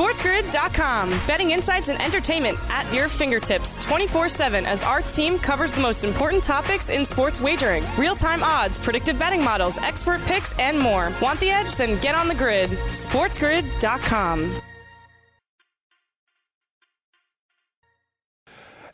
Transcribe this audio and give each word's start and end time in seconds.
SportsGrid.com. 0.00 1.10
Betting 1.26 1.50
insights 1.50 1.90
and 1.90 2.00
entertainment 2.00 2.56
at 2.70 2.90
your 2.90 3.06
fingertips 3.06 3.74
24 3.84 4.30
7 4.30 4.64
as 4.64 4.82
our 4.82 5.02
team 5.02 5.38
covers 5.38 5.74
the 5.74 5.80
most 5.82 6.04
important 6.04 6.42
topics 6.42 6.88
in 6.88 7.04
sports 7.04 7.38
wagering 7.38 7.84
real 7.98 8.14
time 8.14 8.42
odds, 8.42 8.78
predictive 8.78 9.18
betting 9.18 9.44
models, 9.44 9.76
expert 9.76 10.22
picks, 10.22 10.58
and 10.58 10.78
more. 10.78 11.12
Want 11.20 11.38
the 11.38 11.50
edge? 11.50 11.76
Then 11.76 12.00
get 12.00 12.14
on 12.14 12.28
the 12.28 12.34
grid. 12.34 12.70
SportsGrid.com. 12.70 14.62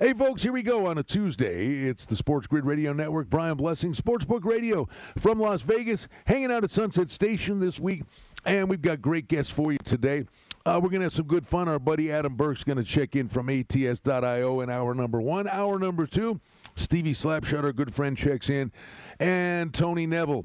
Hey, 0.01 0.13
folks, 0.13 0.43
here 0.43 0.53
we 0.53 0.65
go 0.65 0.87
on 0.87 0.99
a 0.99 1.05
Tuesday. 1.05 1.85
It's 1.85 2.05
the 2.05 2.17
Sports 2.17 2.49
Grid 2.49 2.67
Radio 2.67 2.93
Network. 2.93 3.31
Brian 3.31 3.57
Blessing, 3.57 3.93
Sportsbook 3.95 4.45
Radio 4.45 4.89
from 5.19 5.39
Las 5.39 5.63
Vegas, 5.63 6.09
hanging 6.25 6.51
out 6.51 6.65
at 6.65 6.73
Sunset 6.73 7.11
Station 7.13 7.61
this 7.61 7.79
week. 7.79 8.03
And 8.45 8.69
we've 8.69 8.83
got 8.83 9.01
great 9.01 9.29
guests 9.29 9.53
for 9.53 9.71
you 9.73 9.79
today. 9.85 10.25
Uh, 10.67 10.81
we're 10.83 10.89
going 10.89 10.99
to 10.99 11.05
have 11.05 11.13
some 11.13 11.29
good 11.29 11.47
fun. 11.47 11.69
Our 11.69 11.79
buddy 11.79 12.11
Adam 12.11 12.35
Burke's 12.35 12.65
going 12.65 12.77
to 12.77 12.83
check 12.83 13.15
in 13.15 13.29
from 13.29 13.49
ATS.io 13.49 14.61
in 14.63 14.69
hour 14.69 14.95
number 14.97 15.21
one. 15.21 15.47
Hour 15.47 15.79
number 15.79 16.09
two, 16.09 16.41
Stevie 16.75 17.13
Slapshot, 17.13 17.63
our 17.63 17.73
good 17.73 17.95
friend, 17.95 18.19
checks 18.19 18.51
in. 18.51 18.73
And 19.21 19.73
Tony 19.73 20.09
Neville, 20.09 20.45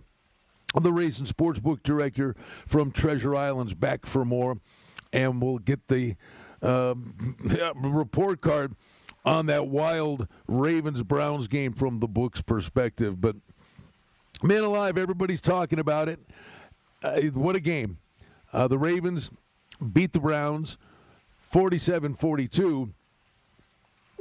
the 0.80 0.94
race 0.94 1.17
and 1.17 1.27
sportsbook 1.27 1.81
director 1.81 2.35
from 2.67 2.91
Treasure 2.91 3.35
Islands, 3.35 3.73
back 3.73 4.05
for 4.05 4.23
more. 4.23 4.59
And 5.11 5.41
we'll 5.41 5.57
get 5.57 5.88
the 5.88 6.16
uh, 6.61 6.94
report 7.75 8.41
card 8.41 8.75
on 9.25 9.47
that 9.47 9.69
wild 9.69 10.27
Ravens 10.47 11.02
Browns 11.02 11.47
game 11.47 11.73
from 11.73 11.99
the 11.99 12.08
book's 12.08 12.41
perspective. 12.41 13.19
But 13.19 13.38
man 14.44 14.63
alive, 14.63 14.99
everybody's 14.99 15.41
talking 15.41 15.80
about 15.80 16.09
it. 16.09 16.19
Uh, 17.02 17.22
what 17.33 17.55
a 17.55 17.59
game. 17.59 17.97
Uh, 18.53 18.67
the 18.67 18.77
Ravens 18.77 19.31
beat 19.94 20.13
the 20.13 20.20
Browns 20.20 20.77
47 21.49 22.16
42. 22.16 22.89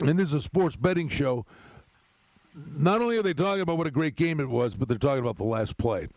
And 0.01 0.19
this 0.19 0.29
is 0.29 0.35
a 0.35 0.41
sports 0.41 0.77
betting 0.77 1.09
show. 1.09 1.45
Not 2.77 3.01
only 3.01 3.17
are 3.19 3.23
they 3.23 3.35
talking 3.35 3.61
about 3.61 3.79
what 3.79 3.87
a 3.87 3.91
great 3.91 4.17
game 4.17 4.41
it 4.41 4.49
was, 4.49 4.75
but 4.75 4.89
they're 4.89 4.99
talking 4.99 5.23
about 5.23 5.37
the 5.37 5.45
last 5.45 5.77
play. 5.77 6.09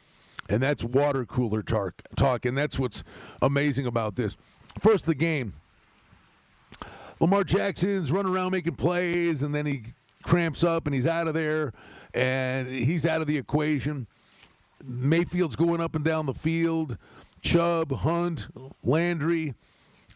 And 0.50 0.62
that's 0.62 0.84
water 0.84 1.26
cooler 1.26 1.62
talk. 1.62 2.02
talk 2.16 2.46
and 2.46 2.58
that's 2.58 2.80
what's 2.80 3.04
amazing 3.42 3.86
about 3.86 4.16
this. 4.16 4.36
First, 4.80 5.06
the 5.06 5.16
game. 5.16 5.54
Lamar 7.20 7.44
Jackson's 7.44 8.12
running 8.12 8.34
around 8.34 8.52
making 8.52 8.76
plays, 8.76 9.44
and 9.44 9.54
then 9.54 9.66
he 9.66 9.84
cramps 10.24 10.64
up 10.64 10.88
and 10.88 10.96
he's 10.96 11.06
out 11.06 11.28
of 11.28 11.34
there, 11.34 11.72
and 12.14 12.68
he's 12.68 13.06
out 13.06 13.22
of 13.22 13.28
the 13.28 13.38
equation. 13.38 14.08
Mayfield's 14.84 15.56
going 15.56 15.80
up 15.80 15.96
and 15.96 16.04
down 16.04 16.26
the 16.26 16.34
field. 16.34 16.98
Chubb, 17.44 17.92
Hunt, 17.92 18.48
Landry. 18.84 19.54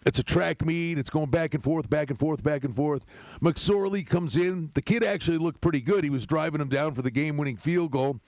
It's 0.06 0.20
a 0.20 0.24
track 0.24 0.66
meet. 0.66 0.98
It's 0.98 1.10
going 1.10 1.30
back 1.30 1.54
and 1.54 1.62
forth, 1.62 1.90
back 1.90 2.10
and 2.10 2.18
forth, 2.18 2.42
back 2.42 2.64
and 2.64 2.76
forth. 2.76 3.04
McSorley 3.42 4.08
comes 4.08 4.38
in. 4.38 4.72
The 4.74 4.82
kid 4.82 5.04
actually 5.04 5.38
looked 5.38 5.60
pretty 5.60 5.82
good. 5.82 6.04
He 6.04 6.10
was 6.10 6.26
driving 6.26 6.62
him 6.62 6.70
down 6.70 6.96
for 6.96 7.02
the 7.02 7.12
game 7.12 7.36
winning 7.36 7.58
field 7.58 7.92
goal. 7.92 8.20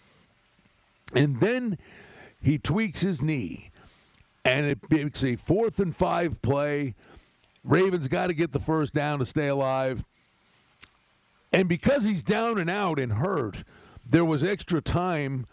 And 1.16 1.39
then 1.39 1.77
he 2.42 2.58
tweaks 2.58 3.02
his 3.02 3.22
knee. 3.22 3.72
And 4.45 4.66
it 4.66 4.77
makes 4.92 5.23
a 5.23 5.36
fourth 5.38 5.80
and 5.80 5.95
five 5.95 6.42
play. 6.42 6.95
Ravens 7.64 8.08
got 8.08 8.27
to 8.27 8.33
get 8.33 8.52
the 8.52 8.59
first 8.59 8.94
down 8.94 9.20
to 9.20 9.25
stay 9.25 9.47
alive. 9.47 10.03
And 11.53 11.67
because 11.67 12.03
he's 12.03 12.23
down 12.23 12.59
and 12.59 12.70
out 12.70 13.00
and 13.00 13.11
hurt, 13.11 13.64
there 14.05 14.25
was 14.25 14.44
extra 14.44 14.81
time, 14.81 15.45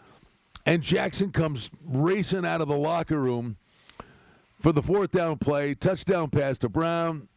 and 0.67 0.83
Jackson 0.83 1.31
comes 1.31 1.71
racing 1.85 2.45
out 2.45 2.61
of 2.61 2.67
the 2.67 2.77
locker 2.77 3.19
room 3.19 3.57
for 4.59 4.71
the 4.71 4.83
fourth 4.83 5.11
down 5.11 5.37
play, 5.37 5.73
touchdown 5.73 6.29
pass 6.29 6.57
to 6.59 6.69
Brown. 6.69 7.27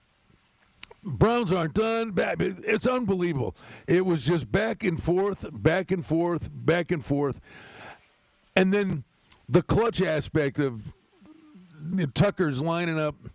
Browns 1.03 1.51
aren't 1.51 1.73
done. 1.73 2.13
It's 2.19 2.87
unbelievable. 2.87 3.57
It 3.87 4.05
was 4.05 4.23
just 4.25 4.51
back 4.53 4.85
and 4.85 5.03
forth, 5.03 5.47
back 5.63 5.93
and 5.93 6.05
forth, 6.05 6.51
back 6.53 6.91
and 6.91 7.03
forth. 7.03 7.41
And 8.57 8.75
then 8.75 9.05
the 9.49 9.63
clutch 9.63 10.03
aspect 10.03 10.59
of 10.59 10.83
Tucker's 12.15 12.61
lining 12.61 12.99
up– 12.99 13.15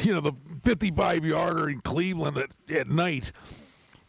you 0.00 0.12
know, 0.12 0.20
the 0.20 0.32
55 0.64 1.24
yarder 1.24 1.70
in 1.70 1.80
Cleveland 1.80 2.38
at, 2.38 2.50
at 2.74 2.88
night. 2.88 3.32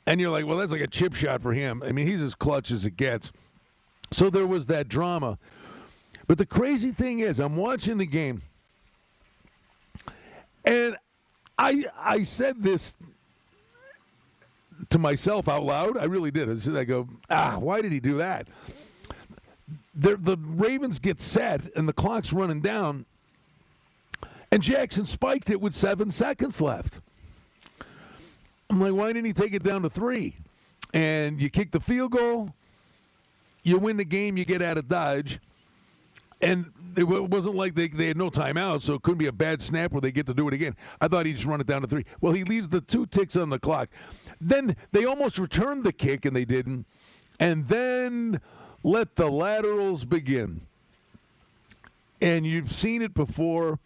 And 0.06 0.20
you're 0.20 0.30
like, 0.30 0.46
well, 0.46 0.58
that's 0.58 0.72
like 0.72 0.82
a 0.82 0.88
chip 0.88 1.14
shot 1.14 1.42
for 1.42 1.54
him. 1.54 1.82
I 1.84 1.92
mean, 1.92 2.08
he's 2.08 2.22
as 2.22 2.36
clutch 2.36 2.72
as 2.72 2.86
it 2.86 2.98
gets. 2.98 3.32
So 4.14 4.30
there 4.30 4.48
was 4.48 4.68
that 4.68 4.88
drama. 4.88 5.38
But 6.28 6.38
the 6.38 6.46
crazy 6.46 6.92
thing 6.92 7.20
is, 7.20 7.40
I'm 7.40 7.58
watching 7.58 7.98
the 7.98 8.06
game, 8.06 8.42
and 10.64 10.96
I 11.58 11.86
I 11.98 12.24
said 12.24 12.64
this 12.64 12.94
to 14.90 15.00
myself 15.00 15.50
out 15.50 15.64
loud. 15.64 15.98
I 15.98 16.06
really 16.06 16.32
did. 16.32 16.50
I 16.50 16.80
I 16.80 16.84
go, 16.84 17.08
ah, 17.30 17.58
why 17.60 17.82
did 17.82 17.92
he 17.92 18.00
do 18.00 18.18
that? 18.18 18.48
The, 19.96 20.16
the 20.18 20.38
Ravens 20.38 21.00
get 21.00 21.22
set, 21.22 21.62
and 21.76 21.88
the 21.88 21.94
clock's 21.94 22.34
running 22.34 22.62
down, 22.62 23.06
and 24.52 24.62
Jackson 24.62 25.06
spiked 25.06 25.50
it 25.50 25.60
with 25.60 25.76
seven 25.76 26.10
seconds 26.10 26.62
left. 26.62 27.02
I'm 28.70 28.80
like, 28.80 28.94
why 28.94 29.08
didn't 29.08 29.26
he 29.26 29.34
take 29.34 29.54
it 29.54 29.64
down 29.64 29.82
to 29.84 29.90
three? 29.90 30.36
And 30.94 31.40
you 31.40 31.50
kick 31.50 31.72
the 31.72 31.80
field 31.80 32.12
goal, 32.12 32.54
you 33.64 33.78
win 33.78 33.98
the 33.98 34.06
game, 34.06 34.38
you 34.38 34.46
get 34.46 34.62
out 34.62 34.78
of 34.78 34.88
Dodge. 34.88 35.40
And 36.42 36.72
it 36.98 37.04
wasn't 37.04 37.56
like 37.56 37.74
they, 37.74 37.88
they 37.88 38.08
had 38.08 38.18
no 38.18 38.30
timeout, 38.30 38.82
so 38.82 38.96
it 38.96 39.02
couldn't 39.04 39.18
be 39.18 39.28
a 39.28 39.32
bad 39.32 39.62
snap 39.62 39.94
where 39.94 40.02
they 40.02 40.12
get 40.12 40.26
to 40.28 40.34
do 40.34 40.48
it 40.50 40.54
again. 40.54 40.76
I 41.00 41.08
thought 41.08 41.26
he'd 41.26 41.34
just 41.34 41.46
run 41.46 41.62
it 41.62 41.68
down 41.68 41.82
to 41.82 41.88
three. 41.88 42.06
Well, 42.20 42.34
he 42.34 42.44
leaves 42.44 42.68
the 42.68 42.82
two 42.82 43.06
ticks 43.06 43.38
on 43.38 43.50
the 43.50 43.60
clock. 43.60 43.90
Then 44.42 44.76
they 44.92 45.06
almost 45.06 45.38
returned 45.38 45.86
the 45.86 45.94
kick, 45.94 46.26
and 46.26 46.36
they 46.36 46.44
didn't. 46.44 46.86
And 47.40 47.66
then 47.68 48.42
let 48.84 49.16
the 49.16 49.30
laterals 49.30 50.04
begin. 50.04 50.60
And 52.22 52.46
you've 52.46 52.72
seen 52.72 53.02
it 53.02 53.14
before 53.14 53.80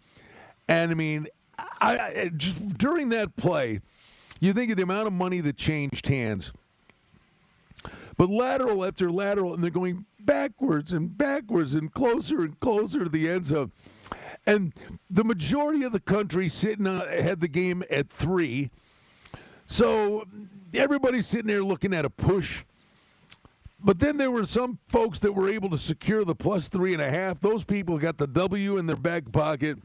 and 0.67 0.91
I 0.91 0.93
mean, 0.93 1.27
I, 1.57 1.99
I, 1.99 2.31
just 2.35 2.77
during 2.77 3.09
that 3.09 3.35
play, 3.37 3.79
you 4.39 4.53
think 4.53 4.71
of 4.71 4.77
the 4.77 4.83
amount 4.83 5.07
of 5.07 5.13
money 5.13 5.41
that 5.41 5.57
changed 5.57 6.07
hands. 6.07 6.51
But 8.17 8.29
lateral 8.29 8.83
after 8.83 9.11
lateral, 9.11 9.53
and 9.53 9.63
they're 9.63 9.69
going 9.69 10.05
backwards 10.21 10.93
and 10.93 11.15
backwards 11.17 11.75
and 11.75 11.93
closer 11.93 12.41
and 12.41 12.59
closer 12.59 13.03
to 13.03 13.09
the 13.09 13.29
end 13.29 13.45
zone. 13.45 13.71
And 14.45 14.73
the 15.09 15.23
majority 15.23 15.83
of 15.83 15.91
the 15.91 15.99
country 15.99 16.49
sitting 16.49 16.85
had 16.85 17.39
the 17.39 17.47
game 17.47 17.83
at 17.91 18.09
three. 18.09 18.71
So 19.67 20.25
everybody's 20.73 21.27
sitting 21.27 21.47
there 21.47 21.63
looking 21.63 21.93
at 21.93 22.05
a 22.05 22.09
push. 22.09 22.63
But 23.83 23.99
then 23.99 24.17
there 24.17 24.31
were 24.31 24.45
some 24.45 24.79
folks 24.87 25.19
that 25.19 25.31
were 25.31 25.49
able 25.49 25.69
to 25.69 25.77
secure 25.77 26.25
the 26.25 26.33
plus 26.33 26.67
three 26.67 26.93
and 26.93 27.01
a 27.01 27.09
half. 27.09 27.39
Those 27.41 27.63
people 27.63 27.97
got 27.97 28.17
the 28.17 28.27
W 28.27 28.77
in 28.77 28.87
their 28.87 28.95
back 28.95 29.31
pocket 29.31 29.77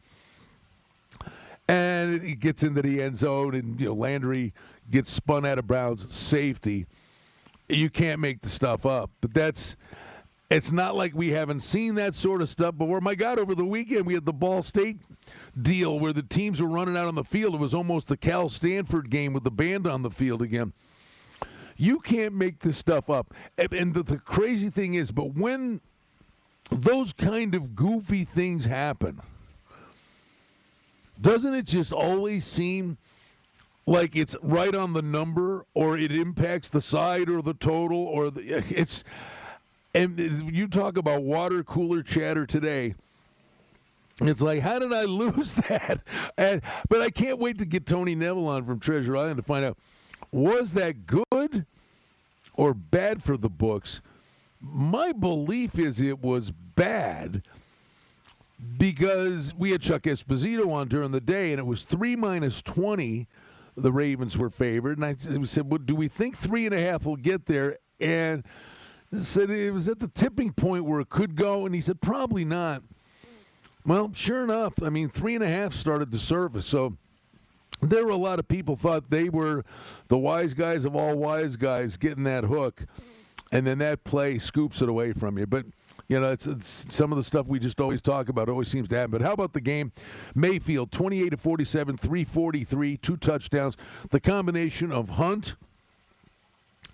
and 1.69 2.23
he 2.23 2.35
gets 2.35 2.63
into 2.65 2.83
the 2.83 3.03
end 3.03 3.17
zone, 3.17 3.55
and 3.55 3.81
you 3.81 3.87
know 3.87 3.95
Landry 3.95 4.53
gets 4.91 5.11
spun 5.11 5.47
out 5.47 5.59
of 5.59 5.67
Brown's 5.67 6.13
safety. 6.15 6.87
You 7.69 7.91
can't 7.91 8.21
make 8.21 8.41
the 8.43 8.49
stuff 8.49 8.87
up, 8.87 9.11
but 9.21 9.33
that's. 9.35 9.77
It's 10.51 10.71
not 10.71 10.95
like 10.95 11.15
we 11.15 11.31
haven't 11.31 11.61
seen 11.61 11.95
that 11.95 12.15
sort 12.15 12.43
of 12.43 12.49
stuff 12.51 12.77
before. 12.77 13.01
My 13.01 13.15
God, 13.15 13.39
over 13.39 13.55
the 13.55 13.65
weekend 13.65 14.05
we 14.05 14.13
had 14.13 14.27
the 14.27 14.35
Ball 14.35 14.63
State 14.63 14.99
deal 15.63 15.99
where 15.99 16.13
the 16.13 16.25
teams 16.25 16.61
were 16.61 16.69
running 16.69 16.95
out 16.95 17.09
on 17.09 17.15
the 17.15 17.25
field. 17.25 17.55
It 17.55 17.61
was 17.61 17.73
almost 17.73 18.07
the 18.07 18.19
Cal 18.19 18.51
Stanford 18.51 19.09
game 19.09 19.33
with 19.33 19.45
the 19.45 19.51
band 19.51 19.87
on 19.87 20.03
the 20.03 20.11
field 20.11 20.43
again. 20.43 20.75
You 21.79 22.01
can't 22.01 22.35
make 22.35 22.59
this 22.61 22.77
stuff 22.77 23.09
up. 23.09 23.33
And 23.57 23.95
the, 23.95 24.03
the 24.03 24.19
crazy 24.19 24.69
thing 24.69 24.93
is, 24.95 25.11
but 25.11 25.35
when 25.35 25.81
those 26.71 27.15
kind 27.15 27.55
of 27.55 27.75
goofy 27.75 28.27
things 28.27 28.67
happen, 28.67 29.21
doesn't 31.23 31.55
it 31.55 31.65
just 31.65 31.95
always 31.95 32.45
seem 32.45 32.99
like 33.87 34.17
it's 34.17 34.37
right 34.43 34.75
on 34.75 34.93
the 34.93 35.03
number 35.03 35.67
or 35.75 35.99
it 35.99 36.13
impacts 36.13 36.69
the 36.71 36.81
side 36.81 37.29
or 37.29 37.43
the 37.43 37.55
total 37.55 37.99
or 37.99 38.31
the, 38.31 38.63
it's 38.71 39.05
and 39.95 40.19
you 40.51 40.67
talk 40.67 40.97
about 40.97 41.23
water 41.23 41.63
cooler 41.65 42.03
chatter 42.03 42.47
today 42.47 42.95
it's 44.21 44.41
like 44.41 44.61
how 44.61 44.79
did 44.79 44.93
i 44.93 45.03
lose 45.05 45.55
that 45.55 46.03
and 46.39 46.63
but 46.89 47.01
i 47.01 47.11
can't 47.11 47.39
wait 47.39 47.59
to 47.59 47.65
get 47.65 47.87
tony 47.87 48.15
neville 48.15 48.49
on 48.49 48.65
from 48.65 48.79
treasure 48.79 49.17
island 49.17 49.37
to 49.37 49.43
find 49.43 49.65
out 49.65 49.77
was 50.31 50.73
that 50.73 51.07
good 51.07 51.67
or 52.55 52.73
bad 52.73 53.23
for 53.23 53.37
the 53.37 53.51
books 53.51 54.01
my 54.61 55.13
belief 55.13 55.79
is 55.79 56.01
it 56.01 56.23
was 56.23 56.53
bad 56.77 57.43
because 58.79 59.55
we 59.55 59.73
had 59.73 59.83
Chuck 59.83 60.03
Esposito 60.03 60.73
on 60.73 60.89
during 60.89 61.11
the 61.11 61.21
day, 61.21 61.51
and 61.53 61.59
it 61.59 61.67
was 61.67 61.83
three 61.83 62.17
minus 62.17 62.63
twenty. 62.63 63.27
The 63.77 63.93
Ravens 63.93 64.37
were 64.37 64.51
favored, 64.51 64.99
and 64.99 65.05
I 65.05 65.15
said, 65.45 65.71
"Well, 65.71 65.79
do 65.79 65.95
we 65.95 66.09
think 66.09 66.37
three 66.37 66.67
and 66.67 66.75
a 66.75 66.81
half 66.81 67.07
will 67.07 67.17
get 67.17 67.47
there?" 67.47 67.79
And 68.01 68.45
said 69.19 69.51
it 69.51 69.73
was 69.73 69.89
at 69.89 69.99
the 69.99 70.09
tipping 70.09 70.53
point 70.53 70.85
where 70.85 71.01
it 71.01 71.09
could 71.09 71.37
go, 71.37 71.65
and 71.67 71.75
he 71.75 71.81
said, 71.81 72.01
"Probably 72.01 72.45
not." 72.45 72.83
Well, 73.85 74.11
sure 74.15 74.45
enough, 74.45 74.75
I 74.83 74.91
mean, 74.91 75.09
three 75.09 75.35
and 75.35 75.43
a 75.43 75.49
half 75.49 75.75
started 75.75 76.13
to 76.13 76.19
surface. 76.19 76.67
So 76.67 76.97
there 77.81 78.05
were 78.05 78.11
a 78.11 78.17
lot 78.17 78.39
of 78.39 78.47
people 78.47 78.77
thought 78.77 79.11
they 79.11 79.29
were 79.29 79.65
the 80.09 80.19
wise 80.19 80.55
guys 80.55 80.85
of 80.85 80.95
all 80.95 81.17
wise 81.17 81.57
guys 81.57 81.97
getting 81.97 82.25
that 82.25 82.45
hook, 82.45 82.85
and 83.51 83.67
then 83.67 83.79
that 83.79 84.05
play 84.05 84.39
scoops 84.39 84.83
it 84.83 84.89
away 84.89 85.13
from 85.13 85.39
you. 85.39 85.47
But 85.47 85.67
you 86.09 86.21
know, 86.21 86.31
it's, 86.31 86.47
it's, 86.47 86.87
some 86.95 87.13
of 87.13 87.17
the 87.17 87.25
stuff 87.25 87.47
we 87.47 87.59
just 87.59 87.81
always 87.81 88.01
talk 88.01 88.29
about 88.29 88.49
always 88.49 88.69
seems 88.69 88.89
to 88.89 88.97
happen. 88.97 89.13
But 89.13 89.23
how 89.23 89.33
about 89.33 89.53
the 89.53 89.61
game? 89.61 89.93
Mayfield, 90.35 90.93
28 90.93 91.31
to 91.31 91.37
47, 91.37 91.97
343, 91.97 92.97
two 92.99 93.17
touchdowns. 93.17 93.77
The 94.11 94.21
combination 94.21 94.93
of 94.93 95.09
Hunt 95.09 95.55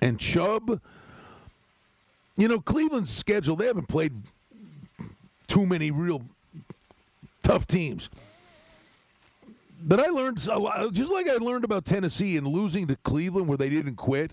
and 0.00 0.18
Chubb. 0.18 0.80
You 2.36 2.48
know, 2.48 2.60
Cleveland's 2.60 3.10
schedule, 3.10 3.56
they 3.56 3.66
haven't 3.66 3.88
played 3.88 4.12
too 5.48 5.66
many 5.66 5.90
real 5.90 6.22
tough 7.42 7.66
teams. 7.66 8.10
But 9.82 10.00
I 10.00 10.08
learned 10.08 10.46
a 10.48 10.58
lot, 10.58 10.92
just 10.92 11.10
like 11.10 11.28
I 11.28 11.34
learned 11.36 11.64
about 11.64 11.84
Tennessee 11.84 12.36
and 12.36 12.46
losing 12.46 12.86
to 12.88 12.96
Cleveland 13.04 13.48
where 13.48 13.56
they 13.56 13.68
didn't 13.68 13.96
quit. 13.96 14.32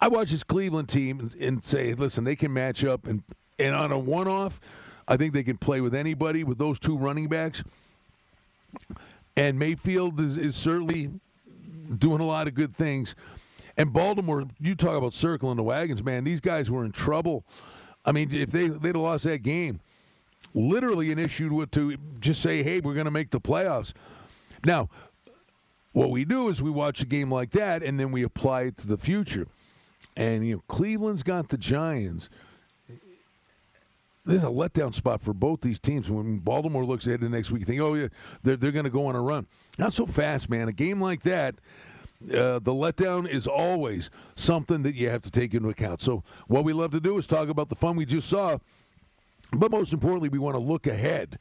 I 0.00 0.08
watch 0.08 0.30
this 0.30 0.42
Cleveland 0.42 0.88
team 0.88 1.20
and, 1.20 1.34
and 1.34 1.64
say, 1.64 1.94
listen, 1.94 2.24
they 2.24 2.34
can 2.34 2.52
match 2.52 2.84
up 2.84 3.06
and 3.06 3.22
and 3.62 3.74
on 3.74 3.92
a 3.92 3.98
one-off, 3.98 4.60
I 5.08 5.16
think 5.16 5.32
they 5.32 5.42
can 5.42 5.56
play 5.56 5.80
with 5.80 5.94
anybody 5.94 6.44
with 6.44 6.58
those 6.58 6.78
two 6.78 6.96
running 6.96 7.28
backs. 7.28 7.62
And 9.36 9.58
Mayfield 9.58 10.20
is, 10.20 10.36
is 10.36 10.56
certainly 10.56 11.10
doing 11.98 12.20
a 12.20 12.26
lot 12.26 12.48
of 12.48 12.54
good 12.54 12.74
things. 12.76 13.14
And 13.76 13.92
Baltimore, 13.92 14.44
you 14.60 14.74
talk 14.74 14.96
about 14.96 15.14
circling 15.14 15.56
the 15.56 15.62
wagons, 15.62 16.02
man. 16.02 16.24
These 16.24 16.40
guys 16.40 16.70
were 16.70 16.84
in 16.84 16.92
trouble. 16.92 17.44
I 18.04 18.12
mean, 18.12 18.32
if 18.32 18.50
they 18.50 18.68
they'd 18.68 18.88
have 18.88 18.96
lost 18.96 19.24
that 19.24 19.42
game, 19.42 19.80
literally 20.54 21.12
an 21.12 21.18
issue 21.18 21.64
to 21.66 21.96
just 22.20 22.42
say, 22.42 22.62
"Hey, 22.62 22.80
we're 22.80 22.94
going 22.94 23.06
to 23.06 23.10
make 23.10 23.30
the 23.30 23.40
playoffs." 23.40 23.94
Now, 24.64 24.90
what 25.92 26.10
we 26.10 26.24
do 26.24 26.48
is 26.48 26.60
we 26.60 26.70
watch 26.70 27.00
a 27.00 27.06
game 27.06 27.32
like 27.32 27.50
that, 27.52 27.82
and 27.82 27.98
then 27.98 28.12
we 28.12 28.24
apply 28.24 28.62
it 28.62 28.76
to 28.78 28.86
the 28.86 28.98
future. 28.98 29.46
And 30.16 30.46
you 30.46 30.56
know, 30.56 30.62
Cleveland's 30.68 31.22
got 31.22 31.48
the 31.48 31.56
Giants 31.56 32.28
this 34.24 34.36
is 34.36 34.44
a 34.44 34.52
letdown 34.52 34.94
spot 34.94 35.20
for 35.20 35.34
both 35.34 35.60
these 35.60 35.80
teams. 35.80 36.08
When 36.08 36.38
Baltimore 36.38 36.84
looks 36.84 37.06
ahead 37.06 37.20
to 37.20 37.28
next 37.28 37.50
week, 37.50 37.60
you 37.60 37.66
think, 37.66 37.80
oh, 37.80 37.94
yeah, 37.94 38.08
they're, 38.42 38.56
they're 38.56 38.72
going 38.72 38.84
to 38.84 38.90
go 38.90 39.06
on 39.06 39.16
a 39.16 39.20
run. 39.20 39.46
Not 39.78 39.92
so 39.92 40.06
fast, 40.06 40.48
man. 40.48 40.68
A 40.68 40.72
game 40.72 41.00
like 41.00 41.22
that, 41.22 41.56
uh, 42.30 42.60
the 42.60 42.72
letdown 42.72 43.28
is 43.28 43.46
always 43.48 44.10
something 44.36 44.82
that 44.82 44.94
you 44.94 45.08
have 45.08 45.22
to 45.22 45.30
take 45.30 45.54
into 45.54 45.70
account. 45.70 46.02
So, 46.02 46.22
what 46.46 46.64
we 46.64 46.72
love 46.72 46.92
to 46.92 47.00
do 47.00 47.18
is 47.18 47.26
talk 47.26 47.48
about 47.48 47.68
the 47.68 47.74
fun 47.74 47.96
we 47.96 48.06
just 48.06 48.28
saw, 48.28 48.58
but 49.52 49.72
most 49.72 49.92
importantly, 49.92 50.28
we 50.28 50.38
want 50.38 50.54
to 50.54 50.62
look 50.62 50.86
ahead. 50.86 51.38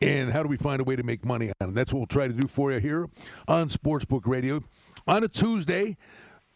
And 0.00 0.30
how 0.30 0.42
do 0.42 0.48
we 0.48 0.56
find 0.56 0.80
a 0.80 0.84
way 0.84 0.96
to 0.96 1.04
make 1.04 1.24
money 1.24 1.52
on 1.60 1.70
it? 1.70 1.74
That's 1.74 1.92
what 1.92 2.00
we'll 2.00 2.06
try 2.06 2.26
to 2.26 2.32
do 2.32 2.48
for 2.48 2.72
you 2.72 2.80
here 2.80 3.08
on 3.46 3.68
Sportsbook 3.68 4.22
Radio 4.26 4.62
on 5.06 5.22
a 5.22 5.28
Tuesday 5.28 5.96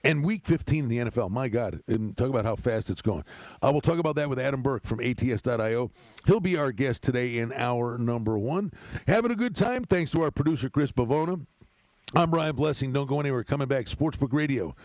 and 0.06 0.24
week 0.24 0.44
15 0.44 0.84
in 0.84 0.88
the 0.88 0.98
NFL. 1.10 1.30
My 1.30 1.48
God, 1.48 1.82
and 1.88 2.16
talk 2.16 2.28
about 2.28 2.44
how 2.44 2.54
fast 2.54 2.90
it's 2.90 3.02
going. 3.02 3.24
Uh, 3.60 3.70
we'll 3.72 3.80
talk 3.80 3.98
about 3.98 4.14
that 4.16 4.28
with 4.28 4.38
Adam 4.38 4.62
Burke 4.62 4.86
from 4.86 5.00
ATS.io. 5.00 5.90
He'll 6.26 6.40
be 6.40 6.56
our 6.56 6.70
guest 6.70 7.02
today 7.02 7.38
in 7.38 7.52
hour 7.52 7.98
number 7.98 8.38
one. 8.38 8.72
Having 9.08 9.32
a 9.32 9.36
good 9.36 9.56
time. 9.56 9.84
Thanks 9.84 10.12
to 10.12 10.22
our 10.22 10.30
producer, 10.30 10.70
Chris 10.70 10.92
Bavona. 10.92 11.44
I'm 12.14 12.30
Brian 12.30 12.54
Blessing. 12.54 12.92
Don't 12.92 13.08
go 13.08 13.18
anywhere. 13.18 13.42
Coming 13.42 13.66
back, 13.66 13.86
Sportsbook 13.86 14.32
Radio, 14.32 14.76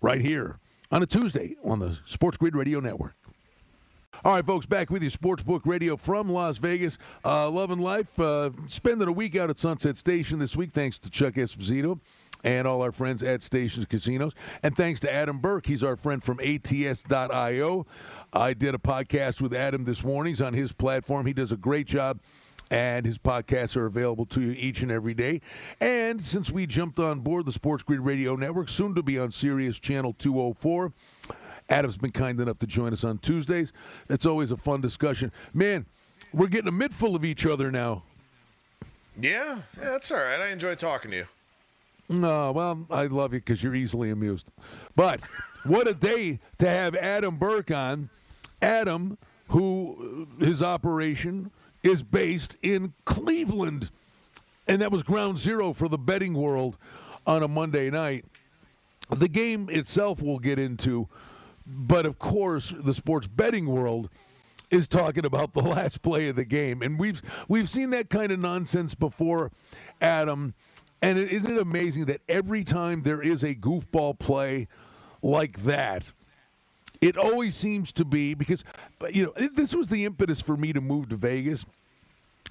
right 0.00 0.20
here 0.20 0.58
on 0.90 1.02
a 1.02 1.06
Tuesday 1.06 1.56
on 1.62 1.78
the 1.78 1.98
Sports 2.06 2.38
Grid 2.38 2.56
Radio 2.56 2.80
Network. 2.80 3.14
All 4.24 4.34
right, 4.34 4.44
folks, 4.44 4.66
back 4.66 4.90
with 4.90 5.02
you, 5.02 5.10
Sportsbook 5.10 5.60
Radio 5.64 5.96
from 5.96 6.30
Las 6.30 6.56
Vegas. 6.56 6.98
Uh, 7.24 7.48
loving 7.50 7.78
life. 7.78 8.18
Uh, 8.18 8.50
spending 8.66 9.08
a 9.08 9.12
week 9.12 9.36
out 9.36 9.50
at 9.50 9.58
Sunset 9.58 9.96
Station 9.98 10.38
this 10.38 10.56
week, 10.56 10.72
thanks 10.72 10.98
to 10.98 11.10
Chuck 11.10 11.34
Esposito 11.34 11.98
and 12.44 12.66
all 12.66 12.82
our 12.82 12.92
friends 12.92 13.22
at 13.22 13.42
Stations 13.42 13.86
Casinos. 13.86 14.32
And 14.62 14.76
thanks 14.76 15.00
to 15.00 15.12
Adam 15.12 15.38
Burke. 15.38 15.66
He's 15.66 15.82
our 15.82 15.96
friend 15.96 16.22
from 16.22 16.40
ATS.io. 16.40 17.86
I 18.32 18.54
did 18.54 18.74
a 18.74 18.78
podcast 18.78 19.40
with 19.40 19.54
Adam 19.54 19.84
this 19.84 20.04
morning. 20.04 20.32
He's 20.32 20.42
on 20.42 20.54
his 20.54 20.72
platform. 20.72 21.26
He 21.26 21.32
does 21.32 21.52
a 21.52 21.56
great 21.56 21.86
job 21.86 22.18
and 22.70 23.04
his 23.04 23.18
podcasts 23.18 23.76
are 23.76 23.86
available 23.86 24.24
to 24.26 24.40
you 24.40 24.52
each 24.52 24.82
and 24.82 24.90
every 24.90 25.14
day. 25.14 25.40
And 25.80 26.22
since 26.22 26.50
we 26.50 26.66
jumped 26.66 27.00
on 27.00 27.20
board 27.20 27.46
the 27.46 27.52
Sports 27.52 27.82
Grid 27.82 28.00
Radio 28.00 28.36
Network, 28.36 28.68
soon 28.68 28.94
to 28.94 29.02
be 29.02 29.18
on 29.18 29.32
Sirius 29.32 29.78
Channel 29.78 30.14
204, 30.18 30.92
Adam's 31.68 31.96
been 31.96 32.12
kind 32.12 32.40
enough 32.40 32.58
to 32.58 32.66
join 32.66 32.92
us 32.92 33.04
on 33.04 33.18
Tuesdays. 33.18 33.72
It's 34.08 34.26
always 34.26 34.50
a 34.50 34.56
fun 34.56 34.80
discussion. 34.80 35.32
Man, 35.54 35.86
we're 36.32 36.48
getting 36.48 36.68
a 36.68 36.72
mid 36.72 36.94
full 36.94 37.16
of 37.16 37.24
each 37.24 37.46
other 37.46 37.70
now. 37.70 38.02
Yeah, 39.20 39.58
yeah, 39.76 39.90
that's 39.90 40.10
all 40.10 40.18
right. 40.18 40.40
I 40.40 40.48
enjoy 40.48 40.74
talking 40.76 41.10
to 41.10 41.16
you. 41.18 41.26
No, 42.10 42.50
well, 42.50 42.86
I 42.90 43.06
love 43.06 43.32
you 43.32 43.38
because 43.38 43.62
you're 43.62 43.76
easily 43.76 44.10
amused. 44.10 44.50
But 44.96 45.20
what 45.62 45.86
a 45.86 45.94
day 45.94 46.40
to 46.58 46.68
have 46.68 46.96
Adam 46.96 47.36
Burke 47.36 47.70
on. 47.70 48.10
Adam, 48.60 49.16
who 49.46 50.26
uh, 50.40 50.44
his 50.44 50.60
operation 50.60 51.50
is 51.84 52.02
based 52.02 52.56
in 52.62 52.92
Cleveland. 53.04 53.90
And 54.66 54.82
that 54.82 54.90
was 54.90 55.04
ground 55.04 55.38
zero 55.38 55.72
for 55.72 55.88
the 55.88 55.98
betting 55.98 56.34
world 56.34 56.78
on 57.28 57.44
a 57.44 57.48
Monday 57.48 57.90
night. 57.90 58.24
The 59.16 59.28
game 59.28 59.68
itself 59.70 60.20
we'll 60.20 60.38
get 60.38 60.58
into, 60.58 61.08
but 61.64 62.06
of 62.06 62.18
course, 62.18 62.74
the 62.76 62.94
sports 62.94 63.26
betting 63.28 63.66
world 63.66 64.10
is 64.70 64.88
talking 64.88 65.24
about 65.24 65.52
the 65.52 65.62
last 65.62 66.02
play 66.02 66.28
of 66.28 66.36
the 66.36 66.44
game. 66.44 66.82
And 66.82 66.98
we've 66.98 67.22
we've 67.48 67.68
seen 67.68 67.90
that 67.90 68.10
kind 68.10 68.32
of 68.32 68.40
nonsense 68.40 68.94
before, 68.94 69.52
Adam. 70.00 70.54
And 71.02 71.18
is 71.18 71.44
isn't 71.44 71.56
it 71.56 71.60
amazing 71.60 72.04
that 72.06 72.20
every 72.28 72.64
time 72.64 73.02
there 73.02 73.22
is 73.22 73.42
a 73.42 73.54
goofball 73.54 74.18
play 74.18 74.68
like 75.22 75.62
that, 75.62 76.04
it 77.00 77.16
always 77.16 77.56
seems 77.56 77.92
to 77.92 78.04
be 78.04 78.34
because, 78.34 78.64
you 79.10 79.24
know, 79.24 79.48
this 79.54 79.74
was 79.74 79.88
the 79.88 80.04
impetus 80.04 80.40
for 80.40 80.56
me 80.56 80.72
to 80.72 80.80
move 80.80 81.08
to 81.08 81.16
Vegas 81.16 81.64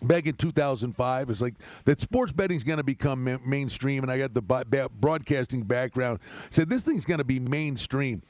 back 0.04 0.28
in 0.28 0.34
2005 0.36 1.30
it's 1.30 1.42
like 1.42 1.56
that 1.84 2.00
sports 2.00 2.32
betting 2.32 2.56
is 2.56 2.64
going 2.64 2.78
to 2.78 2.84
become 2.84 3.22
ma- 3.22 3.38
mainstream 3.46 4.02
and 4.04 4.10
i 4.10 4.18
got 4.18 4.34
the 4.34 4.42
ba- 4.42 4.90
broadcasting 5.02 5.62
background. 5.62 6.20
Said 6.52 6.70
this 6.70 6.84
thing's 6.84 7.04
going 7.04 7.18
to 7.18 7.26
be 7.26 7.40
mainstream. 7.40 8.22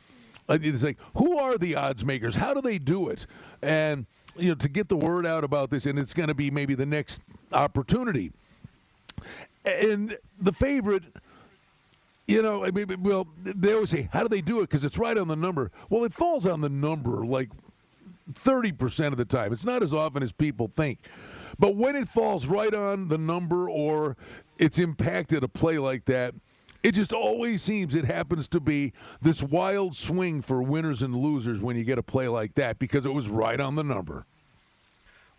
Uh, 0.48 0.58
it's 0.62 0.82
like 0.82 0.98
who 1.16 1.38
are 1.38 1.58
the 1.58 1.76
odds 1.76 2.04
makers? 2.04 2.36
How 2.36 2.54
do 2.56 2.62
they 2.62 2.80
do 2.80 3.10
it? 3.10 3.28
And 3.62 4.06
you 4.36 4.50
know 4.50 4.56
to 4.56 4.70
get 4.70 4.90
the 4.90 4.98
word 4.98 5.26
out 5.26 5.44
about 5.44 5.70
this 5.70 5.86
and 5.86 6.00
it's 6.00 6.14
going 6.14 6.30
to 6.30 6.34
be 6.34 6.50
maybe 6.50 6.74
the 6.74 6.86
next 6.86 7.22
opportunity 7.52 8.32
and 9.76 10.18
the 10.42 10.54
favorite, 10.54 11.04
you 12.28 12.42
know, 12.42 12.66
I 12.66 12.72
mean, 12.72 13.02
well, 13.02 13.28
they 13.44 13.74
always 13.74 13.90
say, 13.90 14.10
how 14.12 14.22
do 14.22 14.30
they 14.30 14.42
do 14.42 14.60
it? 14.60 14.70
Because 14.70 14.84
it's 14.84 14.98
right 14.98 15.18
on 15.18 15.28
the 15.28 15.36
number. 15.36 15.72
Well, 15.90 16.04
it 16.04 16.14
falls 16.14 16.46
on 16.46 16.62
the 16.62 16.70
number 16.70 17.26
like 17.26 17.50
30% 18.34 19.08
of 19.08 19.18
the 19.18 19.26
time. 19.26 19.54
It's 19.54 19.66
not 19.66 19.84
as 19.84 19.94
often 19.94 20.24
as 20.24 20.32
people 20.32 20.72
think. 20.76 21.00
But 21.58 21.76
when 21.76 21.96
it 21.96 22.08
falls 22.08 22.46
right 22.46 22.74
on 22.74 23.08
the 23.08 23.18
number 23.18 23.70
or 23.70 24.16
it's 24.60 24.80
impacted 24.80 25.44
a 25.44 25.48
play 25.48 25.78
like 25.78 26.06
that, 26.06 26.34
it 26.84 26.94
just 26.94 27.12
always 27.12 27.62
seems 27.62 27.96
it 27.96 28.06
happens 28.06 28.48
to 28.50 28.60
be 28.60 28.94
this 29.22 29.44
wild 29.44 29.96
swing 29.96 30.42
for 30.42 30.62
winners 30.62 31.02
and 31.02 31.14
losers 31.14 31.60
when 31.60 31.76
you 31.76 31.84
get 31.84 31.98
a 31.98 32.04
play 32.04 32.28
like 32.28 32.56
that 32.56 32.80
because 32.80 33.06
it 33.06 33.14
was 33.14 33.28
right 33.28 33.60
on 33.60 33.76
the 33.76 33.84
number. 33.84 34.26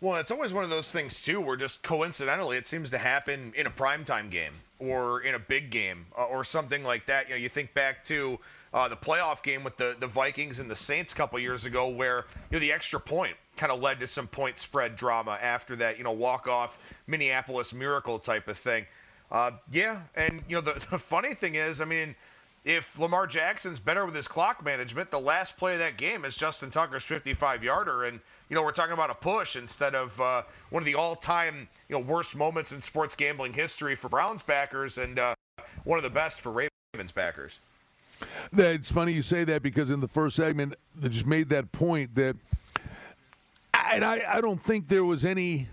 Well, 0.01 0.15
it's 0.15 0.31
always 0.31 0.51
one 0.51 0.63
of 0.63 0.71
those 0.71 0.91
things 0.91 1.21
too, 1.21 1.39
where 1.39 1.55
just 1.55 1.83
coincidentally 1.83 2.57
it 2.57 2.65
seems 2.65 2.89
to 2.89 2.97
happen 2.97 3.53
in 3.55 3.67
a 3.67 3.69
primetime 3.69 4.31
game 4.31 4.53
or 4.79 5.21
in 5.21 5.35
a 5.35 5.39
big 5.39 5.69
game 5.69 6.07
uh, 6.17 6.25
or 6.25 6.43
something 6.43 6.83
like 6.83 7.05
that. 7.05 7.27
You 7.29 7.35
know, 7.35 7.39
you 7.39 7.49
think 7.49 7.71
back 7.75 8.03
to 8.05 8.39
uh, 8.73 8.87
the 8.87 8.95
playoff 8.95 9.43
game 9.43 9.63
with 9.63 9.77
the 9.77 9.95
the 9.99 10.07
Vikings 10.07 10.57
and 10.57 10.67
the 10.67 10.75
Saints 10.75 11.13
a 11.13 11.15
couple 11.15 11.37
years 11.37 11.65
ago, 11.65 11.87
where 11.87 12.25
you 12.49 12.55
know 12.55 12.59
the 12.59 12.71
extra 12.71 12.99
point 12.99 13.35
kind 13.57 13.71
of 13.71 13.79
led 13.79 13.99
to 13.99 14.07
some 14.07 14.25
point 14.25 14.57
spread 14.57 14.95
drama 14.95 15.37
after 15.39 15.75
that. 15.75 15.99
You 15.99 16.03
know, 16.03 16.13
walk 16.13 16.47
off 16.47 16.79
Minneapolis 17.05 17.71
miracle 17.71 18.17
type 18.17 18.47
of 18.47 18.57
thing. 18.57 18.87
Uh, 19.31 19.51
yeah, 19.71 20.01
and 20.15 20.41
you 20.49 20.55
know 20.55 20.61
the, 20.61 20.83
the 20.89 20.97
funny 20.97 21.35
thing 21.35 21.53
is, 21.53 21.79
I 21.79 21.85
mean 21.85 22.15
if 22.63 22.99
Lamar 22.99 23.25
Jackson's 23.25 23.79
better 23.79 24.05
with 24.05 24.13
his 24.13 24.27
clock 24.27 24.63
management, 24.63 25.09
the 25.09 25.19
last 25.19 25.57
play 25.57 25.73
of 25.73 25.79
that 25.79 25.97
game 25.97 26.25
is 26.25 26.37
Justin 26.37 26.69
Tucker's 26.69 27.03
55 27.03 27.63
yarder. 27.63 28.03
And, 28.03 28.19
you 28.51 28.55
know, 28.55 28.63
we're 28.63 28.73
talking 28.73 28.91
about 28.91 29.09
a 29.09 29.15
push 29.15 29.55
instead 29.55 29.95
of 29.95 30.19
uh, 30.19 30.43
one 30.71 30.81
of 30.81 30.85
the 30.85 30.93
all 30.93 31.15
time, 31.15 31.69
you 31.87 31.95
know, 31.97 32.01
worst 32.01 32.35
moments 32.35 32.73
in 32.73 32.81
sports 32.81 33.15
gambling 33.15 33.53
history 33.53 33.95
for 33.95 34.09
Browns 34.09 34.41
backers 34.41 34.97
and 34.97 35.19
uh, 35.19 35.33
one 35.85 35.97
of 35.97 36.03
the 36.03 36.09
best 36.09 36.41
for 36.41 36.51
Ravens 36.51 37.13
backers. 37.15 37.59
It's 38.51 38.91
funny 38.91 39.13
you 39.13 39.21
say 39.21 39.45
that 39.45 39.63
because 39.63 39.89
in 39.89 40.01
the 40.01 40.07
first 40.07 40.35
segment, 40.35 40.75
they 40.97 41.07
just 41.07 41.25
made 41.25 41.47
that 41.47 41.71
point 41.71 42.13
that, 42.15 42.35
and 43.89 44.03
I, 44.03 44.21
I 44.29 44.41
don't 44.41 44.61
think 44.61 44.89
there 44.89 45.05
was 45.05 45.23
any 45.23 45.69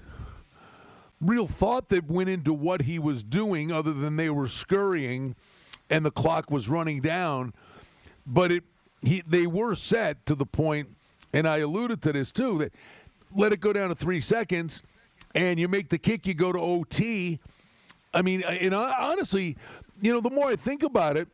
real 1.21 1.49
thought 1.49 1.89
that 1.89 2.09
went 2.09 2.29
into 2.29 2.53
what 2.53 2.81
he 2.81 3.01
was 3.01 3.25
doing 3.25 3.73
other 3.73 3.93
than 3.93 4.15
they 4.15 4.31
were 4.31 4.49
scurrying 4.49 5.35
and 5.91 6.07
the 6.07 6.13
clock 6.13 6.49
was 6.49 6.69
running 6.69 7.01
down. 7.01 7.53
But 8.25 8.53
it 8.53 8.65
he, 9.03 9.23
they 9.27 9.47
were 9.47 9.75
set 9.75 10.25
to 10.27 10.35
the 10.35 10.47
point, 10.47 10.89
and 11.33 11.47
I 11.47 11.59
alluded 11.59 12.03
to 12.03 12.13
this 12.13 12.33
too, 12.33 12.59
that 12.59 12.73
let 13.35 13.53
it 13.53 13.61
go 13.61 13.73
down 13.73 13.89
to 13.89 13.95
three 13.95 14.21
seconds, 14.21 14.83
and 15.35 15.59
you 15.59 15.69
make 15.69 15.89
the 15.89 15.99
kick, 15.99 16.27
you 16.27 16.35
go 16.35 16.53
to 16.53 16.59
OT. 16.59 17.39
I 18.15 18.23
mean, 18.23 18.43
uh, 18.45 18.49
and 18.49 18.75
uh, 18.75 18.95
honestly, 18.99 19.57
you 20.01 20.13
know, 20.13 20.21
the 20.21 20.31
more 20.31 20.49
I 20.49 20.57
think 20.57 20.83
about 20.83 21.17
it, 21.17 21.29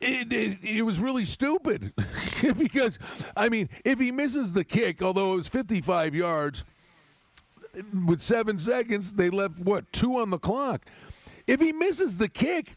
it, 0.00 0.32
it, 0.32 0.58
it, 0.62 0.82
was 0.82 0.98
really 0.98 1.26
stupid 1.26 1.92
because, 2.58 2.98
I 3.36 3.48
mean, 3.50 3.68
if 3.84 3.98
he 3.98 4.10
misses 4.10 4.52
the 4.52 4.64
kick, 4.64 5.02
although 5.02 5.34
it 5.34 5.36
was 5.36 5.48
55 5.48 6.14
yards, 6.14 6.64
with 8.06 8.20
seven 8.20 8.58
seconds, 8.58 9.12
they 9.12 9.30
left, 9.30 9.58
what, 9.58 9.90
two 9.92 10.18
on 10.18 10.30
the 10.30 10.38
clock. 10.38 10.86
If 11.46 11.60
he 11.60 11.72
misses 11.72 12.16
the 12.16 12.28
kick, 12.28 12.74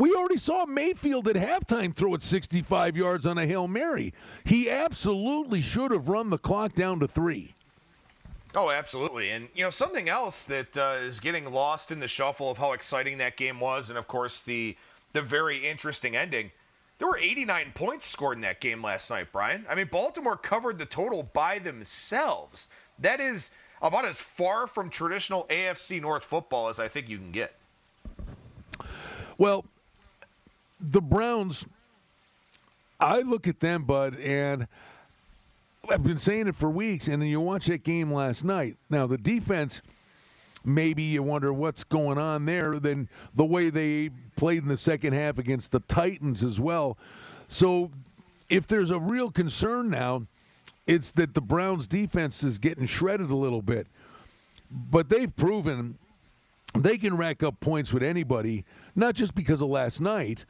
we 0.00 0.14
already 0.14 0.38
saw 0.38 0.64
Mayfield 0.64 1.28
at 1.28 1.36
halftime 1.36 1.94
throw 1.94 2.14
it 2.14 2.22
65 2.22 2.96
yards 2.96 3.26
on 3.26 3.36
a 3.36 3.46
Hail 3.46 3.68
Mary. 3.68 4.14
He 4.44 4.70
absolutely 4.70 5.60
should 5.60 5.90
have 5.90 6.08
run 6.08 6.30
the 6.30 6.38
clock 6.38 6.72
down 6.72 7.00
to 7.00 7.06
three. 7.06 7.54
Oh, 8.54 8.70
absolutely. 8.70 9.28
And, 9.28 9.46
you 9.54 9.62
know, 9.62 9.68
something 9.68 10.08
else 10.08 10.44
that 10.44 10.78
uh, 10.78 10.96
is 11.02 11.20
getting 11.20 11.52
lost 11.52 11.90
in 11.90 12.00
the 12.00 12.08
shuffle 12.08 12.50
of 12.50 12.56
how 12.56 12.72
exciting 12.72 13.18
that 13.18 13.36
game 13.36 13.60
was, 13.60 13.90
and 13.90 13.98
of 13.98 14.08
course, 14.08 14.40
the, 14.40 14.74
the 15.12 15.20
very 15.20 15.58
interesting 15.68 16.16
ending. 16.16 16.50
There 16.98 17.06
were 17.06 17.18
89 17.18 17.72
points 17.74 18.06
scored 18.06 18.38
in 18.38 18.42
that 18.42 18.60
game 18.60 18.82
last 18.82 19.10
night, 19.10 19.26
Brian. 19.32 19.66
I 19.68 19.74
mean, 19.74 19.88
Baltimore 19.92 20.38
covered 20.38 20.78
the 20.78 20.86
total 20.86 21.24
by 21.34 21.58
themselves. 21.58 22.68
That 23.00 23.20
is 23.20 23.50
about 23.82 24.06
as 24.06 24.16
far 24.16 24.66
from 24.66 24.88
traditional 24.88 25.44
AFC 25.50 26.00
North 26.00 26.24
football 26.24 26.68
as 26.70 26.80
I 26.80 26.88
think 26.88 27.06
you 27.06 27.18
can 27.18 27.32
get. 27.32 27.54
Well, 29.36 29.66
the 30.80 31.00
Browns, 31.00 31.66
I 32.98 33.20
look 33.20 33.48
at 33.48 33.60
them, 33.60 33.84
Bud, 33.84 34.18
and 34.18 34.66
I've 35.88 36.02
been 36.02 36.18
saying 36.18 36.48
it 36.48 36.54
for 36.54 36.70
weeks, 36.70 37.08
and 37.08 37.20
then 37.20 37.28
you 37.28 37.40
watch 37.40 37.66
that 37.66 37.84
game 37.84 38.12
last 38.12 38.44
night. 38.44 38.76
Now, 38.90 39.06
the 39.06 39.18
defense, 39.18 39.82
maybe 40.64 41.02
you 41.02 41.22
wonder 41.22 41.52
what's 41.52 41.84
going 41.84 42.18
on 42.18 42.44
there, 42.44 42.78
then 42.78 43.08
the 43.34 43.44
way 43.44 43.70
they 43.70 44.10
played 44.36 44.62
in 44.62 44.68
the 44.68 44.76
second 44.76 45.14
half 45.14 45.38
against 45.38 45.72
the 45.72 45.80
Titans 45.80 46.44
as 46.44 46.60
well. 46.60 46.98
So, 47.48 47.90
if 48.48 48.66
there's 48.66 48.90
a 48.90 48.98
real 48.98 49.30
concern 49.30 49.90
now, 49.90 50.26
it's 50.86 51.12
that 51.12 51.34
the 51.34 51.40
Browns 51.40 51.86
defense 51.86 52.42
is 52.42 52.58
getting 52.58 52.86
shredded 52.86 53.30
a 53.30 53.36
little 53.36 53.62
bit. 53.62 53.86
But 54.90 55.08
they've 55.08 55.34
proven 55.36 55.96
they 56.76 56.98
can 56.98 57.16
rack 57.16 57.42
up 57.42 57.58
points 57.60 57.92
with 57.92 58.02
anybody, 58.02 58.64
not 58.94 59.14
just 59.14 59.34
because 59.34 59.60
of 59.60 59.68
last 59.68 60.00
night, 60.00 60.44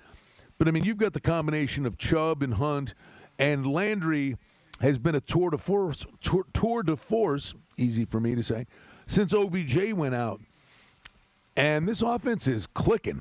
but 0.58 0.68
I 0.68 0.70
mean, 0.70 0.84
you've 0.84 0.98
got 0.98 1.12
the 1.12 1.20
combination 1.20 1.86
of 1.86 1.98
Chubb 1.98 2.42
and 2.42 2.52
Hunt, 2.52 2.94
and 3.38 3.66
Landry 3.66 4.36
has 4.80 4.98
been 4.98 5.14
a 5.14 5.20
tour 5.20 5.50
de 5.50 5.58
force, 5.58 6.04
tour, 6.20 6.44
tour 6.52 6.82
de 6.82 6.96
force, 6.96 7.54
easy 7.76 8.04
for 8.04 8.20
me 8.20 8.34
to 8.34 8.42
say, 8.42 8.66
since 9.06 9.32
OBJ 9.32 9.92
went 9.92 10.14
out. 10.14 10.40
And 11.56 11.88
this 11.88 12.02
offense 12.02 12.46
is 12.46 12.66
clicking. 12.66 13.20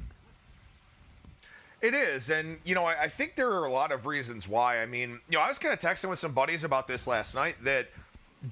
It 1.81 1.93
is, 1.93 2.29
and 2.29 2.57
you 2.65 2.75
know, 2.75 2.83
I, 2.83 3.03
I, 3.03 3.07
think 3.07 3.35
there 3.35 3.49
are 3.51 3.63
a 3.63 3.71
lot 3.71 3.93
of 3.93 4.05
reasons 4.05 4.49
why. 4.49 4.81
I 4.81 4.85
mean, 4.85 5.19
you 5.29 5.37
know, 5.37 5.39
I 5.39 5.47
was 5.47 5.57
kind 5.57 5.73
of 5.73 5.79
texting 5.79 6.09
with 6.09 6.19
some 6.19 6.33
buddies 6.33 6.65
about 6.65 6.87
this 6.87 7.07
last 7.07 7.35
night 7.35 7.55
that 7.63 7.87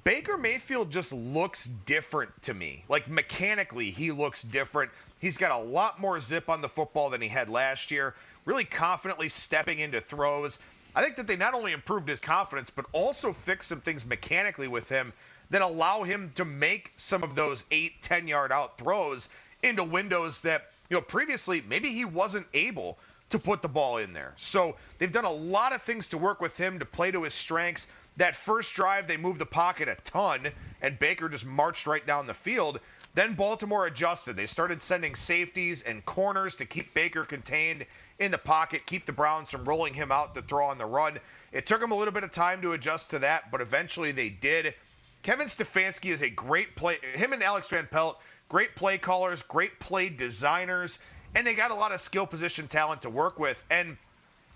Baker 0.04 0.36
Mayfield 0.36 0.90
just 0.90 1.14
looks 1.14 1.66
different 1.86 2.30
to 2.42 2.52
me. 2.52 2.84
Like 2.88 3.08
mechanically, 3.08 3.90
he 3.90 4.12
looks 4.12 4.42
different. 4.42 4.90
He's 5.18 5.38
got 5.38 5.50
a 5.50 5.64
lot 5.64 5.98
more 5.98 6.20
zip 6.20 6.50
on 6.50 6.60
the 6.60 6.68
football 6.68 7.08
than 7.08 7.22
he 7.22 7.28
had 7.28 7.48
last 7.48 7.90
year. 7.90 8.14
Really 8.44 8.64
confidently 8.64 9.30
stepping 9.30 9.78
into 9.78 10.00
throws. 10.00 10.58
I 10.94 11.02
think 11.02 11.16
that 11.16 11.26
they 11.26 11.36
not 11.36 11.54
only 11.54 11.72
improved 11.72 12.08
his 12.08 12.20
confidence, 12.20 12.70
but 12.70 12.84
also 12.92 13.32
fixed 13.32 13.70
some 13.70 13.80
things 13.80 14.04
mechanically 14.04 14.68
with 14.68 14.90
him 14.90 15.12
that 15.48 15.62
allow 15.62 16.02
him 16.02 16.32
to 16.34 16.44
make 16.44 16.92
some 16.96 17.22
of 17.22 17.34
those 17.34 17.64
eight, 17.70 18.02
10 18.02 18.28
yard 18.28 18.52
out 18.52 18.76
throws 18.76 19.30
into 19.62 19.84
windows 19.84 20.42
that, 20.42 20.70
you 20.90 20.96
know, 20.96 21.00
previously 21.00 21.62
maybe 21.66 21.88
he 21.88 22.04
wasn't 22.04 22.46
able 22.52 22.98
to 23.30 23.38
put 23.38 23.62
the 23.62 23.68
ball 23.68 23.98
in 23.98 24.12
there. 24.12 24.34
So 24.36 24.76
they've 24.98 25.12
done 25.12 25.24
a 25.24 25.30
lot 25.30 25.72
of 25.72 25.82
things 25.82 26.08
to 26.08 26.18
work 26.18 26.40
with 26.40 26.56
him 26.56 26.78
to 26.78 26.84
play 26.84 27.10
to 27.10 27.22
his 27.22 27.34
strengths. 27.34 27.86
That 28.18 28.36
first 28.36 28.74
drive, 28.74 29.06
they 29.06 29.16
moved 29.16 29.40
the 29.40 29.46
pocket 29.46 29.88
a 29.88 29.94
ton, 30.04 30.48
and 30.82 30.98
Baker 30.98 31.28
just 31.28 31.46
marched 31.46 31.86
right 31.86 32.06
down 32.06 32.26
the 32.26 32.34
field. 32.34 32.80
Then 33.14 33.34
Baltimore 33.34 33.86
adjusted. 33.86 34.36
They 34.36 34.46
started 34.46 34.82
sending 34.82 35.14
safeties 35.14 35.82
and 35.82 36.04
corners 36.04 36.54
to 36.56 36.66
keep 36.66 36.92
Baker 36.94 37.24
contained 37.24 37.86
in 38.18 38.30
the 38.30 38.38
pocket, 38.38 38.84
keep 38.86 39.06
the 39.06 39.12
Browns 39.12 39.50
from 39.50 39.64
rolling 39.64 39.94
him 39.94 40.12
out 40.12 40.34
to 40.34 40.42
throw 40.42 40.66
on 40.66 40.78
the 40.78 40.86
run. 40.86 41.18
It 41.52 41.64
took 41.64 41.80
them 41.80 41.92
a 41.92 41.96
little 41.96 42.12
bit 42.12 42.24
of 42.24 42.30
time 42.30 42.60
to 42.62 42.72
adjust 42.74 43.08
to 43.10 43.18
that, 43.20 43.50
but 43.50 43.60
eventually 43.60 44.12
they 44.12 44.28
did. 44.28 44.74
Kevin 45.22 45.46
Stefanski 45.46 46.12
is 46.12 46.22
a 46.22 46.30
great 46.30 46.76
play. 46.76 46.98
Him 47.14 47.32
and 47.32 47.42
Alex 47.42 47.68
Van 47.68 47.88
Pelt, 47.90 48.20
great 48.48 48.74
play 48.76 48.98
callers, 48.98 49.42
great 49.42 49.80
play 49.80 50.08
designers 50.10 50.98
and 51.34 51.46
they 51.46 51.54
got 51.54 51.70
a 51.70 51.74
lot 51.74 51.92
of 51.92 52.00
skill 52.00 52.26
position 52.26 52.66
talent 52.68 53.02
to 53.02 53.10
work 53.10 53.38
with. 53.38 53.64
And 53.70 53.96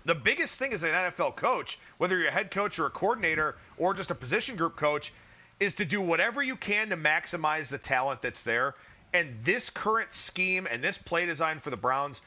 the 0.05 0.15
biggest 0.15 0.59
thing 0.59 0.73
as 0.73 0.83
an 0.83 0.89
NFL 0.89 1.35
coach, 1.35 1.79
whether 1.97 2.17
you're 2.17 2.27
a 2.27 2.31
head 2.31 2.51
coach 2.51 2.77
or 2.79 2.87
a 2.87 2.91
coordinator 2.91 3.55
or 3.77 3.93
just 3.93 4.11
a 4.11 4.15
position 4.15 4.55
group 4.55 4.75
coach, 4.75 5.13
is 5.59 5.73
to 5.75 5.85
do 5.85 6.01
whatever 6.01 6.43
you 6.43 6.55
can 6.55 6.89
to 6.89 6.97
maximize 6.97 7.69
the 7.69 7.77
talent 7.77 8.21
that's 8.21 8.43
there. 8.43 8.75
And 9.13 9.33
this 9.43 9.69
current 9.69 10.11
scheme 10.11 10.67
and 10.69 10.83
this 10.83 10.97
play 10.97 11.25
design 11.25 11.59
for 11.59 11.69
the 11.69 11.77
Browns 11.77 12.21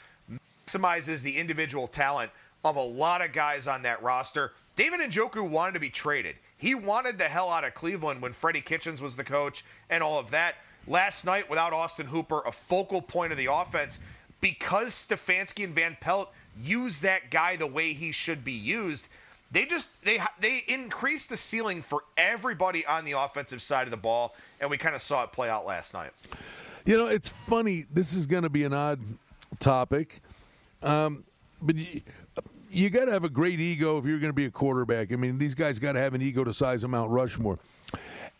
maximizes 0.66 1.20
the 1.20 1.36
individual 1.36 1.86
talent 1.86 2.30
of 2.64 2.76
a 2.76 2.82
lot 2.82 3.22
of 3.22 3.32
guys 3.32 3.68
on 3.68 3.82
that 3.82 4.02
roster. 4.02 4.52
David 4.76 5.00
Njoku 5.00 5.48
wanted 5.48 5.72
to 5.72 5.80
be 5.80 5.90
traded. 5.90 6.36
He 6.58 6.74
wanted 6.74 7.18
the 7.18 7.28
hell 7.28 7.50
out 7.50 7.64
of 7.64 7.74
Cleveland 7.74 8.22
when 8.22 8.32
Freddie 8.32 8.60
Kitchens 8.60 9.02
was 9.02 9.16
the 9.16 9.24
coach 9.24 9.64
and 9.90 10.02
all 10.02 10.18
of 10.18 10.30
that. 10.30 10.56
Last 10.86 11.24
night, 11.24 11.50
without 11.50 11.72
Austin 11.72 12.06
Hooper, 12.06 12.42
a 12.46 12.52
focal 12.52 13.02
point 13.02 13.32
of 13.32 13.38
the 13.38 13.52
offense, 13.52 13.98
because 14.40 14.94
Stefanski 14.94 15.64
and 15.64 15.74
Van 15.74 15.96
Pelt 16.00 16.32
use 16.62 17.00
that 17.00 17.30
guy 17.30 17.56
the 17.56 17.66
way 17.66 17.92
he 17.92 18.12
should 18.12 18.44
be 18.44 18.52
used, 18.52 19.08
they 19.52 19.64
just 19.64 19.88
they 20.04 20.18
they 20.40 20.62
increased 20.68 21.28
the 21.28 21.36
ceiling 21.36 21.82
for 21.82 22.02
everybody 22.16 22.84
on 22.86 23.04
the 23.04 23.12
offensive 23.12 23.62
side 23.62 23.86
of 23.86 23.90
the 23.90 23.96
ball, 23.96 24.34
and 24.60 24.68
we 24.68 24.76
kind 24.76 24.94
of 24.94 25.02
saw 25.02 25.22
it 25.22 25.32
play 25.32 25.48
out 25.48 25.66
last 25.66 25.94
night. 25.94 26.10
You 26.84 26.96
know, 26.96 27.06
it's 27.06 27.28
funny. 27.28 27.86
This 27.92 28.14
is 28.14 28.26
going 28.26 28.42
to 28.42 28.50
be 28.50 28.64
an 28.64 28.72
odd 28.72 29.00
topic, 29.60 30.20
um, 30.82 31.24
but 31.62 31.76
you, 31.76 32.00
you 32.70 32.90
got 32.90 33.06
to 33.06 33.12
have 33.12 33.24
a 33.24 33.28
great 33.28 33.60
ego 33.60 33.98
if 33.98 34.04
you're 34.04 34.18
going 34.18 34.30
to 34.30 34.34
be 34.34 34.46
a 34.46 34.50
quarterback. 34.50 35.12
I 35.12 35.16
mean, 35.16 35.38
these 35.38 35.54
guys 35.54 35.78
got 35.78 35.92
to 35.92 36.00
have 36.00 36.14
an 36.14 36.22
ego 36.22 36.44
to 36.44 36.52
size 36.52 36.82
of 36.82 36.90
Mount 36.90 37.10
Rushmore, 37.10 37.58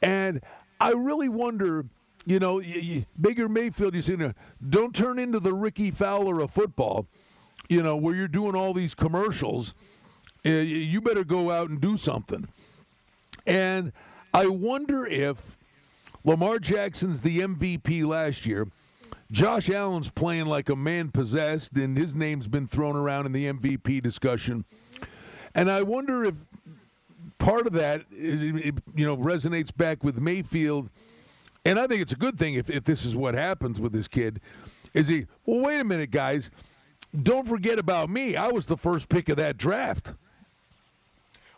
and 0.02 0.40
I 0.80 0.92
really 0.92 1.28
wonder 1.28 1.84
you 2.26 2.40
know, 2.40 2.58
you, 2.58 2.80
you, 2.80 3.06
Baker 3.20 3.48
Mayfield, 3.48 3.94
you 3.94 4.02
see, 4.02 4.16
don't 4.68 4.94
turn 4.94 5.20
into 5.20 5.38
the 5.38 5.54
Rickie 5.54 5.92
Fowler 5.92 6.40
of 6.40 6.50
football, 6.50 7.06
you 7.68 7.82
know, 7.82 7.96
where 7.96 8.14
you're 8.14 8.28
doing 8.28 8.54
all 8.54 8.72
these 8.72 8.94
commercials. 8.94 9.74
Uh, 10.44 10.50
you 10.50 11.00
better 11.00 11.24
go 11.24 11.50
out 11.50 11.70
and 11.70 11.80
do 11.80 11.96
something. 11.96 12.46
And 13.46 13.92
I 14.32 14.46
wonder 14.46 15.06
if 15.06 15.56
Lamar 16.24 16.58
Jackson's 16.58 17.20
the 17.20 17.40
MVP 17.40 18.06
last 18.06 18.46
year. 18.46 18.68
Josh 19.32 19.70
Allen's 19.70 20.08
playing 20.08 20.46
like 20.46 20.68
a 20.68 20.76
man 20.76 21.10
possessed, 21.10 21.72
and 21.72 21.98
his 21.98 22.14
name's 22.14 22.46
been 22.46 22.68
thrown 22.68 22.94
around 22.94 23.26
in 23.26 23.32
the 23.32 23.52
MVP 23.52 24.02
discussion. 24.02 24.64
And 25.56 25.68
I 25.70 25.82
wonder 25.82 26.24
if 26.24 26.34
part 27.38 27.66
of 27.66 27.72
that, 27.72 28.04
you 28.12 28.72
know, 28.94 29.16
resonates 29.16 29.76
back 29.76 30.04
with 30.04 30.20
Mayfield– 30.20 30.90
and 31.66 31.80
I 31.80 31.88
think 31.88 32.00
it's 32.00 32.12
a 32.12 32.16
good 32.16 32.38
thing 32.38 32.54
if, 32.54 32.70
if 32.70 32.84
this 32.84 33.04
is 33.04 33.16
what 33.16 33.34
happens 33.34 33.80
with 33.80 33.90
this 33.90 34.06
kid. 34.06 34.40
Is 34.94 35.08
he, 35.08 35.26
well, 35.44 35.60
wait 35.60 35.80
a 35.80 35.84
minute, 35.84 36.12
guys. 36.12 36.48
Don't 37.22 37.46
forget 37.46 37.78
about 37.78 38.10
me. 38.10 38.36
I 38.36 38.48
was 38.48 38.66
the 38.66 38.76
first 38.76 39.08
pick 39.08 39.28
of 39.28 39.36
that 39.36 39.56
draft. 39.56 40.12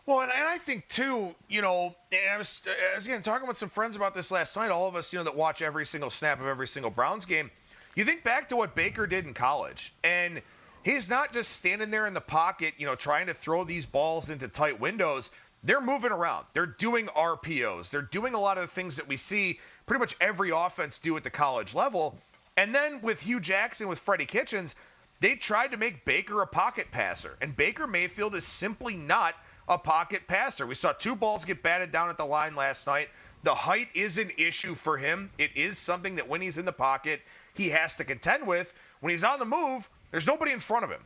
Well, 0.06 0.20
and, 0.20 0.32
and 0.32 0.48
I 0.48 0.56
think 0.56 0.88
too, 0.88 1.34
you 1.48 1.60
know, 1.60 1.94
I 2.12 2.38
was, 2.38 2.62
I 2.66 2.94
was 2.94 3.06
again 3.06 3.22
talking 3.22 3.46
with 3.46 3.58
some 3.58 3.68
friends 3.68 3.94
about 3.94 4.14
this 4.14 4.30
last 4.30 4.56
night. 4.56 4.70
All 4.70 4.88
of 4.88 4.96
us, 4.96 5.12
you 5.12 5.18
know, 5.18 5.24
that 5.24 5.36
watch 5.36 5.60
every 5.60 5.84
single 5.84 6.08
snap 6.08 6.40
of 6.40 6.46
every 6.46 6.66
single 6.66 6.90
Browns 6.90 7.26
game. 7.26 7.50
You 7.94 8.04
think 8.04 8.24
back 8.24 8.48
to 8.48 8.56
what 8.56 8.74
Baker 8.74 9.06
did 9.06 9.26
in 9.26 9.34
college, 9.34 9.92
and 10.04 10.40
he's 10.82 11.10
not 11.10 11.32
just 11.32 11.52
standing 11.52 11.90
there 11.90 12.06
in 12.06 12.14
the 12.14 12.20
pocket, 12.20 12.72
you 12.78 12.86
know, 12.86 12.94
trying 12.94 13.26
to 13.26 13.34
throw 13.34 13.64
these 13.64 13.84
balls 13.84 14.30
into 14.30 14.48
tight 14.48 14.78
windows. 14.78 15.30
They're 15.64 15.80
moving 15.80 16.12
around. 16.12 16.46
They're 16.52 16.64
doing 16.66 17.08
RPOs. 17.08 17.90
They're 17.90 18.02
doing 18.02 18.34
a 18.34 18.40
lot 18.40 18.56
of 18.56 18.62
the 18.62 18.72
things 18.74 18.96
that 18.96 19.06
we 19.06 19.16
see 19.16 19.58
pretty 19.86 19.98
much 19.98 20.16
every 20.20 20.50
offense 20.50 20.98
do 20.98 21.16
at 21.16 21.24
the 21.24 21.30
college 21.30 21.74
level. 21.74 22.16
And 22.56 22.74
then 22.74 23.00
with 23.02 23.20
Hue 23.20 23.40
Jackson, 23.40 23.88
with 23.88 23.98
Freddie 23.98 24.26
Kitchens, 24.26 24.74
they 25.20 25.34
tried 25.34 25.70
to 25.72 25.76
make 25.76 26.04
Baker 26.04 26.42
a 26.42 26.46
pocket 26.46 26.90
passer. 26.90 27.36
And 27.40 27.56
Baker 27.56 27.86
Mayfield 27.86 28.34
is 28.34 28.46
simply 28.46 28.96
not 28.96 29.34
a 29.68 29.76
pocket 29.76 30.26
passer. 30.28 30.66
We 30.66 30.74
saw 30.74 30.92
two 30.92 31.16
balls 31.16 31.44
get 31.44 31.62
batted 31.62 31.92
down 31.92 32.08
at 32.08 32.16
the 32.16 32.24
line 32.24 32.54
last 32.54 32.86
night. 32.86 33.08
The 33.42 33.54
height 33.54 33.88
is 33.94 34.18
an 34.18 34.30
issue 34.36 34.74
for 34.74 34.96
him. 34.96 35.30
It 35.38 35.50
is 35.56 35.78
something 35.78 36.14
that 36.16 36.28
when 36.28 36.40
he's 36.40 36.58
in 36.58 36.64
the 36.64 36.72
pocket, 36.72 37.20
he 37.54 37.68
has 37.70 37.94
to 37.96 38.04
contend 38.04 38.46
with. 38.46 38.74
When 39.00 39.10
he's 39.10 39.24
on 39.24 39.38
the 39.38 39.44
move, 39.44 39.88
there's 40.10 40.26
nobody 40.26 40.52
in 40.52 40.60
front 40.60 40.84
of 40.84 40.90
him. 40.90 41.04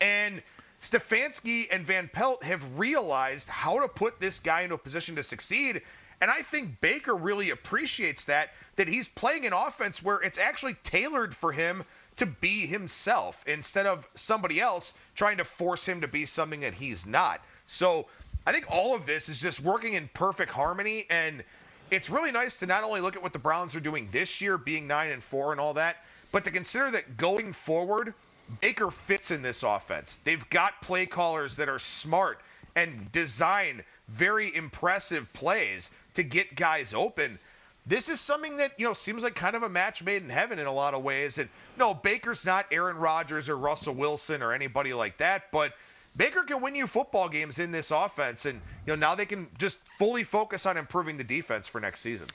And 0.00 0.42
Stefanski 0.80 1.66
and 1.70 1.84
Van 1.84 2.08
Pelt 2.12 2.42
have 2.44 2.78
realized 2.78 3.48
how 3.48 3.80
to 3.80 3.88
put 3.88 4.20
this 4.20 4.38
guy 4.40 4.62
into 4.62 4.74
a 4.74 4.78
position 4.78 5.14
to 5.16 5.22
succeed 5.22 5.82
And 6.20 6.30
I 6.30 6.42
think 6.42 6.80
Baker 6.80 7.16
really 7.16 7.50
appreciates 7.50 8.24
that, 8.24 8.50
that 8.76 8.88
he's 8.88 9.08
playing 9.08 9.46
an 9.46 9.52
offense 9.52 10.02
where 10.02 10.20
it's 10.20 10.38
actually 10.38 10.74
tailored 10.82 11.34
for 11.34 11.52
him 11.52 11.84
to 12.16 12.26
be 12.26 12.66
himself 12.66 13.42
instead 13.46 13.86
of 13.86 14.06
somebody 14.14 14.60
else 14.60 14.94
trying 15.14 15.36
to 15.36 15.44
force 15.44 15.86
him 15.86 16.00
to 16.00 16.08
be 16.08 16.24
something 16.24 16.60
that 16.60 16.74
he's 16.74 17.06
not. 17.06 17.40
So 17.66 18.06
I 18.46 18.52
think 18.52 18.66
all 18.70 18.94
of 18.94 19.06
this 19.06 19.28
is 19.28 19.40
just 19.40 19.60
working 19.60 19.94
in 19.94 20.08
perfect 20.14 20.50
harmony. 20.50 21.06
And 21.10 21.42
it's 21.90 22.10
really 22.10 22.30
nice 22.30 22.56
to 22.56 22.66
not 22.66 22.84
only 22.84 23.00
look 23.00 23.16
at 23.16 23.22
what 23.22 23.32
the 23.32 23.38
Browns 23.38 23.74
are 23.74 23.80
doing 23.80 24.08
this 24.12 24.40
year, 24.40 24.58
being 24.58 24.86
9 24.86 25.10
and 25.10 25.22
4 25.22 25.52
and 25.52 25.60
all 25.60 25.74
that, 25.74 26.04
but 26.32 26.44
to 26.44 26.50
consider 26.50 26.90
that 26.90 27.16
going 27.16 27.52
forward, 27.52 28.14
Baker 28.60 28.90
fits 28.90 29.30
in 29.30 29.42
this 29.42 29.62
offense. 29.62 30.18
They've 30.24 30.48
got 30.50 30.80
play 30.82 31.06
callers 31.06 31.56
that 31.56 31.68
are 31.68 31.78
smart 31.78 32.40
and 32.76 33.10
design 33.12 33.82
very 34.08 34.54
impressive 34.54 35.32
plays 35.32 35.90
to 36.14 36.22
get 36.22 36.56
guys 36.56 36.92
open. 36.92 37.38
This 37.86 38.08
is 38.08 38.20
something 38.20 38.56
that, 38.56 38.72
you 38.78 38.86
know, 38.86 38.94
seems 38.94 39.22
like 39.22 39.34
kind 39.34 39.54
of 39.54 39.62
a 39.62 39.68
match 39.68 40.02
made 40.02 40.22
in 40.22 40.30
heaven 40.30 40.58
in 40.58 40.66
a 40.66 40.72
lot 40.72 40.94
of 40.94 41.02
ways. 41.02 41.38
And 41.38 41.48
no, 41.78 41.92
Baker's 41.92 42.46
not 42.46 42.66
Aaron 42.70 42.96
Rodgers 42.96 43.48
or 43.48 43.58
Russell 43.58 43.94
Wilson 43.94 44.42
or 44.42 44.52
anybody 44.52 44.94
like 44.94 45.18
that, 45.18 45.50
but 45.52 45.74
Baker 46.16 46.42
can 46.44 46.62
win 46.62 46.74
you 46.74 46.86
football 46.86 47.28
games 47.28 47.58
in 47.58 47.72
this 47.72 47.90
offense 47.90 48.46
and 48.46 48.60
you 48.86 48.92
know 48.92 48.94
now 48.94 49.14
they 49.14 49.26
can 49.26 49.48
just 49.58 49.78
fully 49.78 50.22
focus 50.22 50.64
on 50.64 50.76
improving 50.76 51.16
the 51.16 51.24
defense 51.24 51.66
for 51.66 51.80
next 51.80 52.00
season. 52.00 52.28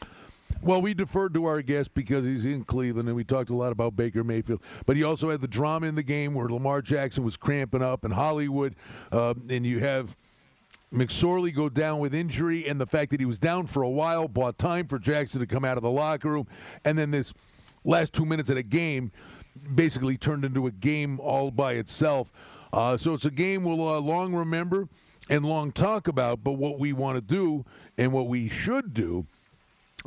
Well, 0.61 0.81
we 0.81 0.93
deferred 0.93 1.33
to 1.35 1.45
our 1.45 1.61
guest 1.61 1.93
because 1.93 2.25
he's 2.25 2.43
in 2.43 2.65
Cleveland, 2.65 3.07
and 3.07 3.15
we 3.15 3.23
talked 3.23 3.49
a 3.49 3.55
lot 3.55 3.71
about 3.71 3.95
Baker 3.95 4.25
Mayfield. 4.25 4.59
But 4.85 4.97
he 4.97 5.03
also 5.03 5.29
had 5.29 5.39
the 5.39 5.47
drama 5.47 5.87
in 5.87 5.95
the 5.95 6.03
game 6.03 6.33
where 6.33 6.49
Lamar 6.49 6.81
Jackson 6.81 7.23
was 7.23 7.37
cramping 7.37 7.81
up, 7.81 8.03
in 8.03 8.11
Hollywood, 8.11 8.75
uh, 9.13 9.35
and 9.47 9.65
you 9.65 9.79
have 9.79 10.13
McSorley 10.93 11.53
go 11.53 11.69
down 11.69 12.00
with 12.00 12.15
injury, 12.15 12.67
and 12.67 12.79
the 12.81 12.86
fact 12.86 13.12
that 13.12 13.19
he 13.19 13.25
was 13.25 13.39
down 13.39 13.67
for 13.67 13.84
a 13.84 13.89
while 13.89 14.27
bought 14.27 14.58
time 14.58 14.88
for 14.88 14.98
Jackson 14.98 15.39
to 15.39 15.46
come 15.46 15.63
out 15.63 15.77
of 15.77 15.84
the 15.84 15.91
locker 15.91 16.29
room, 16.29 16.48
and 16.86 16.98
then 16.98 17.12
this 17.12 17.34
last 17.84 18.13
two 18.13 18.25
minutes 18.25 18.50
of 18.50 18.58
a 18.58 18.63
game 18.63 19.12
basically 19.75 20.17
turned 20.17 20.46
into 20.46 20.67
a 20.67 20.72
game 20.72 21.19
all 21.19 21.51
by 21.51 21.74
itself. 21.74 22.31
Uh, 22.74 22.98
so 22.98 23.13
it's 23.13 23.25
a 23.25 23.31
game 23.31 23.63
we'll 23.63 23.88
uh, 23.88 24.00
long 24.00 24.34
remember 24.34 24.88
and 25.29 25.46
long 25.46 25.72
talk 25.72 26.08
about. 26.08 26.43
But 26.43 26.53
what 26.53 26.79
we 26.79 26.93
want 26.93 27.17
to 27.17 27.22
do 27.22 27.65
and 27.98 28.12
what 28.12 28.27
we 28.27 28.50
should 28.50 28.93
do 28.93 29.25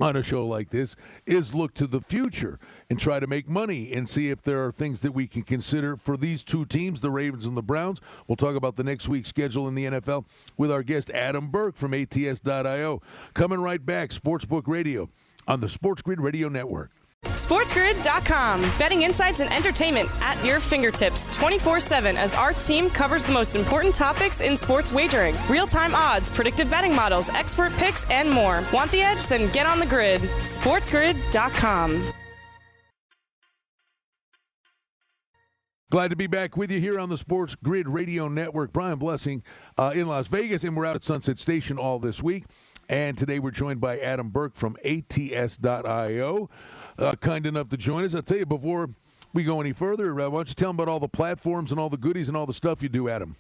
on 0.03 0.17
a 0.17 0.23
show 0.23 0.45
like 0.45 0.69
this 0.69 0.97
is 1.27 1.55
look 1.55 1.73
to 1.75 1.87
the 1.87 2.01
future 2.01 2.59
and 2.91 2.99
try 2.99 3.21
to 3.21 3.27
make 3.29 3.49
money 3.49 3.93
and 3.93 4.09
see 4.09 4.31
if 4.31 4.43
there 4.43 4.65
are 4.67 4.73
things 4.73 5.01
that 5.01 5.13
we 5.13 5.29
can 5.29 5.43
consider 5.43 5.97
for 5.97 6.17
these 6.17 6.43
two 6.43 6.65
teams, 6.65 7.01
the 7.01 7.11
Ravens 7.11 7.47
and 7.47 7.57
the 7.57 7.63
Browns. 7.63 8.01
We'll 8.27 8.37
talk 8.37 8.57
about 8.57 8.75
the 8.75 8.83
next 8.83 9.09
week's 9.09 9.29
schedule 9.29 9.69
in 9.69 9.77
the 9.77 9.85
NFL 9.85 10.25
with 10.57 10.73
our 10.73 10.83
guest 10.83 11.11
Adam 11.11 11.49
Burke 11.49 11.77
from 11.77 11.95
ATS.io. 11.95 13.01
Coming 13.35 13.61
right 13.61 13.85
back, 13.85 14.11
Sportsbook 14.11 14.67
Radio 14.67 15.09
on 15.47 15.61
the 15.61 15.69
Sports 15.69 16.03
Grid 16.03 16.21
Radio 16.21 16.49
Network. 16.49 16.91
SportsGrid.com. 17.25 18.61
Betting 18.79 19.03
insights 19.03 19.41
and 19.41 19.53
entertainment 19.53 20.09
at 20.21 20.43
your 20.45 20.61
fingertips 20.61 21.27
24 21.35 21.81
7 21.81 22.17
as 22.17 22.35
our 22.35 22.53
team 22.53 22.91
covers 22.91 23.25
the 23.25 23.33
most 23.33 23.55
important 23.57 23.95
topics 23.95 24.41
in 24.41 24.57
sports 24.57 24.93
wagering 24.93 25.35
real 25.49 25.67
time 25.67 25.95
odds, 25.95 26.29
predictive 26.29 26.69
betting 26.69 26.95
models, 26.95 27.31
expert 27.31 27.73
picks, 27.75 28.09
and 28.11 28.29
more. 28.29 28.63
Want 28.73 28.91
the 28.91 29.01
edge? 29.03 29.27
Then 29.29 29.51
get 29.53 29.67
on 29.67 29.79
the 29.79 29.87
grid. 29.87 30.21
SportsGrid.com. 30.21 32.13
Glad 35.91 36.09
to 36.09 36.17
be 36.17 36.27
back 36.27 36.57
with 36.57 36.71
you 36.71 36.81
here 36.81 36.99
on 36.99 37.11
the 37.11 37.19
Sports 37.19 37.55
Grid 37.63 37.87
Radio 37.87 38.27
Network. 38.27 38.73
Brian 38.73 38.99
Blessing 38.99 39.43
uh, 39.77 39.93
in 39.95 40.07
Las 40.09 40.27
Vegas, 40.27 40.65
and 40.65 40.75
we're 40.75 40.87
out 40.87 40.97
at 40.97 41.05
Sunset 41.05 41.39
Station 41.39 41.77
all 41.77 41.99
this 41.99 42.23
week. 42.23 42.45
And 42.93 43.17
today 43.17 43.39
we're 43.39 43.53
joined 43.53 43.81
by 43.81 43.99
Adam 44.01 44.29
Burke 44.29 44.55
from 44.55 44.77
ATS.io 44.85 46.51
uh, 46.99 47.15
kind 47.23 47.47
enough 47.47 47.71
to 47.71 47.79
join 47.79 48.05
us. 48.05 48.15
I'll 48.15 48.21
tell 48.21 48.37
you 48.37 48.45
before 48.45 48.91
we 49.33 49.45
go 49.45 49.63
any 49.63 49.73
further, 49.73 50.11
uh, 50.11 50.29
why 50.29 50.37
don't 50.37 50.49
you 50.51 50.55
tell 50.55 50.69
them 50.69 50.77
about 50.77 50.89
all 50.89 51.01
the 51.01 51.09
platforms 51.09 51.71
and 51.71 51.81
all 51.81 51.89
the 51.89 51.97
goodies 51.97 52.29
and 52.29 52.37
all 52.37 52.45
the 52.45 52.53
stuff 52.53 52.83
you 52.83 52.91
do, 52.91 53.09
Adam? 53.09 53.35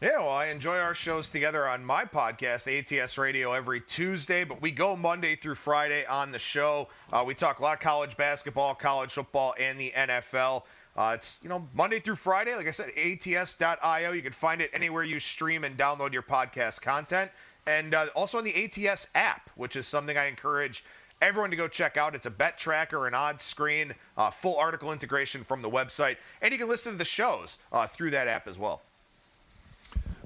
Yeah, 0.00 0.18
well, 0.18 0.28
I 0.28 0.46
enjoy 0.46 0.78
our 0.78 0.94
shows 0.94 1.28
together 1.28 1.66
on 1.66 1.84
my 1.84 2.04
podcast, 2.04 2.68
ATS 2.68 3.18
Radio, 3.18 3.52
every 3.52 3.80
Tuesday, 3.80 4.44
but 4.44 4.62
we 4.62 4.70
go 4.70 4.94
Monday 4.94 5.34
through 5.34 5.56
Friday 5.56 6.06
on 6.06 6.30
the 6.30 6.38
show. 6.38 6.86
Uh, 7.12 7.24
we 7.26 7.34
talk 7.34 7.58
a 7.58 7.62
lot 7.64 7.74
of 7.74 7.80
college 7.80 8.16
basketball, 8.16 8.76
college 8.76 9.10
football, 9.10 9.56
and 9.58 9.76
the 9.76 9.90
NFL. 9.96 10.62
Uh, 10.96 11.14
it's, 11.16 11.40
you 11.42 11.48
know, 11.48 11.66
Monday 11.74 11.98
through 11.98 12.14
Friday. 12.14 12.54
Like 12.54 12.68
I 12.68 12.70
said, 12.70 12.90
ats.io. 12.96 14.12
You 14.12 14.22
can 14.22 14.32
find 14.32 14.60
it 14.60 14.70
anywhere 14.72 15.02
you 15.02 15.18
stream 15.18 15.64
and 15.64 15.76
download 15.76 16.12
your 16.12 16.22
podcast 16.22 16.80
content. 16.80 17.32
And 17.68 17.92
uh, 17.92 18.06
also 18.14 18.38
on 18.38 18.44
the 18.44 18.64
ATS 18.64 19.08
app, 19.14 19.50
which 19.56 19.76
is 19.76 19.86
something 19.86 20.16
I 20.16 20.24
encourage 20.24 20.84
everyone 21.20 21.50
to 21.50 21.56
go 21.56 21.68
check 21.68 21.98
out. 21.98 22.14
It's 22.14 22.24
a 22.24 22.30
bet 22.30 22.56
tracker, 22.56 23.06
an 23.06 23.12
odds 23.12 23.42
screen, 23.42 23.94
uh, 24.16 24.30
full 24.30 24.56
article 24.56 24.90
integration 24.90 25.44
from 25.44 25.60
the 25.60 25.68
website, 25.68 26.16
and 26.40 26.50
you 26.50 26.58
can 26.58 26.66
listen 26.66 26.92
to 26.92 26.98
the 26.98 27.04
shows 27.04 27.58
uh, 27.72 27.86
through 27.86 28.10
that 28.12 28.26
app 28.26 28.48
as 28.48 28.58
well. 28.58 28.80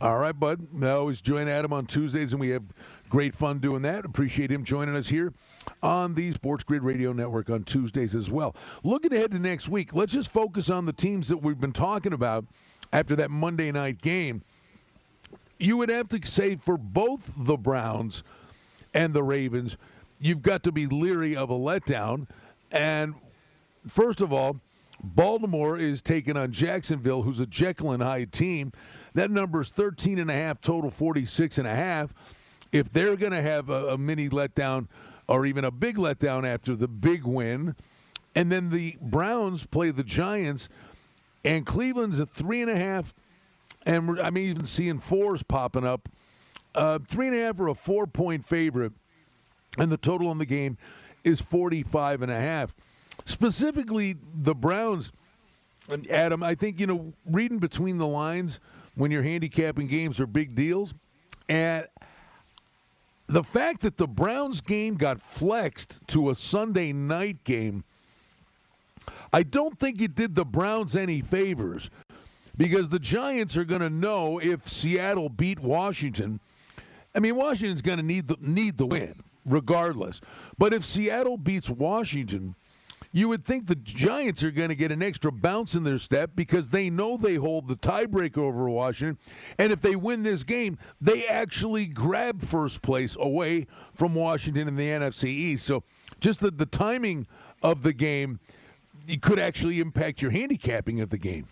All 0.01 0.19
right, 0.19 0.39
bud. 0.39 0.65
I 0.81 0.91
always 0.91 1.21
join 1.21 1.49
Adam 1.49 1.73
on 1.73 1.87
Tuesdays, 1.87 2.33
and 2.33 2.41
we 2.41 2.51
have 2.51 2.63
great 3.09 3.35
fun 3.35 3.59
doing 3.59 3.83
that. 3.83 4.05
Appreciate 4.05 4.51
him 4.51 4.63
joining 4.63 4.95
us 4.95 5.09
here 5.09 5.33
on 5.83 6.15
the 6.15 6.31
Sports 6.31 6.63
Grid 6.63 6.85
Radio 6.85 7.13
Network 7.13 7.51
on 7.51 7.65
Tuesdays 7.65 8.15
as 8.15 8.31
well. 8.31 8.55
Looking 8.85 9.13
ahead 9.15 9.33
to 9.33 9.41
next 9.41 9.69
week, 9.69 9.95
let's 9.95 10.13
just 10.13 10.31
focus 10.31 10.71
on 10.71 10.87
the 10.87 10.93
teams 10.93 11.27
that 11.27 11.37
we've 11.37 11.61
been 11.61 11.73
talking 11.73 12.13
about 12.13 12.45
after 12.93 13.17
that 13.17 13.33
Monday 13.33 13.73
night 13.73 14.01
game. 14.01 14.43
You 15.59 15.77
would 15.77 15.91
have 15.91 16.09
to 16.09 16.21
say 16.27 16.57
for 16.57 16.77
both 16.77 17.31
the 17.37 17.57
Browns 17.57 18.23
and 18.95 19.15
the 19.15 19.23
Ravens, 19.23 19.77
you've 20.21 20.43
got 20.43 20.63
to 20.65 20.73
be 20.73 20.87
leery 20.87 21.37
of 21.37 21.51
a 21.51 21.55
letdown. 21.55 22.27
And 22.71 23.15
first 23.89 24.21
of 24.21 24.33
all, 24.33 24.57
Baltimore 25.03 25.79
is 25.79 26.01
taking 26.01 26.37
on 26.37 26.53
Jacksonville, 26.53 27.23
who's 27.23 27.41
a 27.41 27.47
Jekyll 27.47 27.93
and 27.93 28.03
Hyde 28.03 28.33
team. 28.33 28.73
That 29.15 29.31
number 29.31 29.63
is 29.63 29.69
13 29.71 30.19
and 30.19 30.31
a 30.31 30.35
half, 30.35 30.61
total 30.61 30.91
46 30.91 31.59
and 31.59 31.67
a 31.67 31.75
half. 31.75 32.15
If 32.71 32.93
they're 32.93 33.17
going 33.17 33.33
to 33.33 33.43
have 33.43 33.69
a, 33.69 33.89
a 33.89 33.99
mini 33.99 34.29
letdown 34.29 34.89
or 35.29 35.47
even 35.47 35.65
a 35.65 35.71
big 35.71 35.97
letdown 35.97 36.47
after 36.47 36.75
the 36.75 36.89
big 36.89 37.25
win, 37.25 37.75
and 38.35 38.51
then 38.51 38.71
the 38.71 38.97
Browns 39.01 39.67
play 39.67 39.91
the 39.91 40.03
Giants, 40.03 40.69
and 41.45 41.67
Cleveland's 41.67 42.19
a 42.19 42.27
three 42.27 42.63
and 42.63 42.71
a 42.71 42.77
half, 42.77 43.13
and 43.87 44.21
I 44.21 44.31
mean 44.31 44.51
even 44.51 44.67
seeing 44.67 44.99
fours 44.99 45.43
popping 45.43 45.85
up. 45.85 46.09
Uh, 46.75 46.99
three 47.07 47.27
and 47.27 47.37
a 47.37 47.41
half 47.41 47.61
or 47.61 47.69
a 47.69 47.75
four 47.75 48.07
point 48.07 48.47
favorite 48.47 48.93
and 49.79 49.91
the 49.91 49.97
total 49.97 50.29
on 50.29 50.39
the 50.39 50.47
game 50.47 50.77
is 51.25 51.41
45 51.41 52.23
and 52.23 52.33
a 52.33 52.39
half. 52.39 52.75
Specifically, 53.25 54.17
the 54.43 54.55
Browns, 54.55 55.13
and 55.89 56.09
Adam, 56.11 56.43
I 56.43 56.55
think, 56.55 56.81
you 56.81 56.87
know, 56.87 57.13
reading 57.27 57.59
between 57.59 57.99
the 57.99 58.07
lines 58.07 58.61
when 58.95 59.11
you're 59.11 59.23
handicapping 59.23 59.87
games 59.87 60.21
are 60.21 60.27
big 60.27 60.55
deals. 60.55 60.95
And 61.49 61.87
the 63.29 63.43
fact 63.43 63.81
that 63.83 63.97
the 63.97 64.07
Browns 64.07 64.61
game 64.61 64.95
got 64.95 65.23
flexed 65.23 66.01
to 66.09 66.31
a 66.31 66.35
Sunday 66.35 66.93
night 66.93 67.43
game, 67.45 67.85
I 69.33 69.43
don't 69.43 69.79
think 69.79 70.03
it 70.03 70.15
did 70.15 70.35
the 70.35 70.45
Browns 70.45 70.97
any 70.97 71.21
favors 71.21 71.91
because 72.57 72.89
the 72.89 72.99
Giants 72.99 73.57
are 73.57 73.65
going 73.65 73.81
to 73.81 73.91
know 73.91 74.39
if 74.39 74.69
Seattle 74.69 75.29
beat 75.29 75.59
Washington. 75.59 76.41
I 77.15 77.21
mean, 77.21 77.37
Washington's 77.37 77.83
going 77.83 77.99
to 77.99 78.05
need 78.05 78.29
the 78.29 78.37
need 78.41 78.77
the 78.77 78.87
win 78.87 79.15
regardless. 79.45 80.21
But 80.59 80.73
if 80.73 80.85
Seattle 80.85 81.37
beats 81.37 81.69
Washington, 81.69 82.55
you 83.15 83.29
would 83.29 83.45
think 83.45 83.67
the 83.67 83.77
Giants 83.77 84.43
are 84.43 84.51
going 84.51 84.71
to 84.71 84.75
get 84.75 84.93
an 84.93 85.03
extra 85.03 85.31
bounce 85.31 85.75
in 85.75 85.85
their 85.85 85.99
step 85.99 86.31
because 86.35 86.69
they 86.69 86.89
know 86.89 87.17
they 87.17 87.35
hold 87.35 87.69
the 87.69 87.77
tiebreaker 87.77 88.39
over 88.39 88.69
Washington. 88.71 89.19
And 89.59 89.73
if 89.73 89.83
they 89.83 89.97
win 89.97 90.23
this 90.23 90.43
game, 90.43 90.79
they 91.01 91.27
actually 91.27 91.87
grab 91.87 92.43
first 92.43 92.81
place 92.81 93.17
away 93.21 93.67
from 93.95 94.15
Washington 94.15 94.69
in 94.69 94.77
the 94.77 94.89
NFC 94.89 95.25
East. 95.25 95.67
So 95.67 95.83
just 96.21 96.41
the, 96.41 96.51
the 96.51 96.67
timing 96.67 97.27
of 97.63 97.83
the 97.83 97.93
game 97.93 98.41
it 99.09 99.21
could 99.21 99.39
actually 99.39 99.81
impact 99.81 100.23
your 100.23 100.31
handicapping 100.31 101.01
of 101.01 101.11
the 101.11 101.19
game. 101.19 101.47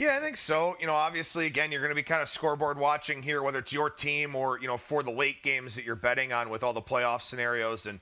Yeah, 0.00 0.16
I 0.16 0.20
think 0.20 0.38
so. 0.38 0.78
You 0.80 0.86
know, 0.86 0.94
obviously, 0.94 1.44
again, 1.44 1.70
you're 1.70 1.82
going 1.82 1.90
to 1.90 1.94
be 1.94 2.02
kind 2.02 2.22
of 2.22 2.28
scoreboard 2.30 2.78
watching 2.78 3.22
here, 3.22 3.42
whether 3.42 3.58
it's 3.58 3.70
your 3.70 3.90
team 3.90 4.34
or 4.34 4.58
you 4.58 4.66
know 4.66 4.78
for 4.78 5.02
the 5.02 5.10
late 5.10 5.42
games 5.42 5.74
that 5.74 5.84
you're 5.84 5.94
betting 5.94 6.32
on 6.32 6.48
with 6.48 6.62
all 6.62 6.72
the 6.72 6.80
playoff 6.80 7.20
scenarios 7.20 7.84
and 7.84 8.00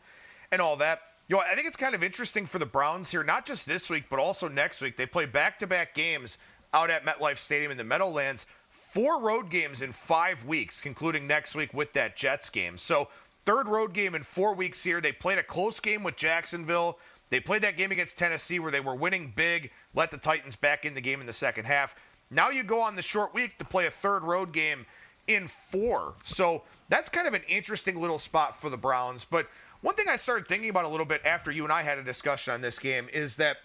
and 0.53 0.63
all 0.63 0.77
that. 0.77 1.01
You 1.27 1.35
know, 1.35 1.43
I 1.43 1.57
think 1.57 1.67
it's 1.67 1.77
kind 1.77 1.97
of 1.97 2.05
interesting 2.05 2.47
for 2.47 2.61
the 2.61 2.67
Browns 2.67 3.11
here, 3.11 3.25
not 3.25 3.45
just 3.45 3.67
this 3.67 3.91
week, 3.91 4.05
but 4.09 4.21
also 4.21 4.47
next 4.47 4.81
week. 4.81 4.97
They 4.97 5.07
play 5.07 5.27
back-to-back 5.27 5.93
games 5.93 6.39
out 6.73 6.89
at 6.89 7.05
MetLife 7.05 7.37
Stadium 7.37 7.73
in 7.73 7.77
the 7.77 7.83
Meadowlands. 7.83 8.47
Four 8.71 9.21
road 9.21 9.51
games 9.51 9.83
in 9.83 9.93
five 9.93 10.45
weeks, 10.45 10.81
concluding 10.81 11.27
next 11.27 11.57
week 11.57 11.75
with 11.75 11.93
that 11.95 12.15
Jets 12.15 12.49
game. 12.49 12.79
So 12.79 13.09
third 13.45 13.67
road 13.67 13.93
game 13.93 14.15
in 14.15 14.23
four 14.23 14.55
weeks 14.55 14.85
here. 14.85 15.01
They 15.01 15.11
played 15.11 15.39
a 15.39 15.43
close 15.43 15.81
game 15.81 16.05
with 16.05 16.15
Jacksonville. 16.15 17.01
They 17.31 17.41
played 17.41 17.63
that 17.63 17.77
game 17.77 17.93
against 17.93 18.17
Tennessee 18.17 18.59
where 18.59 18.71
they 18.71 18.81
were 18.81 18.95
winning 18.95 19.33
big, 19.37 19.71
let 19.95 20.11
the 20.11 20.19
Titans 20.19 20.57
back 20.57 20.85
in 20.85 20.95
the 20.95 21.01
game 21.01 21.21
in 21.21 21.27
the 21.27 21.33
second 21.33 21.65
half. 21.65 21.95
Now 22.31 22.51
you 22.51 22.63
go 22.63 22.81
on 22.81 22.97
the 22.97 23.03
short 23.03 23.35
week 23.35 23.59
to 23.59 23.65
play 23.65 23.87
a 23.87 23.91
third 23.91 24.23
road 24.23 24.53
game 24.53 24.87
in 25.27 25.49
four. 25.49 26.15
So 26.25 26.63
that's 26.89 27.11
kind 27.11 27.27
of 27.27 27.35
an 27.35 27.43
interesting 27.49 28.01
little 28.01 28.19
spot 28.19 28.61
for 28.61 28.71
the 28.71 28.77
Browns. 28.77 29.25
But 29.25 29.47
one 29.83 29.95
thing 29.95 30.09
I 30.09 30.17
started 30.17 30.49
thinking 30.49 30.71
about 30.71 30.85
a 30.85 30.89
little 30.89 31.07
bit 31.07 31.21
after 31.25 31.51
you 31.51 31.65
and 31.65 31.73
I 31.73 31.83
had 31.83 31.99
a 31.99 32.03
discussion 32.03 32.55
on 32.55 32.61
this 32.61 32.79
game 32.79 33.09
is 33.13 33.37
that, 33.37 33.59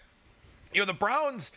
you 0.72 0.80
know, 0.80 0.86
the 0.86 0.92
Browns, 0.92 1.50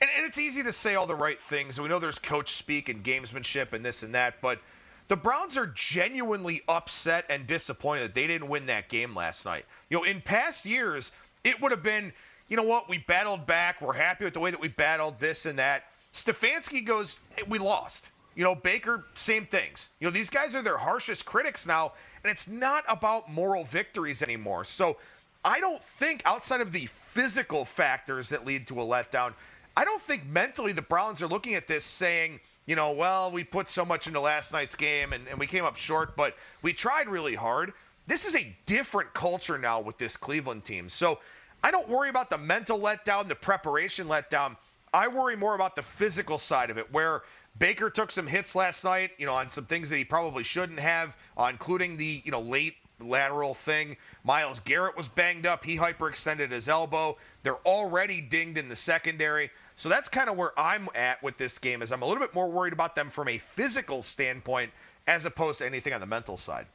and, 0.00 0.10
and 0.16 0.26
it's 0.26 0.38
easy 0.38 0.62
to 0.62 0.72
say 0.72 0.94
all 0.94 1.06
the 1.06 1.16
right 1.16 1.40
things. 1.40 1.80
We 1.80 1.88
know 1.88 1.98
there's 1.98 2.18
coach 2.18 2.54
speak 2.54 2.88
and 2.88 3.02
gamesmanship 3.02 3.72
and 3.72 3.84
this 3.84 4.02
and 4.02 4.14
that, 4.14 4.40
but 4.40 4.60
the 5.08 5.16
Browns 5.16 5.56
are 5.56 5.66
genuinely 5.74 6.62
upset 6.68 7.26
and 7.28 7.46
disappointed 7.46 8.04
that 8.04 8.14
they 8.14 8.26
didn't 8.26 8.48
win 8.48 8.66
that 8.66 8.88
game 8.88 9.14
last 9.14 9.44
night. 9.44 9.66
You 9.90 9.98
know, 9.98 10.04
in 10.04 10.20
past 10.20 10.64
years, 10.64 11.12
it 11.44 11.60
would 11.60 11.70
have 11.70 11.82
been, 11.82 12.12
you 12.48 12.56
know 12.56 12.62
what, 12.62 12.88
we 12.88 12.98
battled 12.98 13.46
back. 13.46 13.80
We're 13.80 13.92
happy 13.92 14.24
with 14.24 14.34
the 14.34 14.40
way 14.40 14.50
that 14.50 14.60
we 14.60 14.68
battled 14.68 15.20
this 15.20 15.46
and 15.46 15.58
that. 15.58 15.84
Stefanski 16.12 16.84
goes, 16.84 17.18
hey, 17.36 17.44
we 17.48 17.58
lost. 17.58 18.10
You 18.34 18.42
know, 18.42 18.54
Baker, 18.54 19.04
same 19.14 19.46
things. 19.46 19.90
You 20.00 20.06
know, 20.06 20.10
these 20.10 20.30
guys 20.30 20.54
are 20.56 20.62
their 20.62 20.76
harshest 20.76 21.24
critics 21.24 21.66
now, 21.66 21.92
and 22.22 22.30
it's 22.30 22.48
not 22.48 22.84
about 22.88 23.30
moral 23.30 23.64
victories 23.64 24.22
anymore. 24.22 24.64
So 24.64 24.96
I 25.44 25.60
don't 25.60 25.82
think, 25.82 26.22
outside 26.24 26.60
of 26.60 26.72
the 26.72 26.86
physical 26.86 27.64
factors 27.64 28.28
that 28.30 28.44
lead 28.44 28.66
to 28.68 28.80
a 28.80 28.84
letdown, 28.84 29.34
I 29.76 29.84
don't 29.84 30.02
think 30.02 30.24
mentally 30.26 30.72
the 30.72 30.82
Browns 30.82 31.22
are 31.22 31.26
looking 31.26 31.54
at 31.54 31.68
this 31.68 31.84
saying, 31.84 32.40
you 32.66 32.76
know, 32.76 32.92
well, 32.92 33.30
we 33.30 33.44
put 33.44 33.68
so 33.68 33.84
much 33.84 34.06
into 34.06 34.20
last 34.20 34.52
night's 34.52 34.74
game 34.74 35.12
and, 35.12 35.28
and 35.28 35.38
we 35.38 35.46
came 35.46 35.64
up 35.64 35.76
short, 35.76 36.16
but 36.16 36.34
we 36.62 36.72
tried 36.72 37.08
really 37.08 37.34
hard. 37.34 37.72
This 38.06 38.26
is 38.26 38.34
a 38.34 38.54
different 38.66 39.12
culture 39.14 39.56
now 39.56 39.80
with 39.80 39.96
this 39.96 40.16
Cleveland 40.16 40.64
team. 40.64 40.88
So 40.88 41.20
I 41.62 41.70
don't 41.70 41.88
worry 41.88 42.10
about 42.10 42.28
the 42.28 42.36
mental 42.36 42.78
letdown, 42.78 43.28
the 43.28 43.34
preparation 43.34 44.06
letdown. 44.06 44.56
I 44.92 45.08
worry 45.08 45.36
more 45.36 45.54
about 45.54 45.74
the 45.74 45.82
physical 45.82 46.36
side 46.36 46.70
of 46.70 46.76
it, 46.76 46.92
where 46.92 47.22
Baker 47.58 47.88
took 47.88 48.10
some 48.10 48.26
hits 48.26 48.54
last 48.54 48.84
night, 48.84 49.12
you 49.16 49.24
know, 49.24 49.34
on 49.34 49.48
some 49.48 49.64
things 49.64 49.88
that 49.88 49.96
he 49.96 50.04
probably 50.04 50.42
shouldn't 50.42 50.78
have, 50.78 51.16
uh, 51.38 51.44
including 51.50 51.96
the, 51.96 52.20
you 52.24 52.30
know, 52.30 52.42
late 52.42 52.74
lateral 53.00 53.54
thing. 53.54 53.96
Myles 54.22 54.60
Garrett 54.60 54.96
was 54.96 55.08
banged 55.08 55.46
up. 55.46 55.64
He 55.64 55.76
hyperextended 55.76 56.50
his 56.50 56.68
elbow. 56.68 57.16
They're 57.42 57.66
already 57.66 58.20
dinged 58.20 58.58
in 58.58 58.68
the 58.68 58.76
secondary. 58.76 59.50
So 59.76 59.88
that's 59.88 60.08
kind 60.08 60.28
of 60.28 60.36
where 60.36 60.52
I'm 60.58 60.88
at 60.94 61.22
with 61.22 61.38
this 61.38 61.58
game 61.58 61.80
is 61.82 61.90
I'm 61.90 62.02
a 62.02 62.06
little 62.06 62.22
bit 62.22 62.34
more 62.34 62.48
worried 62.48 62.72
about 62.72 62.94
them 62.94 63.08
from 63.08 63.28
a 63.28 63.38
physical 63.38 64.02
standpoint 64.02 64.70
as 65.06 65.24
opposed 65.24 65.58
to 65.58 65.66
anything 65.66 65.92
on 65.92 66.00
the 66.00 66.06
mental 66.06 66.36
side. 66.36 66.66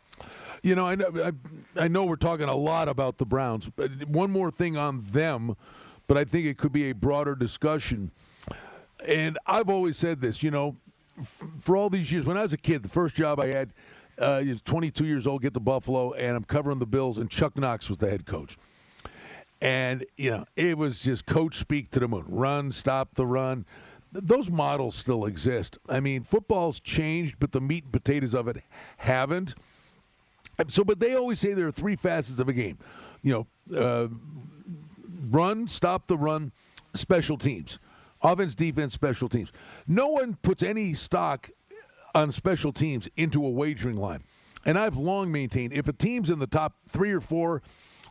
You 0.64 0.76
know, 0.76 0.86
I 0.86 0.96
know, 0.96 1.12
I, 1.24 1.84
I 1.84 1.88
know 1.88 2.06
we're 2.06 2.16
talking 2.16 2.50
a 2.50 2.56
lot 2.56 2.90
about 2.90 3.18
the 3.18 3.26
Browns, 3.26 3.70
but 3.76 3.92
one 4.08 4.32
more 4.32 4.52
thing 4.52 4.78
on 4.78 5.04
them, 5.12 5.56
but 6.08 6.18
I 6.18 6.24
think 6.24 6.46
it 6.46 6.58
could 6.58 6.72
be 6.72 6.90
a 6.90 6.92
broader 6.94 7.36
discussion. 7.36 8.12
And 9.08 9.38
I've 9.46 9.70
always 9.70 9.98
said 9.98 10.20
this, 10.20 10.44
you 10.44 10.52
know, 10.52 10.76
for 11.60 11.78
all 11.78 11.90
these 11.90 12.12
years, 12.12 12.26
when 12.26 12.38
I 12.38 12.42
was 12.42 12.54
a 12.54 12.58
kid, 12.58 12.84
the 12.84 12.90
first 12.90 13.16
job 13.16 13.40
I 13.40 13.48
had, 13.48 13.74
uh, 14.18 14.44
was 14.46 14.62
22 14.62 15.06
years 15.06 15.28
old, 15.28 15.42
get 15.42 15.54
to 15.54 15.60
Buffalo, 15.60 16.12
and 16.14 16.36
I'm 16.36 16.44
covering 16.44 16.80
the 16.80 16.86
Bills, 16.86 17.18
and 17.18 17.30
Chuck 17.30 17.58
Knox 17.58 17.90
was 17.90 17.98
the 17.98 18.10
head 18.10 18.26
coach. 18.26 18.58
And, 19.62 20.06
you 20.18 20.32
know, 20.32 20.46
it 20.56 20.78
was 20.78 21.02
just 21.02 21.26
coach 21.26 21.58
speak 21.58 21.92
to 21.92 22.00
the 22.00 22.08
moon 22.08 22.26
run, 22.28 22.72
stop 22.72 23.16
the 23.16 23.26
run. 23.26 23.66
Those 24.12 24.50
models 24.50 24.96
still 24.96 25.26
exist. 25.26 25.78
I 25.88 26.00
mean, 26.00 26.24
football's 26.24 26.80
changed, 26.80 27.36
but 27.40 27.52
the 27.52 27.62
meat 27.62 27.84
and 27.84 27.94
potatoes 27.94 28.34
of 28.34 28.48
it 28.48 28.58
haven't. 28.98 29.56
So, 30.68 30.84
but 30.84 31.00
they 31.00 31.16
always 31.16 31.40
say 31.40 31.54
there 31.54 31.68
are 31.68 31.72
three 31.72 31.96
facets 31.96 32.40
of 32.40 32.50
a 32.50 32.54
game. 32.54 32.78
You 33.22 33.48
know, 33.72 33.78
uh, 33.78 34.08
run, 35.30 35.68
stop 35.68 36.08
the 36.08 36.18
run, 36.18 36.52
special 36.94 37.38
teams. 37.38 37.80
Offense, 38.22 38.56
defense, 38.56 38.94
special 38.94 39.30
teams. 39.30 39.52
No 39.88 40.08
one 40.08 40.38
puts 40.42 40.62
any 40.64 40.94
stock 40.94 41.50
on 42.16 42.32
special 42.32 42.74
teams 42.74 43.08
into 43.16 43.46
a 43.46 43.50
wagering 43.50 43.96
line. 43.96 44.22
And 44.66 44.78
I've 44.78 44.98
long 44.98 45.32
maintained 45.32 45.74
if 45.74 45.88
a 45.88 45.94
team's 45.94 46.30
in 46.30 46.40
the 46.40 46.48
top 46.48 46.76
three 46.90 47.12
or 47.12 47.22
four 47.22 47.62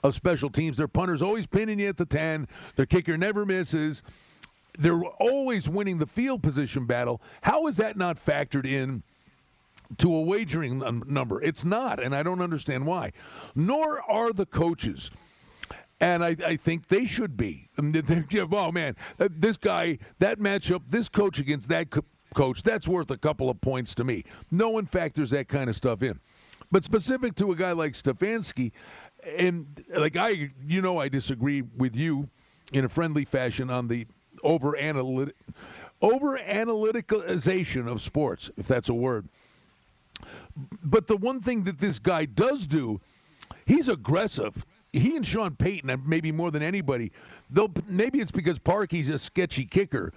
of 0.02 0.14
special 0.14 0.48
teams. 0.48 0.76
Their 0.76 0.88
punter's 0.88 1.22
always 1.22 1.46
pinning 1.46 1.78
you 1.78 1.88
at 1.88 1.96
the 1.96 2.06
10. 2.06 2.48
Their 2.76 2.86
kicker 2.86 3.18
never 3.18 3.44
misses. 3.44 4.02
They're 4.78 5.02
always 5.02 5.68
winning 5.68 5.98
the 5.98 6.06
field 6.06 6.42
position 6.42 6.86
battle. 6.86 7.20
How 7.42 7.66
is 7.66 7.76
that 7.76 7.96
not 7.96 8.24
factored 8.24 8.66
in 8.66 9.02
to 9.98 10.14
a 10.14 10.20
wagering 10.20 10.82
number? 11.06 11.42
It's 11.42 11.64
not, 11.64 12.02
and 12.02 12.14
I 12.14 12.22
don't 12.22 12.40
understand 12.40 12.84
why. 12.86 13.12
Nor 13.54 14.02
are 14.10 14.32
the 14.32 14.46
coaches. 14.46 15.10
And 16.00 16.22
I, 16.22 16.36
I 16.46 16.56
think 16.56 16.86
they 16.88 17.06
should 17.06 17.36
be. 17.36 17.68
oh, 18.52 18.72
man, 18.72 18.94
uh, 19.18 19.28
this 19.30 19.56
guy, 19.56 19.98
that 20.20 20.38
matchup, 20.38 20.82
this 20.88 21.08
coach 21.08 21.40
against 21.40 21.68
that 21.70 21.90
co- 21.90 22.04
coach, 22.34 22.62
that's 22.62 22.86
worth 22.86 23.10
a 23.10 23.16
couple 23.16 23.50
of 23.50 23.60
points 23.60 23.94
to 23.96 24.04
me. 24.04 24.24
No 24.52 24.68
one 24.68 24.86
factors 24.86 25.30
that 25.30 25.48
kind 25.48 25.68
of 25.68 25.74
stuff 25.74 26.02
in. 26.02 26.20
But 26.70 26.84
specific 26.84 27.34
to 27.36 27.52
a 27.52 27.56
guy 27.56 27.72
like 27.72 27.94
Stefanski, 27.94 28.72
and 29.36 29.84
like 29.96 30.16
I, 30.16 30.50
you 30.64 30.82
know, 30.82 30.98
I 30.98 31.08
disagree 31.08 31.62
with 31.62 31.96
you 31.96 32.28
in 32.72 32.84
a 32.84 32.88
friendly 32.88 33.24
fashion 33.24 33.70
on 33.70 33.88
the 33.88 34.06
over 34.42 34.76
analytic, 34.76 35.34
over 36.02 36.38
analyticalization 36.38 37.90
of 37.90 38.02
sports, 38.02 38.50
if 38.56 38.68
that's 38.68 38.88
a 38.88 38.94
word. 38.94 39.28
But 40.82 41.06
the 41.06 41.16
one 41.16 41.40
thing 41.40 41.64
that 41.64 41.78
this 41.78 41.98
guy 41.98 42.24
does 42.24 42.66
do, 42.66 43.00
he's 43.66 43.88
aggressive. 43.88 44.64
He 44.92 45.16
and 45.16 45.26
Sean 45.26 45.54
Payton, 45.54 46.02
maybe 46.06 46.32
more 46.32 46.50
than 46.50 46.62
anybody, 46.62 47.12
they'll 47.50 47.72
maybe 47.86 48.20
it's 48.20 48.32
because 48.32 48.58
Parkey's 48.58 49.08
a 49.08 49.18
sketchy 49.18 49.64
kicker, 49.64 50.12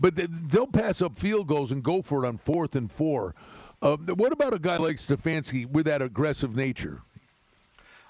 but 0.00 0.14
they'll 0.48 0.66
pass 0.66 1.02
up 1.02 1.18
field 1.18 1.46
goals 1.46 1.72
and 1.72 1.82
go 1.82 2.02
for 2.02 2.24
it 2.24 2.28
on 2.28 2.38
fourth 2.38 2.76
and 2.76 2.90
four. 2.90 3.34
Uh, 3.82 3.96
what 3.96 4.32
about 4.32 4.54
a 4.54 4.58
guy 4.58 4.78
like 4.78 4.96
Stefanski 4.96 5.70
with 5.70 5.86
that 5.86 6.00
aggressive 6.00 6.56
nature? 6.56 7.02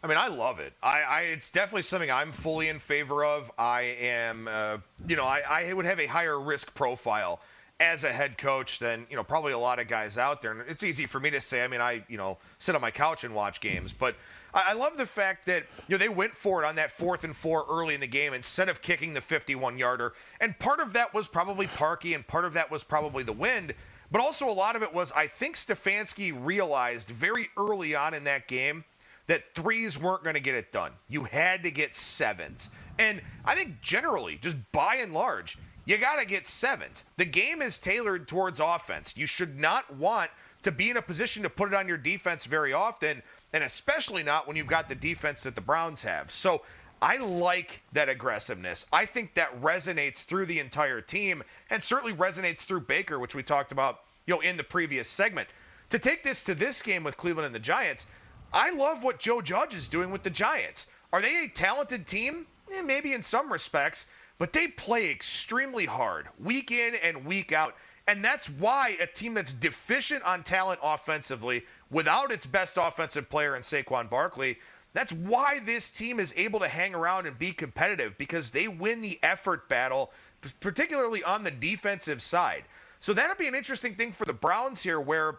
I 0.02 0.06
mean, 0.06 0.18
I 0.18 0.28
love 0.28 0.60
it. 0.60 0.72
I, 0.82 1.02
I, 1.02 1.20
it's 1.22 1.50
definitely 1.50 1.82
something 1.82 2.10
I'm 2.10 2.30
fully 2.30 2.68
in 2.68 2.78
favor 2.78 3.24
of. 3.24 3.50
I 3.58 3.96
am, 4.00 4.46
uh, 4.46 4.76
you 5.08 5.16
know, 5.16 5.24
I, 5.24 5.42
I 5.48 5.72
would 5.72 5.84
have 5.84 5.98
a 5.98 6.06
higher 6.06 6.38
risk 6.38 6.72
profile 6.76 7.40
as 7.80 8.04
a 8.04 8.12
head 8.12 8.38
coach 8.38 8.78
than 8.78 9.06
you 9.10 9.16
know 9.16 9.24
probably 9.24 9.52
a 9.52 9.58
lot 9.58 9.78
of 9.78 9.88
guys 9.88 10.16
out 10.16 10.40
there. 10.40 10.52
And 10.52 10.62
it's 10.68 10.82
easy 10.82 11.06
for 11.06 11.20
me 11.20 11.30
to 11.30 11.40
say. 11.40 11.62
I 11.62 11.68
mean, 11.68 11.80
I 11.80 12.02
you 12.08 12.16
know 12.16 12.38
sit 12.58 12.74
on 12.74 12.80
my 12.80 12.90
couch 12.90 13.24
and 13.24 13.34
watch 13.34 13.60
games, 13.60 13.92
but 13.92 14.16
I, 14.54 14.70
I 14.70 14.72
love 14.72 14.96
the 14.96 15.06
fact 15.06 15.46
that 15.46 15.64
you 15.86 15.94
know 15.94 15.98
they 15.98 16.08
went 16.08 16.34
for 16.34 16.62
it 16.62 16.66
on 16.66 16.74
that 16.76 16.90
fourth 16.90 17.24
and 17.24 17.36
four 17.36 17.66
early 17.68 17.94
in 17.94 18.00
the 18.00 18.06
game 18.06 18.32
instead 18.32 18.68
of 18.68 18.80
kicking 18.80 19.12
the 19.12 19.20
51 19.20 19.78
yarder. 19.78 20.14
And 20.40 20.58
part 20.58 20.80
of 20.80 20.92
that 20.94 21.12
was 21.12 21.28
probably 21.28 21.66
Parkey, 21.66 22.14
and 22.14 22.26
part 22.26 22.44
of 22.44 22.54
that 22.54 22.70
was 22.70 22.82
probably 22.82 23.22
the 23.22 23.32
wind. 23.32 23.74
But 24.10 24.20
also 24.20 24.48
a 24.48 24.52
lot 24.52 24.76
of 24.76 24.82
it 24.82 24.92
was 24.92 25.12
I 25.12 25.26
think 25.26 25.56
Stefanski 25.56 26.32
realized 26.44 27.10
very 27.10 27.48
early 27.58 27.94
on 27.94 28.14
in 28.14 28.24
that 28.24 28.48
game 28.48 28.84
that 29.26 29.42
threes 29.54 29.98
weren't 29.98 30.22
going 30.22 30.34
to 30.34 30.40
get 30.40 30.54
it 30.54 30.72
done. 30.72 30.92
You 31.08 31.24
had 31.24 31.62
to 31.64 31.70
get 31.70 31.96
sevens. 31.96 32.70
And 32.98 33.20
I 33.44 33.54
think 33.54 33.80
generally, 33.82 34.38
just 34.40 34.56
by 34.72 34.96
and 34.96 35.12
large, 35.12 35.58
you 35.86 35.96
got 35.96 36.18
to 36.18 36.26
get 36.26 36.46
sevens. 36.46 37.04
The 37.16 37.24
game 37.24 37.62
is 37.62 37.78
tailored 37.78 38.28
towards 38.28 38.60
offense. 38.60 39.16
You 39.16 39.26
should 39.26 39.58
not 39.58 39.92
want 39.94 40.30
to 40.64 40.72
be 40.72 40.90
in 40.90 40.96
a 40.96 41.02
position 41.02 41.44
to 41.44 41.48
put 41.48 41.72
it 41.72 41.74
on 41.74 41.86
your 41.86 41.96
defense 41.96 42.44
very 42.44 42.72
often, 42.72 43.22
and 43.52 43.62
especially 43.62 44.24
not 44.24 44.46
when 44.46 44.56
you've 44.56 44.66
got 44.66 44.88
the 44.88 44.96
defense 44.96 45.44
that 45.44 45.54
the 45.54 45.60
Browns 45.60 46.02
have. 46.02 46.30
So 46.30 46.62
I 47.00 47.18
like 47.18 47.82
that 47.92 48.08
aggressiveness. 48.08 48.86
I 48.92 49.06
think 49.06 49.34
that 49.34 49.60
resonates 49.62 50.24
through 50.24 50.46
the 50.46 50.58
entire 50.58 51.00
team 51.00 51.44
and 51.70 51.82
certainly 51.82 52.14
resonates 52.14 52.60
through 52.60 52.80
Baker, 52.80 53.20
which 53.20 53.36
we 53.36 53.44
talked 53.44 53.70
about, 53.70 54.00
you 54.26 54.34
know, 54.34 54.40
in 54.40 54.56
the 54.56 54.64
previous 54.64 55.08
segment. 55.08 55.48
To 55.90 56.00
take 56.00 56.24
this 56.24 56.42
to 56.44 56.54
this 56.54 56.82
game 56.82 57.04
with 57.04 57.16
Cleveland 57.16 57.46
and 57.46 57.54
the 57.54 57.60
Giants, 57.60 58.06
I 58.52 58.70
love 58.70 59.04
what 59.04 59.20
Joe 59.20 59.40
Judge 59.40 59.74
is 59.74 59.88
doing 59.88 60.10
with 60.10 60.24
the 60.24 60.30
Giants. 60.30 60.88
Are 61.12 61.22
they 61.22 61.44
a 61.44 61.48
talented 61.48 62.08
team? 62.08 62.46
Eh, 62.72 62.82
maybe 62.82 63.12
in 63.12 63.22
some 63.22 63.52
respects, 63.52 64.06
but 64.38 64.52
they 64.52 64.68
play 64.68 65.10
extremely 65.10 65.84
hard 65.84 66.28
week 66.42 66.70
in 66.70 66.94
and 66.96 67.24
week 67.24 67.52
out. 67.52 67.74
And 68.08 68.24
that's 68.24 68.48
why 68.48 68.96
a 69.00 69.06
team 69.06 69.34
that's 69.34 69.52
deficient 69.52 70.22
on 70.22 70.44
talent 70.44 70.78
offensively, 70.82 71.64
without 71.90 72.30
its 72.30 72.46
best 72.46 72.76
offensive 72.80 73.28
player 73.28 73.56
in 73.56 73.62
Saquon 73.62 74.08
Barkley, 74.08 74.58
that's 74.92 75.12
why 75.12 75.60
this 75.66 75.90
team 75.90 76.20
is 76.20 76.32
able 76.36 76.60
to 76.60 76.68
hang 76.68 76.94
around 76.94 77.26
and 77.26 77.38
be 77.38 77.52
competitive 77.52 78.16
because 78.16 78.50
they 78.50 78.68
win 78.68 79.02
the 79.02 79.18
effort 79.22 79.68
battle, 79.68 80.12
particularly 80.60 81.22
on 81.24 81.42
the 81.42 81.50
defensive 81.50 82.22
side. 82.22 82.64
So 83.00 83.12
that'll 83.12 83.36
be 83.36 83.48
an 83.48 83.54
interesting 83.54 83.94
thing 83.94 84.12
for 84.12 84.24
the 84.24 84.32
Browns 84.32 84.82
here, 84.82 85.00
where 85.00 85.36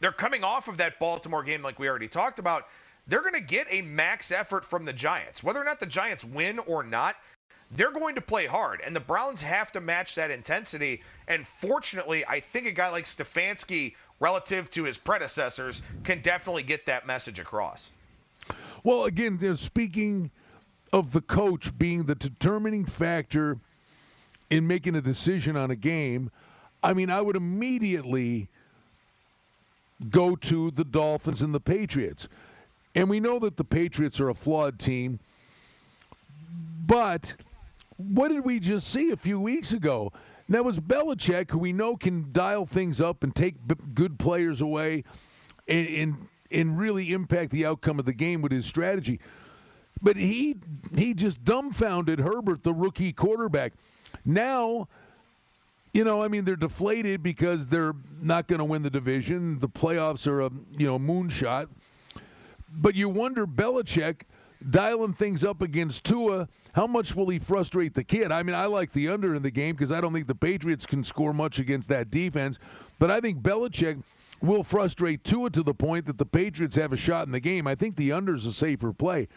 they're 0.00 0.12
coming 0.12 0.44
off 0.44 0.68
of 0.68 0.76
that 0.78 0.98
Baltimore 0.98 1.42
game, 1.42 1.62
like 1.62 1.78
we 1.78 1.88
already 1.88 2.08
talked 2.08 2.38
about. 2.38 2.68
They're 3.06 3.20
going 3.20 3.34
to 3.34 3.40
get 3.40 3.66
a 3.70 3.82
max 3.82 4.32
effort 4.32 4.64
from 4.64 4.84
the 4.84 4.92
Giants. 4.92 5.44
Whether 5.44 5.60
or 5.60 5.64
not 5.64 5.78
the 5.78 5.86
Giants 5.86 6.24
win 6.24 6.58
or 6.60 6.82
not, 6.82 7.16
they're 7.72 7.90
going 7.90 8.14
to 8.14 8.20
play 8.20 8.46
hard. 8.46 8.80
And 8.84 8.94
the 8.94 9.00
Browns 9.00 9.42
have 9.42 9.72
to 9.72 9.80
match 9.80 10.14
that 10.14 10.30
intensity. 10.30 11.02
And 11.28 11.46
fortunately, 11.46 12.24
I 12.26 12.40
think 12.40 12.66
a 12.66 12.72
guy 12.72 12.88
like 12.88 13.04
Stefanski, 13.04 13.94
relative 14.20 14.70
to 14.70 14.84
his 14.84 14.96
predecessors, 14.96 15.82
can 16.04 16.22
definitely 16.22 16.62
get 16.62 16.86
that 16.86 17.06
message 17.06 17.38
across. 17.38 17.90
Well, 18.84 19.04
again, 19.04 19.56
speaking 19.56 20.30
of 20.92 21.12
the 21.12 21.20
coach 21.22 21.76
being 21.76 22.04
the 22.04 22.14
determining 22.14 22.84
factor 22.84 23.58
in 24.50 24.66
making 24.66 24.94
a 24.94 25.00
decision 25.00 25.56
on 25.56 25.72
a 25.72 25.76
game, 25.76 26.30
I 26.82 26.94
mean, 26.94 27.10
I 27.10 27.20
would 27.20 27.34
immediately 27.34 28.46
go 30.10 30.36
to 30.36 30.70
the 30.70 30.84
Dolphins 30.84 31.42
and 31.42 31.52
the 31.52 31.60
Patriots. 31.60 32.28
And 32.94 33.10
we 33.10 33.18
know 33.18 33.38
that 33.40 33.56
the 33.56 33.64
Patriots 33.64 34.20
are 34.20 34.28
a 34.28 34.34
flawed 34.34 34.78
team. 34.78 35.18
But 36.86 37.34
what 37.96 38.28
did 38.28 38.44
we 38.44 38.60
just 38.60 38.88
see 38.88 39.10
a 39.10 39.16
few 39.16 39.40
weeks 39.40 39.72
ago? 39.72 40.12
That 40.48 40.64
was 40.64 40.78
Belichick, 40.78 41.50
who 41.50 41.58
we 41.58 41.72
know 41.72 41.96
can 41.96 42.30
dial 42.32 42.66
things 42.66 43.00
up 43.00 43.24
and 43.24 43.34
take 43.34 43.54
b- 43.66 43.74
good 43.94 44.18
players 44.18 44.60
away 44.60 45.04
and, 45.66 45.88
and, 45.88 46.28
and 46.52 46.78
really 46.78 47.12
impact 47.12 47.50
the 47.50 47.66
outcome 47.66 47.98
of 47.98 48.04
the 48.04 48.12
game 48.12 48.42
with 48.42 48.52
his 48.52 48.64
strategy. 48.64 49.18
But 50.02 50.16
he 50.16 50.56
he 50.94 51.14
just 51.14 51.42
dumbfounded 51.42 52.20
Herbert, 52.20 52.62
the 52.62 52.74
rookie 52.74 53.12
quarterback. 53.12 53.72
Now, 54.24 54.88
you 55.94 56.04
know, 56.04 56.22
I 56.22 56.28
mean, 56.28 56.44
they're 56.44 56.54
deflated 56.54 57.22
because 57.22 57.66
they're 57.66 57.94
not 58.20 58.46
going 58.46 58.58
to 58.58 58.64
win 58.64 58.82
the 58.82 58.90
division. 58.90 59.58
The 59.58 59.68
playoffs 59.68 60.26
are 60.26 60.42
a 60.42 60.50
you 60.76 60.86
know 60.86 60.98
moonshot. 60.98 61.68
But 62.74 62.94
you 62.94 63.08
wonder 63.08 63.46
Belichick 63.46 64.22
dialing 64.70 65.12
things 65.12 65.44
up 65.44 65.62
against 65.62 66.04
Tua, 66.04 66.48
how 66.72 66.86
much 66.86 67.14
will 67.14 67.28
he 67.28 67.38
frustrate 67.38 67.94
the 67.94 68.04
kid? 68.04 68.32
I 68.32 68.42
mean, 68.42 68.54
I 68.54 68.66
like 68.66 68.92
the 68.92 69.08
under 69.08 69.34
in 69.34 69.42
the 69.42 69.50
game 69.50 69.74
because 69.74 69.92
I 69.92 70.00
don't 70.00 70.12
think 70.12 70.26
the 70.26 70.34
Patriots 70.34 70.86
can 70.86 71.04
score 71.04 71.32
much 71.32 71.58
against 71.58 71.88
that 71.88 72.10
defense. 72.10 72.58
But 72.98 73.10
I 73.10 73.20
think 73.20 73.40
Belichick 73.42 74.02
will 74.42 74.64
frustrate 74.64 75.24
Tua 75.24 75.50
to 75.50 75.62
the 75.62 75.74
point 75.74 76.06
that 76.06 76.18
the 76.18 76.26
Patriots 76.26 76.76
have 76.76 76.92
a 76.92 76.96
shot 76.96 77.26
in 77.26 77.32
the 77.32 77.40
game. 77.40 77.66
I 77.66 77.74
think 77.74 77.96
the 77.96 78.12
under 78.12 78.34
is 78.34 78.46
a 78.46 78.52
safer 78.52 78.92
play. 78.92 79.28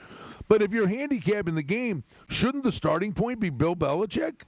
But 0.47 0.61
if 0.61 0.71
you're 0.71 0.87
handicapping 0.87 1.55
the 1.55 1.63
game, 1.63 2.03
shouldn't 2.27 2.63
the 2.63 2.71
starting 2.71 3.13
point 3.13 3.39
be 3.39 3.49
Bill 3.49 3.75
Belichick? 3.75 4.41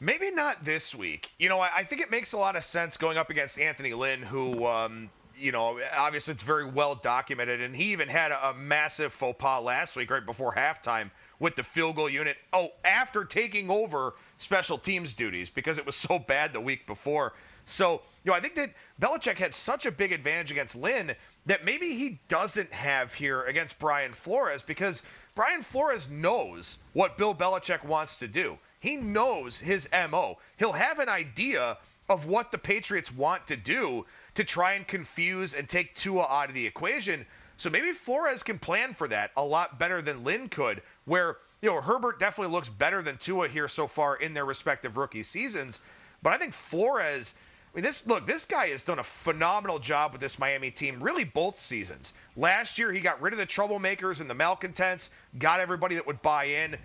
Maybe 0.00 0.30
not 0.30 0.64
this 0.64 0.94
week. 0.94 1.30
You 1.38 1.48
know, 1.48 1.60
I, 1.60 1.70
I 1.76 1.84
think 1.84 2.00
it 2.00 2.10
makes 2.10 2.32
a 2.32 2.38
lot 2.38 2.56
of 2.56 2.64
sense 2.64 2.96
going 2.96 3.16
up 3.16 3.30
against 3.30 3.58
Anthony 3.58 3.94
Lynn, 3.94 4.22
who 4.22 4.66
um, 4.66 5.10
you 5.38 5.52
know, 5.52 5.80
obviously 5.96 6.32
it's 6.32 6.42
very 6.42 6.64
well 6.64 6.94
documented, 6.94 7.60
and 7.60 7.74
he 7.74 7.84
even 7.92 8.08
had 8.08 8.30
a, 8.30 8.50
a, 8.50 8.54
massive 8.54 9.12
faux 9.12 9.36
pas 9.38 9.62
last 9.62 9.96
week, 9.96 10.10
right 10.10 10.24
before 10.24 10.54
halftime, 10.54 11.10
with 11.38 11.56
the 11.56 11.62
field 11.62 11.96
goal 11.96 12.08
unit. 12.08 12.36
Oh, 12.52 12.70
after 12.84 13.24
taking 13.24 13.70
over 13.70 14.14
special 14.38 14.78
teams 14.78 15.14
duties 15.14 15.50
because 15.50 15.78
it 15.78 15.86
was 15.86 15.96
so 15.96 16.18
bad 16.18 16.52
the 16.52 16.60
week 16.60 16.86
before. 16.86 17.32
So, 17.66 18.02
you 18.24 18.30
know, 18.30 18.36
I 18.36 18.40
think 18.40 18.54
that 18.56 18.70
Belichick 19.00 19.36
had 19.36 19.54
such 19.54 19.86
a 19.86 19.90
big 19.90 20.12
advantage 20.12 20.50
against 20.50 20.76
Lynn 20.76 21.14
that 21.46 21.64
maybe 21.64 21.94
he 21.94 22.20
doesn't 22.28 22.72
have 22.72 23.12
here 23.14 23.42
against 23.44 23.78
Brian 23.78 24.12
Flores 24.12 24.62
because 24.62 25.02
Brian 25.34 25.62
Flores 25.62 26.08
knows 26.10 26.78
what 26.92 27.18
Bill 27.18 27.34
Belichick 27.34 27.84
wants 27.84 28.18
to 28.18 28.28
do. 28.28 28.58
He 28.80 28.96
knows 28.96 29.58
his 29.58 29.88
MO. 30.10 30.38
He'll 30.58 30.72
have 30.72 30.98
an 30.98 31.08
idea 31.08 31.78
of 32.08 32.26
what 32.26 32.52
the 32.52 32.58
Patriots 32.58 33.12
want 33.12 33.46
to 33.46 33.56
do 33.56 34.04
to 34.34 34.44
try 34.44 34.72
and 34.72 34.86
confuse 34.86 35.54
and 35.54 35.68
take 35.68 35.94
Tua 35.94 36.26
out 36.28 36.48
of 36.48 36.54
the 36.54 36.66
equation. 36.66 37.26
So 37.56 37.70
maybe 37.70 37.92
Flores 37.92 38.42
can 38.42 38.58
plan 38.58 38.94
for 38.94 39.06
that 39.08 39.30
a 39.36 39.44
lot 39.44 39.78
better 39.78 40.02
than 40.02 40.24
Lynn 40.24 40.48
could, 40.48 40.82
where, 41.04 41.38
you 41.62 41.70
know, 41.70 41.80
Herbert 41.80 42.18
definitely 42.18 42.52
looks 42.52 42.68
better 42.68 43.00
than 43.00 43.16
Tua 43.16 43.48
here 43.48 43.68
so 43.68 43.86
far 43.86 44.16
in 44.16 44.34
their 44.34 44.44
respective 44.44 44.96
rookie 44.96 45.22
seasons. 45.22 45.80
But 46.22 46.32
I 46.32 46.38
think 46.38 46.52
Flores, 46.52 47.34
I 47.72 47.76
mean, 47.76 47.84
this 47.84 48.06
look, 48.06 48.26
this 48.26 48.44
guy 48.44 48.68
has 48.68 48.82
done 48.82 48.98
a 48.98 49.04
phenomenal 49.04 49.78
job 49.78 50.12
with 50.12 50.20
this 50.20 50.38
Miami 50.38 50.70
team, 50.70 51.00
really 51.00 51.24
both 51.24 51.58
seasons. 51.58 52.12
Last 52.36 52.78
year, 52.78 52.92
he 52.92 53.00
got 53.00 53.20
rid 53.22 53.32
of 53.32 53.38
the 53.38 53.46
troublemakers 53.46 54.20
and 54.20 54.28
the 54.28 54.34
malcontents, 54.34 55.10
got 55.38 55.60
everybody 55.60 55.94
that 55.94 56.06
would 56.06 56.22
buy 56.22 56.44
in. 56.44 56.76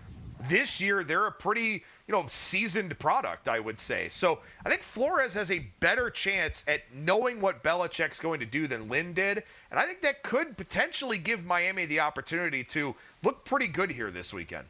This 0.48 0.80
year, 0.80 1.04
they're 1.04 1.28
a 1.28 1.32
pretty 1.32 1.84
you 2.10 2.14
know, 2.14 2.26
seasoned 2.28 2.98
product, 2.98 3.48
I 3.48 3.60
would 3.60 3.80
say. 3.80 4.10
So 4.10 4.40
I 4.66 4.70
think 4.70 4.82
Flores 4.82 5.36
has 5.36 5.52
a 5.52 5.60
better 5.80 6.10
chance 6.10 6.64
at 6.68 6.82
knowing 6.92 7.40
what 7.40 7.62
Belichick's 7.62 8.20
going 8.20 8.40
to 8.40 8.48
do 8.48 8.66
than 8.66 8.90
Lynn 8.90 9.14
did. 9.14 9.44
And 9.70 9.80
I 9.80 9.86
think 9.86 10.02
that 10.02 10.24
could 10.24 10.58
potentially 10.58 11.20
give 11.20 11.46
Miami 11.46 11.86
the 11.86 12.00
opportunity 12.00 12.64
to 12.64 12.96
look 13.22 13.46
pretty 13.46 13.68
good 13.68 13.92
here 13.92 14.10
this 14.10 14.34
weekend. 14.34 14.66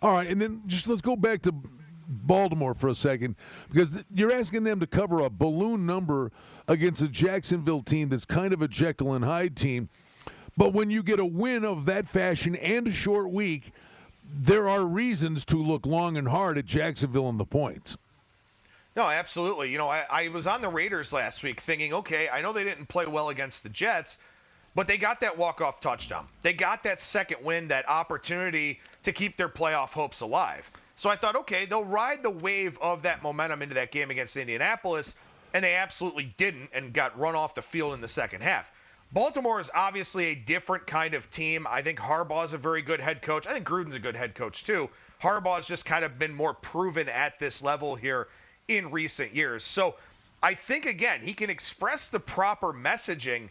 All 0.00 0.14
right, 0.14 0.26
and 0.26 0.40
then 0.40 0.62
just 0.66 0.88
let's 0.88 1.02
go 1.02 1.14
back 1.14 1.42
to 1.42 1.52
Baltimore 2.08 2.72
for 2.72 2.88
a 2.88 2.94
second 2.94 3.36
because 3.70 3.90
you're 4.14 4.32
asking 4.32 4.64
them 4.64 4.80
to 4.80 4.86
cover 4.86 5.20
a 5.20 5.28
balloon 5.28 5.84
number 5.84 6.32
against 6.68 7.02
a 7.02 7.08
Jacksonville 7.08 7.82
team 7.82 8.08
that's 8.08 8.24
kind 8.24 8.54
of 8.54 8.62
a 8.62 8.68
Jekyll 8.68 9.12
and 9.12 9.22
Hyde 9.22 9.56
team. 9.56 9.90
But 10.56 10.72
when 10.72 10.90
you 10.90 11.02
get 11.02 11.20
a 11.20 11.26
win 11.26 11.66
of 11.66 11.84
that 11.84 12.08
fashion 12.08 12.56
and 12.56 12.88
a 12.88 12.90
short 12.90 13.30
week, 13.30 13.72
there 14.32 14.68
are 14.68 14.84
reasons 14.84 15.44
to 15.46 15.56
look 15.56 15.86
long 15.86 16.16
and 16.16 16.28
hard 16.28 16.58
at 16.58 16.66
Jacksonville 16.66 17.28
and 17.28 17.38
the 17.38 17.44
points. 17.44 17.96
No, 18.96 19.08
absolutely. 19.08 19.70
You 19.70 19.78
know, 19.78 19.88
I, 19.88 20.04
I 20.10 20.28
was 20.28 20.46
on 20.46 20.62
the 20.62 20.68
Raiders 20.68 21.12
last 21.12 21.42
week 21.42 21.60
thinking, 21.60 21.92
okay, 21.92 22.28
I 22.28 22.42
know 22.42 22.52
they 22.52 22.64
didn't 22.64 22.86
play 22.86 23.06
well 23.06 23.28
against 23.28 23.62
the 23.62 23.68
Jets, 23.68 24.18
but 24.74 24.88
they 24.88 24.98
got 24.98 25.20
that 25.20 25.36
walk-off 25.36 25.80
touchdown. 25.80 26.26
They 26.42 26.52
got 26.52 26.82
that 26.82 27.00
second 27.00 27.44
win, 27.44 27.68
that 27.68 27.88
opportunity 27.88 28.80
to 29.02 29.12
keep 29.12 29.36
their 29.36 29.48
playoff 29.48 29.90
hopes 29.90 30.20
alive. 30.20 30.70
So 30.96 31.08
I 31.08 31.16
thought, 31.16 31.36
okay, 31.36 31.66
they'll 31.66 31.84
ride 31.84 32.22
the 32.22 32.30
wave 32.30 32.78
of 32.82 33.02
that 33.02 33.22
momentum 33.22 33.62
into 33.62 33.74
that 33.74 33.90
game 33.90 34.10
against 34.10 34.36
Indianapolis, 34.36 35.14
and 35.54 35.64
they 35.64 35.74
absolutely 35.74 36.34
didn't 36.36 36.70
and 36.72 36.92
got 36.92 37.18
run 37.18 37.34
off 37.34 37.54
the 37.54 37.62
field 37.62 37.94
in 37.94 38.00
the 38.00 38.08
second 38.08 38.42
half. 38.42 38.70
Baltimore 39.12 39.58
is 39.58 39.70
obviously 39.74 40.26
a 40.26 40.34
different 40.36 40.86
kind 40.86 41.14
of 41.14 41.28
team. 41.30 41.66
I 41.68 41.82
think 41.82 41.98
Harbaugh 41.98 42.44
is 42.44 42.52
a 42.52 42.58
very 42.58 42.80
good 42.80 43.00
head 43.00 43.22
coach. 43.22 43.48
I 43.48 43.52
think 43.52 43.66
Gruden's 43.66 43.96
a 43.96 44.00
good 44.00 44.14
head 44.14 44.36
coach 44.36 44.62
too. 44.62 44.88
Harbaugh's 45.20 45.66
just 45.66 45.84
kind 45.84 46.04
of 46.04 46.18
been 46.18 46.32
more 46.32 46.54
proven 46.54 47.08
at 47.08 47.38
this 47.40 47.60
level 47.60 47.96
here 47.96 48.28
in 48.68 48.90
recent 48.92 49.34
years. 49.34 49.64
So 49.64 49.96
I 50.44 50.54
think 50.54 50.86
again 50.86 51.20
he 51.22 51.32
can 51.32 51.50
express 51.50 52.06
the 52.06 52.20
proper 52.20 52.72
messaging, 52.72 53.48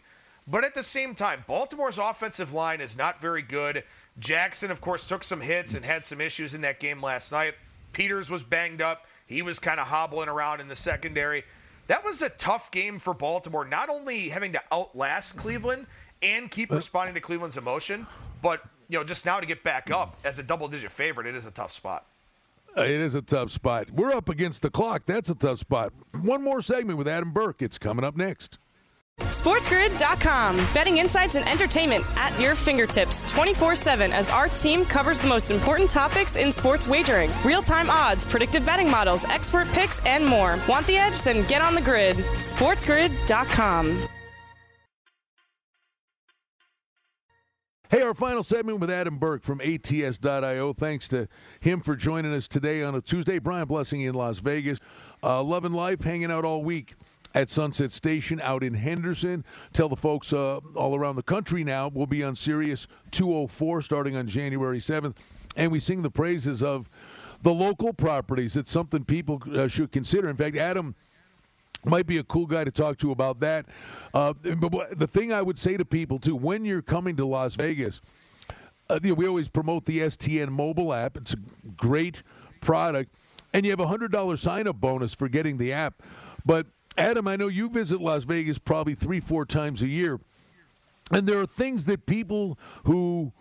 but 0.48 0.64
at 0.64 0.74
the 0.74 0.82
same 0.82 1.14
time, 1.14 1.44
Baltimore's 1.46 1.98
offensive 1.98 2.54
line 2.54 2.80
is 2.80 2.96
not 2.96 3.20
very 3.20 3.42
good. 3.42 3.84
Jackson, 4.18 4.70
of 4.70 4.80
course, 4.80 5.06
took 5.06 5.22
some 5.22 5.42
hits 5.42 5.74
and 5.74 5.84
had 5.84 6.06
some 6.06 6.22
issues 6.22 6.54
in 6.54 6.62
that 6.62 6.80
game 6.80 7.02
last 7.02 7.32
night. 7.32 7.54
Peters 7.92 8.30
was 8.30 8.42
banged 8.42 8.80
up. 8.80 9.06
He 9.26 9.42
was 9.42 9.58
kind 9.58 9.78
of 9.78 9.86
hobbling 9.86 10.28
around 10.30 10.60
in 10.60 10.68
the 10.68 10.74
secondary 10.74 11.44
that 11.90 12.04
was 12.04 12.22
a 12.22 12.28
tough 12.28 12.70
game 12.70 13.00
for 13.00 13.12
Baltimore, 13.12 13.64
not 13.64 13.88
only 13.88 14.28
having 14.28 14.52
to 14.52 14.62
outlast 14.70 15.36
Cleveland 15.36 15.86
and 16.22 16.48
keep 16.48 16.70
responding 16.70 17.16
to 17.16 17.20
Cleveland's 17.20 17.56
emotion, 17.56 18.06
but 18.42 18.62
you 18.88 18.96
know, 18.96 19.02
just 19.02 19.26
now 19.26 19.40
to 19.40 19.46
get 19.46 19.64
back 19.64 19.90
up 19.90 20.16
as 20.22 20.38
a 20.38 20.42
double-digit 20.44 20.92
favorite, 20.92 21.26
it 21.26 21.34
is 21.34 21.46
a 21.46 21.50
tough 21.50 21.72
spot. 21.72 22.06
Uh, 22.78 22.82
it 22.82 23.00
is 23.00 23.16
a 23.16 23.22
tough 23.22 23.50
spot. 23.50 23.90
We're 23.90 24.12
up 24.12 24.28
against 24.28 24.62
the 24.62 24.70
clock. 24.70 25.02
That's 25.04 25.30
a 25.30 25.34
tough 25.34 25.58
spot. 25.58 25.92
One 26.22 26.44
more 26.44 26.62
segment 26.62 26.96
with 26.96 27.08
Adam 27.08 27.32
Burke. 27.32 27.60
It's 27.60 27.76
coming 27.76 28.04
up 28.04 28.16
next. 28.16 28.60
SportsGrid.com. 29.20 30.56
Betting 30.74 30.98
insights 30.98 31.34
and 31.36 31.48
entertainment 31.48 32.04
at 32.16 32.38
your 32.40 32.54
fingertips 32.54 33.22
24 33.30 33.74
7 33.74 34.12
as 34.12 34.30
our 34.30 34.48
team 34.48 34.84
covers 34.84 35.20
the 35.20 35.28
most 35.28 35.50
important 35.50 35.90
topics 35.90 36.36
in 36.36 36.52
sports 36.52 36.86
wagering 36.86 37.30
real 37.44 37.62
time 37.62 37.88
odds, 37.90 38.24
predictive 38.24 38.64
betting 38.66 38.90
models, 38.90 39.24
expert 39.26 39.68
picks, 39.68 40.04
and 40.06 40.24
more. 40.24 40.58
Want 40.68 40.86
the 40.86 40.96
edge? 40.96 41.22
Then 41.22 41.46
get 41.46 41.62
on 41.62 41.74
the 41.74 41.80
grid. 41.80 42.16
SportsGrid.com. 42.16 44.08
Hey, 47.90 48.02
our 48.02 48.14
final 48.14 48.44
segment 48.44 48.78
with 48.78 48.88
Adam 48.88 49.18
Burke 49.18 49.42
from 49.42 49.60
ATS.io. 49.60 50.72
Thanks 50.74 51.08
to 51.08 51.26
him 51.58 51.80
for 51.80 51.96
joining 51.96 52.32
us 52.32 52.46
today 52.46 52.84
on 52.84 52.94
a 52.94 53.00
Tuesday. 53.00 53.40
Brian 53.40 53.66
Blessing 53.66 54.02
in 54.02 54.14
Las 54.14 54.38
Vegas. 54.38 54.78
Uh, 55.24 55.42
loving 55.42 55.72
life, 55.72 56.00
hanging 56.00 56.30
out 56.30 56.44
all 56.44 56.62
week 56.62 56.94
at 57.34 57.50
Sunset 57.50 57.92
Station 57.92 58.40
out 58.40 58.62
in 58.62 58.74
Henderson. 58.74 59.44
Tell 59.72 59.88
the 59.88 59.96
folks 59.96 60.32
uh, 60.32 60.58
all 60.74 60.96
around 60.96 61.16
the 61.16 61.22
country 61.22 61.64
now 61.64 61.88
we'll 61.88 62.06
be 62.06 62.24
on 62.24 62.34
Sirius 62.34 62.86
204 63.12 63.82
starting 63.82 64.16
on 64.16 64.26
January 64.26 64.80
7th, 64.80 65.16
and 65.56 65.70
we 65.70 65.78
sing 65.78 66.02
the 66.02 66.10
praises 66.10 66.62
of 66.62 66.88
the 67.42 67.52
local 67.52 67.92
properties. 67.92 68.56
It's 68.56 68.70
something 68.70 69.04
people 69.04 69.42
uh, 69.54 69.68
should 69.68 69.92
consider. 69.92 70.28
In 70.28 70.36
fact, 70.36 70.56
Adam 70.56 70.94
might 71.84 72.06
be 72.06 72.18
a 72.18 72.24
cool 72.24 72.46
guy 72.46 72.64
to 72.64 72.70
talk 72.70 72.98
to 72.98 73.12
about 73.12 73.40
that. 73.40 73.66
Uh, 74.12 74.32
but 74.32 74.98
the 74.98 75.06
thing 75.06 75.32
I 75.32 75.40
would 75.40 75.56
say 75.56 75.76
to 75.76 75.84
people 75.84 76.18
too, 76.18 76.36
when 76.36 76.64
you're 76.64 76.82
coming 76.82 77.16
to 77.16 77.24
Las 77.24 77.54
Vegas, 77.54 78.00
uh, 78.90 78.98
you 79.02 79.10
know, 79.10 79.14
we 79.14 79.26
always 79.26 79.48
promote 79.48 79.84
the 79.86 80.00
STN 80.00 80.48
mobile 80.50 80.92
app. 80.92 81.16
It's 81.16 81.32
a 81.32 81.38
great 81.76 82.22
product, 82.60 83.14
and 83.54 83.64
you 83.64 83.70
have 83.70 83.80
a 83.80 83.86
hundred 83.86 84.12
dollar 84.12 84.36
sign 84.36 84.66
up 84.66 84.76
bonus 84.76 85.14
for 85.14 85.28
getting 85.28 85.56
the 85.56 85.72
app. 85.72 86.02
But 86.44 86.66
Adam, 87.00 87.26
I 87.26 87.36
know 87.36 87.48
you 87.48 87.70
visit 87.70 87.98
Las 87.98 88.24
Vegas 88.24 88.58
probably 88.58 88.94
three, 88.94 89.20
four 89.20 89.46
times 89.46 89.80
a 89.80 89.86
year. 89.86 90.20
And 91.10 91.26
there 91.26 91.40
are 91.40 91.46
things 91.46 91.86
that 91.86 92.04
people 92.04 92.58
who 92.84 93.32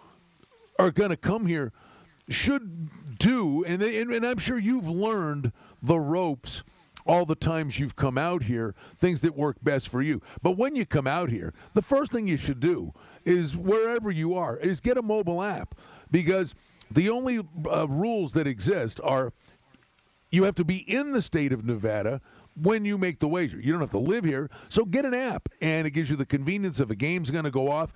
are 0.80 0.92
going 0.92 1.10
to 1.10 1.18
come 1.18 1.46
here 1.46 1.74
should 2.30 2.90
do. 3.20 3.66
And, 3.66 3.82
they, 3.82 4.00
and, 4.00 4.14
and 4.14 4.26
I'm 4.26 4.38
sure 4.38 4.58
you've 4.58 4.88
learned 4.88 5.52
the 5.84 6.00
ropes 6.00 6.64
all 7.06 7.26
the 7.26 7.36
times 7.36 7.78
you've 7.78 7.98
come 7.98 8.18
out 8.18 8.42
here, 8.42 8.76
things 9.00 9.20
that 9.22 9.36
work 9.36 9.58
best 9.62 9.90
for 9.90 10.02
you. 10.02 10.22
But 10.42 10.52
when 10.52 10.74
you 10.74 10.86
come 10.86 11.08
out 11.08 11.30
here, 11.30 11.54
the 11.74 11.82
first 11.82 12.14
thing 12.14 12.28
you 12.28 12.38
should 12.38 12.62
do 12.62 12.94
is 13.26 13.58
wherever 13.58 14.10
you 14.10 14.36
are, 14.36 14.56
is 14.56 14.80
get 14.80 14.98
a 14.98 15.02
mobile 15.02 15.44
app 15.44 15.76
because 16.12 16.56
the 16.92 17.10
only 17.10 17.46
uh, 17.70 17.90
rules 17.90 18.32
that 18.34 18.48
exist 18.48 19.02
are 19.04 19.34
you 20.32 20.44
have 20.44 20.56
to 20.56 20.64
be 20.64 20.78
in 20.78 21.12
the 21.12 21.22
state 21.22 21.52
of 21.52 21.66
Nevada 21.66 22.22
when 22.62 22.86
you 22.86 22.98
make 22.98 23.20
the 23.20 23.28
wager. 23.28 23.60
You 23.60 23.72
don't 23.72 23.82
have 23.82 23.92
to 23.92 24.00
live 24.00 24.26
here, 24.26 24.50
so 24.70 24.86
get 24.86 25.06
an 25.06 25.14
app, 25.14 25.48
and 25.62 25.88
it 25.88 25.92
gives 25.92 26.10
you 26.10 26.16
the 26.16 26.26
convenience 26.26 26.80
of 26.80 26.92
a 26.92 26.96
game's 26.96 27.32
going 27.32 27.46
to 27.46 27.52
go 27.52 27.70
off. 27.70 27.94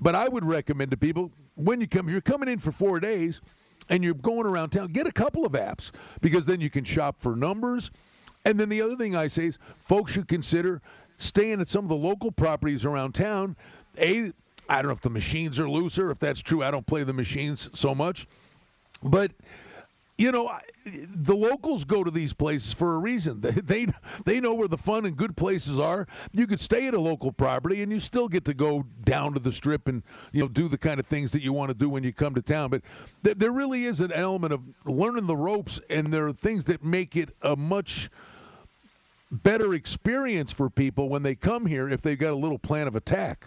But 0.00 0.14
I 0.14 0.28
would 0.28 0.44
recommend 0.44 0.90
to 0.90 0.96
people 0.96 1.30
when 1.54 1.80
you 1.80 1.88
come, 1.88 2.08
you're 2.08 2.20
coming 2.20 2.48
in 2.48 2.58
for 2.58 2.70
four 2.70 3.00
days 3.00 3.40
and 3.88 4.04
you're 4.04 4.14
going 4.14 4.46
around 4.46 4.70
town, 4.70 4.92
get 4.92 5.06
a 5.06 5.12
couple 5.12 5.44
of 5.44 5.52
apps 5.52 5.90
because 6.20 6.44
then 6.44 6.60
you 6.60 6.70
can 6.70 6.84
shop 6.84 7.16
for 7.18 7.34
numbers. 7.34 7.90
And 8.44 8.58
then 8.60 8.68
the 8.68 8.80
other 8.82 8.96
thing 8.96 9.16
I 9.16 9.26
say 9.26 9.46
is 9.46 9.58
folks 9.78 10.12
should 10.12 10.28
consider 10.28 10.82
staying 11.18 11.60
at 11.60 11.68
some 11.68 11.84
of 11.84 11.88
the 11.88 11.96
local 11.96 12.30
properties 12.30 12.84
around 12.84 13.14
town. 13.14 13.56
A, 13.98 14.32
I 14.68 14.82
don't 14.82 14.86
know 14.86 14.92
if 14.92 15.00
the 15.00 15.10
machines 15.10 15.58
are 15.58 15.68
looser. 15.68 16.10
If 16.10 16.18
that's 16.18 16.40
true, 16.40 16.62
I 16.62 16.70
don't 16.70 16.86
play 16.86 17.04
the 17.04 17.12
machines 17.12 17.70
so 17.72 17.94
much. 17.94 18.26
But 19.02 19.32
you 20.18 20.32
know, 20.32 20.50
the 20.84 21.34
locals 21.34 21.84
go 21.84 22.02
to 22.02 22.10
these 22.10 22.32
places 22.32 22.72
for 22.72 22.94
a 22.94 22.98
reason. 22.98 23.40
They, 23.46 23.52
they 23.52 23.86
they 24.24 24.40
know 24.40 24.54
where 24.54 24.68
the 24.68 24.78
fun 24.78 25.04
and 25.04 25.16
good 25.16 25.36
places 25.36 25.78
are. 25.78 26.06
You 26.32 26.46
could 26.46 26.60
stay 26.60 26.86
at 26.86 26.94
a 26.94 27.00
local 27.00 27.30
property 27.32 27.82
and 27.82 27.92
you 27.92 28.00
still 28.00 28.28
get 28.28 28.44
to 28.46 28.54
go 28.54 28.84
down 29.04 29.34
to 29.34 29.40
the 29.40 29.52
strip 29.52 29.88
and 29.88 30.02
you 30.32 30.40
know 30.40 30.48
do 30.48 30.68
the 30.68 30.78
kind 30.78 30.98
of 30.98 31.06
things 31.06 31.30
that 31.32 31.42
you 31.42 31.52
want 31.52 31.70
to 31.70 31.74
do 31.74 31.88
when 31.88 32.02
you 32.02 32.12
come 32.12 32.34
to 32.34 32.42
town. 32.42 32.70
But 32.70 32.82
th- 33.24 33.36
there 33.38 33.52
really 33.52 33.84
is 33.84 34.00
an 34.00 34.12
element 34.12 34.52
of 34.52 34.60
learning 34.84 35.26
the 35.26 35.36
ropes, 35.36 35.80
and 35.90 36.06
there 36.08 36.26
are 36.26 36.32
things 36.32 36.64
that 36.66 36.82
make 36.82 37.16
it 37.16 37.30
a 37.42 37.56
much 37.56 38.10
better 39.30 39.74
experience 39.74 40.52
for 40.52 40.70
people 40.70 41.08
when 41.08 41.22
they 41.22 41.34
come 41.34 41.66
here 41.66 41.88
if 41.88 42.00
they've 42.00 42.18
got 42.18 42.32
a 42.32 42.36
little 42.36 42.58
plan 42.58 42.86
of 42.86 42.96
attack. 42.96 43.46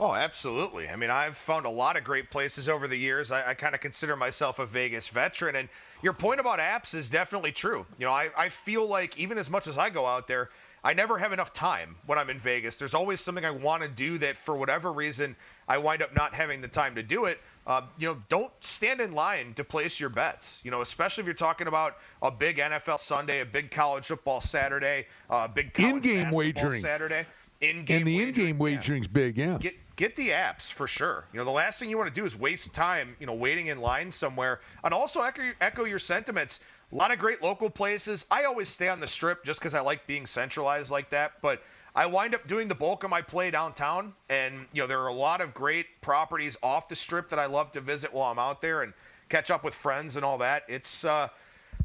Oh, 0.00 0.14
absolutely. 0.14 0.88
I 0.88 0.96
mean, 0.96 1.10
I've 1.10 1.36
found 1.36 1.66
a 1.66 1.70
lot 1.70 1.96
of 1.96 2.02
great 2.02 2.28
places 2.28 2.68
over 2.68 2.88
the 2.88 2.96
years. 2.96 3.30
I, 3.30 3.50
I 3.50 3.54
kind 3.54 3.76
of 3.76 3.80
consider 3.80 4.16
myself 4.16 4.58
a 4.58 4.66
Vegas 4.66 5.06
veteran. 5.06 5.54
And 5.54 5.68
your 6.02 6.12
point 6.12 6.40
about 6.40 6.58
apps 6.58 6.94
is 6.94 7.08
definitely 7.08 7.52
true. 7.52 7.86
You 7.98 8.06
know, 8.06 8.12
I, 8.12 8.28
I 8.36 8.48
feel 8.48 8.88
like 8.88 9.18
even 9.18 9.38
as 9.38 9.48
much 9.48 9.68
as 9.68 9.78
I 9.78 9.90
go 9.90 10.04
out 10.04 10.26
there, 10.26 10.50
I 10.82 10.92
never 10.92 11.16
have 11.16 11.32
enough 11.32 11.52
time 11.52 11.94
when 12.06 12.18
I'm 12.18 12.28
in 12.28 12.38
Vegas. 12.40 12.76
There's 12.76 12.92
always 12.92 13.20
something 13.20 13.44
I 13.44 13.50
want 13.50 13.82
to 13.82 13.88
do 13.88 14.18
that, 14.18 14.36
for 14.36 14.56
whatever 14.56 14.92
reason, 14.92 15.34
I 15.66 15.78
wind 15.78 16.02
up 16.02 16.14
not 16.14 16.34
having 16.34 16.60
the 16.60 16.68
time 16.68 16.94
to 16.96 17.02
do 17.02 17.24
it. 17.24 17.40
Uh, 17.66 17.82
you 17.96 18.06
know, 18.06 18.20
don't 18.28 18.52
stand 18.60 19.00
in 19.00 19.12
line 19.12 19.54
to 19.54 19.64
place 19.64 19.98
your 19.98 20.10
bets. 20.10 20.60
You 20.62 20.70
know, 20.70 20.82
especially 20.82 21.22
if 21.22 21.26
you're 21.26 21.34
talking 21.34 21.68
about 21.68 21.96
a 22.20 22.30
big 22.30 22.58
NFL 22.58 23.00
Sunday, 23.00 23.40
a 23.40 23.46
big 23.46 23.70
college 23.70 24.06
football 24.06 24.42
Saturday, 24.42 25.06
a 25.30 25.32
uh, 25.32 25.48
big 25.48 25.70
in-game 25.78 26.30
wagering 26.30 26.82
Saturday. 26.82 27.24
In-game 27.62 27.98
and 27.98 28.06
the 28.06 28.16
wagering, 28.16 28.28
in-game 28.28 28.58
wagering's 28.58 29.06
yeah. 29.06 29.12
big, 29.12 29.38
yeah. 29.38 29.58
Get 29.58 29.74
get 29.96 30.16
the 30.16 30.30
apps 30.30 30.72
for 30.72 30.86
sure. 30.86 31.24
You 31.32 31.38
know, 31.38 31.44
the 31.44 31.50
last 31.50 31.78
thing 31.78 31.88
you 31.88 31.98
want 31.98 32.08
to 32.08 32.14
do 32.14 32.26
is 32.26 32.36
waste 32.36 32.74
time, 32.74 33.16
you 33.20 33.26
know, 33.26 33.34
waiting 33.34 33.68
in 33.68 33.80
line 33.80 34.10
somewhere. 34.10 34.60
And 34.82 34.92
also 34.92 35.20
echo, 35.20 35.52
echo 35.60 35.84
your 35.84 35.98
sentiments. 35.98 36.60
A 36.92 36.94
lot 36.94 37.12
of 37.12 37.18
great 37.18 37.42
local 37.42 37.70
places. 37.70 38.24
I 38.30 38.44
always 38.44 38.68
stay 38.68 38.88
on 38.88 39.00
the 39.00 39.06
strip 39.06 39.44
just 39.44 39.60
because 39.60 39.74
I 39.74 39.80
like 39.80 40.06
being 40.06 40.26
centralized 40.26 40.90
like 40.90 41.10
that. 41.10 41.40
But 41.42 41.62
I 41.96 42.06
wind 42.06 42.34
up 42.34 42.46
doing 42.48 42.66
the 42.66 42.74
bulk 42.74 43.04
of 43.04 43.10
my 43.10 43.22
play 43.22 43.52
downtown, 43.52 44.14
and 44.28 44.66
you 44.72 44.82
know 44.82 44.86
there 44.88 45.00
are 45.00 45.08
a 45.08 45.12
lot 45.14 45.40
of 45.40 45.54
great 45.54 46.00
properties 46.00 46.56
off 46.60 46.88
the 46.88 46.96
strip 46.96 47.28
that 47.28 47.38
I 47.38 47.46
love 47.46 47.70
to 47.72 47.80
visit 47.80 48.12
while 48.12 48.32
I'm 48.32 48.38
out 48.38 48.60
there 48.60 48.82
and 48.82 48.92
catch 49.28 49.50
up 49.50 49.62
with 49.62 49.74
friends 49.74 50.16
and 50.16 50.24
all 50.24 50.36
that. 50.38 50.64
It's 50.68 51.04
uh, 51.04 51.28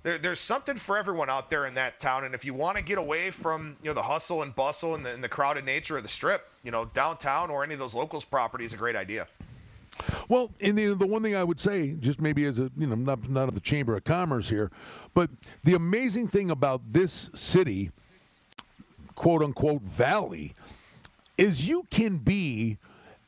there, 0.03 0.17
there's 0.17 0.39
something 0.39 0.75
for 0.75 0.97
everyone 0.97 1.29
out 1.29 1.49
there 1.49 1.65
in 1.65 1.73
that 1.75 1.99
town, 1.99 2.23
and 2.23 2.33
if 2.33 2.45
you 2.45 2.53
want 2.53 2.77
to 2.77 2.83
get 2.83 2.97
away 2.97 3.31
from 3.31 3.75
you 3.81 3.89
know 3.89 3.93
the 3.93 4.01
hustle 4.01 4.41
and 4.43 4.55
bustle 4.55 4.95
and 4.95 5.05
the, 5.05 5.13
and 5.13 5.23
the 5.23 5.29
crowded 5.29 5.65
nature 5.65 5.97
of 5.97 6.03
the 6.03 6.09
strip, 6.09 6.47
you 6.63 6.71
know 6.71 6.85
downtown 6.85 7.49
or 7.49 7.63
any 7.63 7.73
of 7.73 7.79
those 7.79 7.93
locals 7.93 8.25
property 8.25 8.65
is 8.65 8.73
a 8.73 8.77
great 8.77 8.95
idea. 8.95 9.27
Well, 10.29 10.49
and 10.61 10.77
the, 10.77 10.93
the 10.93 11.05
one 11.05 11.21
thing 11.21 11.35
I 11.35 11.43
would 11.43 11.59
say, 11.59 11.91
just 11.99 12.21
maybe 12.21 12.45
as 12.45 12.59
a 12.59 12.71
you 12.77 12.87
know 12.87 12.95
not 12.95 13.29
not 13.29 13.49
of 13.49 13.55
the 13.55 13.61
Chamber 13.61 13.95
of 13.95 14.03
Commerce 14.03 14.47
here, 14.47 14.71
but 15.13 15.29
the 15.63 15.75
amazing 15.75 16.27
thing 16.27 16.51
about 16.51 16.81
this 16.91 17.29
city 17.33 17.91
quote 19.15 19.43
unquote 19.43 19.81
valley 19.81 20.55
is 21.37 21.67
you 21.67 21.85
can 21.89 22.17
be 22.17 22.77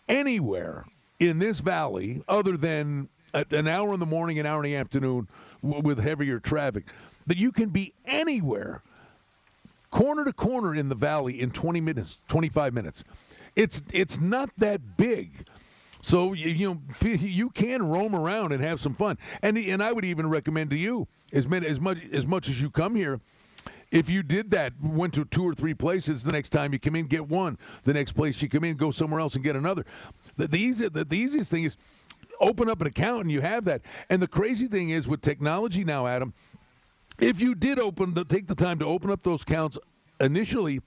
anywhere 0.07 0.85
in 1.19 1.37
this 1.37 1.59
valley 1.59 2.23
other 2.27 2.57
than 2.57 3.07
an 3.33 3.67
hour 3.67 3.93
in 3.93 3.99
the 3.99 4.05
morning, 4.05 4.39
an 4.39 4.45
hour 4.45 4.63
in 4.63 4.71
the 4.71 4.77
afternoon 4.77 5.27
with 5.61 5.99
heavier 5.99 6.39
traffic. 6.39 6.85
But 7.27 7.37
you 7.37 7.51
can 7.51 7.69
be 7.69 7.93
anywhere, 8.05 8.81
corner 9.91 10.25
to 10.25 10.33
corner 10.33 10.75
in 10.75 10.89
the 10.89 10.95
valley 10.95 11.41
in 11.41 11.51
20 11.51 11.81
minutes, 11.81 12.17
25 12.27 12.73
minutes. 12.73 13.03
It's 13.55 13.81
it's 13.91 14.19
not 14.19 14.49
that 14.57 14.97
big. 14.97 15.45
So 16.01 16.33
you 16.33 16.69
know 16.69 16.81
you 17.01 17.49
can 17.51 17.87
roam 17.87 18.15
around 18.15 18.53
and 18.53 18.63
have 18.63 18.79
some 18.79 18.95
fun, 18.95 19.17
and 19.41 19.57
and 19.57 19.83
I 19.83 19.91
would 19.91 20.05
even 20.05 20.27
recommend 20.29 20.71
to 20.71 20.77
you 20.77 21.07
as 21.33 21.47
many 21.47 21.67
as 21.67 21.79
much 21.79 21.99
as 22.11 22.25
much 22.25 22.49
as 22.49 22.59
you 22.59 22.69
come 22.71 22.95
here, 22.95 23.19
if 23.91 24.09
you 24.09 24.23
did 24.23 24.49
that, 24.51 24.73
went 24.81 25.13
to 25.15 25.25
two 25.25 25.43
or 25.43 25.53
three 25.53 25.73
places, 25.73 26.23
the 26.23 26.31
next 26.31 26.49
time 26.51 26.71
you 26.71 26.79
come 26.79 26.95
in, 26.95 27.05
get 27.07 27.27
one. 27.27 27.57
The 27.83 27.93
next 27.93 28.13
place 28.13 28.41
you 28.41 28.47
come 28.47 28.63
in, 28.63 28.77
go 28.77 28.89
somewhere 28.89 29.19
else 29.19 29.35
and 29.35 29.43
get 29.43 29.57
another. 29.57 29.85
The, 30.37 30.47
the, 30.47 30.57
easy, 30.57 30.87
the, 30.87 31.03
the 31.03 31.17
easiest 31.17 31.51
thing 31.51 31.65
is 31.65 31.75
open 32.41 32.69
up 32.69 32.81
an 32.81 32.87
account 32.87 33.21
and 33.21 33.31
you 33.31 33.41
have 33.41 33.65
that. 33.65 33.81
And 34.09 34.21
the 34.21 34.27
crazy 34.27 34.67
thing 34.67 34.89
is 34.89 35.07
with 35.07 35.21
technology 35.21 35.83
now, 35.83 36.07
Adam, 36.07 36.33
if 37.19 37.39
you 37.39 37.55
did 37.55 37.79
open 37.79 38.13
the, 38.13 38.25
take 38.25 38.47
the 38.47 38.55
time 38.55 38.79
to 38.79 38.85
open 38.85 39.11
up 39.11 39.23
those 39.23 39.43
accounts 39.43 39.77
initially, 40.19 40.81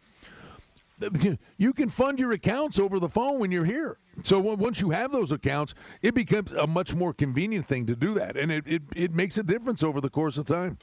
you 1.57 1.73
can 1.73 1.89
fund 1.89 2.19
your 2.19 2.33
accounts 2.33 2.79
over 2.79 2.99
the 2.99 3.09
phone 3.09 3.39
when 3.39 3.51
you're 3.51 3.65
here. 3.65 3.97
So 4.23 4.39
once 4.39 4.81
you 4.81 4.91
have 4.91 5.11
those 5.11 5.33
accounts, 5.33 5.75
it 6.03 6.15
becomes 6.15 6.53
a 6.53 6.67
much 6.67 6.95
more 6.95 7.13
convenient 7.13 7.67
thing 7.67 7.87
to 7.87 7.97
do 7.97 8.15
that, 8.15 8.37
and 8.37 8.53
it, 8.53 8.65
it, 8.67 8.83
it 8.95 9.13
makes 9.13 9.39
a 9.39 9.43
difference 9.43 9.83
over 9.83 10.01
the 10.01 10.11
course 10.11 10.39
of 10.39 10.47
time. 10.47 10.79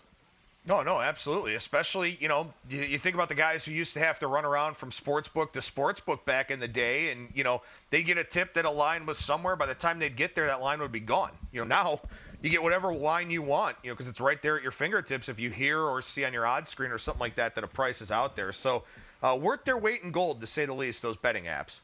No, 0.65 0.83
no, 0.83 1.01
absolutely. 1.01 1.55
Especially, 1.55 2.17
you 2.21 2.27
know, 2.27 2.53
you, 2.69 2.81
you, 2.81 2.97
think 2.99 3.15
about 3.15 3.29
the 3.29 3.35
guys 3.35 3.65
who 3.65 3.71
used 3.71 3.93
to 3.93 3.99
have 3.99 4.19
to 4.19 4.27
run 4.27 4.45
around 4.45 4.77
from 4.77 4.91
sportsbook 4.91 5.53
to 5.53 5.59
sportsbook 5.59 6.23
back 6.25 6.51
in 6.51 6.59
the 6.59 6.67
day, 6.67 7.11
and 7.11 7.29
you 7.33 7.43
know, 7.43 7.63
they 7.89 8.03
get 8.03 8.19
a 8.19 8.23
tip 8.23 8.53
that 8.53 8.65
a 8.65 8.69
line 8.69 9.07
was 9.07 9.17
somewhere. 9.17 9.55
By 9.55 9.65
the 9.65 9.73
time 9.73 9.97
they'd 9.97 10.15
get 10.15 10.35
there, 10.35 10.45
that 10.45 10.61
line 10.61 10.79
would 10.79 10.91
be 10.91 10.99
gone. 10.99 11.31
You 11.51 11.61
know, 11.61 11.67
now 11.67 12.01
you 12.43 12.51
get 12.51 12.61
whatever 12.61 12.93
line 12.93 13.31
you 13.31 13.41
want, 13.41 13.75
you 13.83 13.89
know, 13.89 13.95
because 13.95 14.07
it's 14.07 14.21
right 14.21 14.39
there 14.43 14.55
at 14.55 14.61
your 14.61 14.71
fingertips. 14.71 15.29
If 15.29 15.39
you 15.39 15.49
hear 15.49 15.79
or 15.79 15.99
see 15.99 16.25
on 16.25 16.33
your 16.33 16.45
odds 16.45 16.69
screen 16.69 16.91
or 16.91 16.99
something 16.99 17.21
like 17.21 17.35
that 17.35 17.55
that 17.55 17.63
a 17.63 17.67
price 17.67 17.99
is 17.99 18.11
out 18.11 18.35
there, 18.35 18.51
so 18.51 18.83
uh, 19.23 19.37
worth 19.41 19.63
their 19.65 19.77
weight 19.79 20.03
in 20.03 20.11
gold 20.11 20.41
to 20.41 20.47
say 20.47 20.65
the 20.65 20.73
least. 20.73 21.01
Those 21.01 21.17
betting 21.17 21.45
apps. 21.45 21.79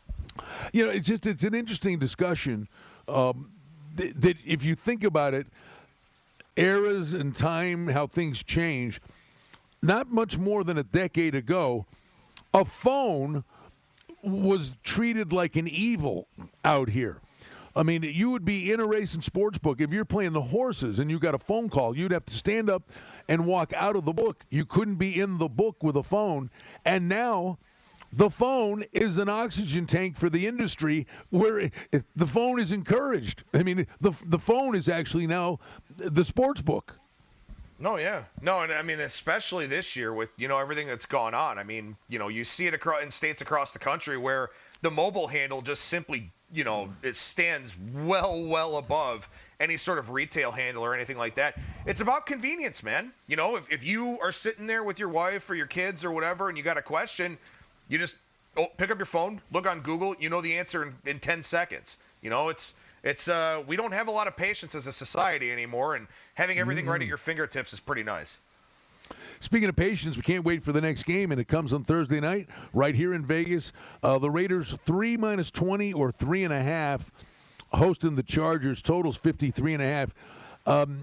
You 0.72 0.86
know, 0.86 0.92
it's 0.92 1.08
just 1.08 1.26
it's 1.26 1.44
an 1.44 1.56
interesting 1.56 1.98
discussion. 1.98 2.68
Um, 3.08 3.50
th- 3.98 4.14
that 4.18 4.38
if 4.46 4.64
you 4.64 4.76
think 4.76 5.04
about 5.04 5.34
it 5.34 5.48
eras 6.58 7.14
and 7.14 7.36
time, 7.36 7.88
how 7.88 8.08
things 8.08 8.44
change. 8.44 9.02
Not 9.82 10.12
much 10.12 10.38
more 10.38 10.64
than 10.64 10.78
a 10.78 10.84
decade 10.84 11.36
ago, 11.36 11.86
a 12.54 12.66
phone 12.66 13.44
was 14.24 14.76
treated 14.84 15.32
like 15.32 15.56
an 15.56 15.68
evil 15.68 16.28
out 16.66 16.90
here. 16.90 17.22
I 17.76 17.84
mean, 17.84 18.02
you 18.02 18.32
would 18.32 18.44
be 18.44 18.72
in 18.72 18.80
a 18.80 18.86
race 18.86 19.14
and 19.14 19.24
sports 19.24 19.60
book. 19.60 19.80
If 19.80 19.92
you're 19.92 20.04
playing 20.04 20.34
the 20.34 20.42
horses 20.42 20.98
and 20.98 21.12
you 21.12 21.20
got 21.20 21.36
a 21.36 21.40
phone 21.40 21.70
call, 21.70 21.96
you'd 21.96 22.12
have 22.12 22.26
to 22.26 22.34
stand 22.34 22.72
up 22.72 22.82
and 23.30 23.46
walk 23.46 23.72
out 23.76 23.96
of 23.96 24.04
the 24.04 24.14
book. 24.14 24.44
You 24.50 24.66
couldn't 24.66 24.96
be 24.96 25.20
in 25.20 25.38
the 25.38 25.48
book 25.48 25.84
with 25.84 25.96
a 25.96 26.04
phone. 26.04 26.50
And 26.86 27.08
now 27.08 27.60
the 28.18 28.30
phone 28.30 28.84
is 28.94 29.18
an 29.18 29.30
oxygen 29.30 29.86
tank 29.86 30.18
for 30.18 30.30
the 30.30 30.46
industry 30.48 31.06
where 31.30 31.70
the 32.16 32.28
phone 32.28 32.60
is 32.60 32.72
encouraged. 32.72 33.44
I 33.54 33.62
mean, 33.62 33.86
the, 34.02 34.12
the 34.26 34.40
phone 34.40 34.76
is 34.76 34.90
actually 34.90 35.28
now 35.28 35.60
the 35.98 36.26
sports 36.26 36.60
book. 36.60 36.96
No, 37.80 37.98
yeah, 37.98 38.24
no, 38.42 38.62
and 38.62 38.74
I 38.74 38.82
mean, 38.82 39.02
especially 39.02 39.68
this 39.68 39.96
year 39.96 40.12
with 40.16 40.32
you 40.38 40.48
know 40.48 40.58
everything 40.58 40.88
that's 40.88 41.06
gone 41.06 41.36
on. 41.36 41.60
I 41.60 41.64
mean, 41.64 41.96
you 42.10 42.18
know, 42.18 42.28
you 42.28 42.44
see 42.44 42.66
it 42.66 42.74
across 42.74 43.04
in 43.04 43.12
states 43.12 43.44
across 43.44 43.72
the 43.72 43.78
country 43.78 44.18
where 44.18 44.50
the 44.82 44.90
mobile 44.90 45.28
handle 45.28 45.62
just 45.62 45.86
simply, 45.86 46.32
you 46.52 46.64
know, 46.64 46.90
it 47.04 47.16
stands 47.16 47.76
well, 47.94 48.44
well 48.44 48.78
above 48.78 49.30
any 49.60 49.78
sort 49.78 50.00
of 50.00 50.10
retail 50.10 50.52
handle 50.52 50.84
or 50.84 50.96
anything 50.96 51.18
like 51.18 51.36
that. 51.36 51.56
It's 51.86 52.02
about 52.02 52.26
convenience, 52.26 52.82
man. 52.82 53.12
You 53.28 53.36
know, 53.36 53.56
if, 53.58 53.72
if 53.72 53.84
you 53.84 54.20
are 54.22 54.32
sitting 54.32 54.66
there 54.66 54.84
with 54.84 54.98
your 54.98 55.10
wife 55.10 55.48
or 55.48 55.54
your 55.54 55.68
kids 55.68 56.04
or 56.04 56.12
whatever, 56.12 56.50
and 56.50 56.58
you 56.58 56.64
got 56.64 56.78
a 56.78 56.82
question, 56.82 57.38
you 57.90 57.98
just 57.98 58.16
oh, 58.58 58.68
pick 58.78 58.92
up 58.92 58.98
your 58.98 59.06
phone, 59.06 59.42
look 59.52 59.68
on 59.68 59.82
Google, 59.82 60.16
you 60.20 60.30
know 60.30 60.42
the 60.42 60.58
answer 60.58 60.84
in, 60.84 60.96
in 61.06 61.20
10 61.20 61.44
seconds. 61.44 61.98
You 62.22 62.30
know, 62.30 62.50
it's 62.50 62.74
it's 63.04 63.28
uh, 63.28 63.64
we 63.68 63.76
don't 63.76 63.92
have 63.92 64.08
a 64.08 64.12
lot 64.12 64.28
of 64.28 64.36
patience 64.36 64.76
as 64.76 64.88
a 64.88 64.92
society 64.92 65.52
anymore, 65.52 65.96
and 65.96 66.08
having 66.34 66.60
everything 66.60 66.86
mm. 66.86 66.90
right 66.90 67.02
at 67.02 67.06
mm. 67.06 67.10
your 67.10 67.18
fingertips 67.18 67.74
is 67.74 67.80
pretty 67.80 68.04
nice. 68.04 68.38
Speaking 69.40 69.70
of 69.70 69.76
patience, 69.76 70.18
we 70.18 70.24
can't 70.24 70.44
wait 70.44 70.64
for 70.64 70.74
the 70.74 70.82
next 70.82 71.04
game, 71.04 71.32
and 71.32 71.40
it 71.40 71.48
comes 71.48 71.72
on 71.72 71.84
Thursday 71.84 72.20
night 72.20 72.48
right 72.74 72.96
here 72.96 73.14
in 73.14 73.26
Vegas. 73.26 73.72
Uh, 74.04 74.18
the 74.18 74.30
Raiders 74.30 74.76
three 74.86 75.16
minus 75.16 75.52
twenty 75.52 75.94
or 75.94 76.12
three 76.12 76.44
and 76.44 76.54
a 76.54 76.62
half, 76.62 77.12
hosting 77.72 78.16
the 78.16 78.24
Chargers. 78.24 78.82
Totals 78.82 79.16
fifty 79.16 79.52
three 79.52 79.74
and 79.74 79.84
a 79.84 79.86
half. 79.86 80.14
Um, 80.66 81.00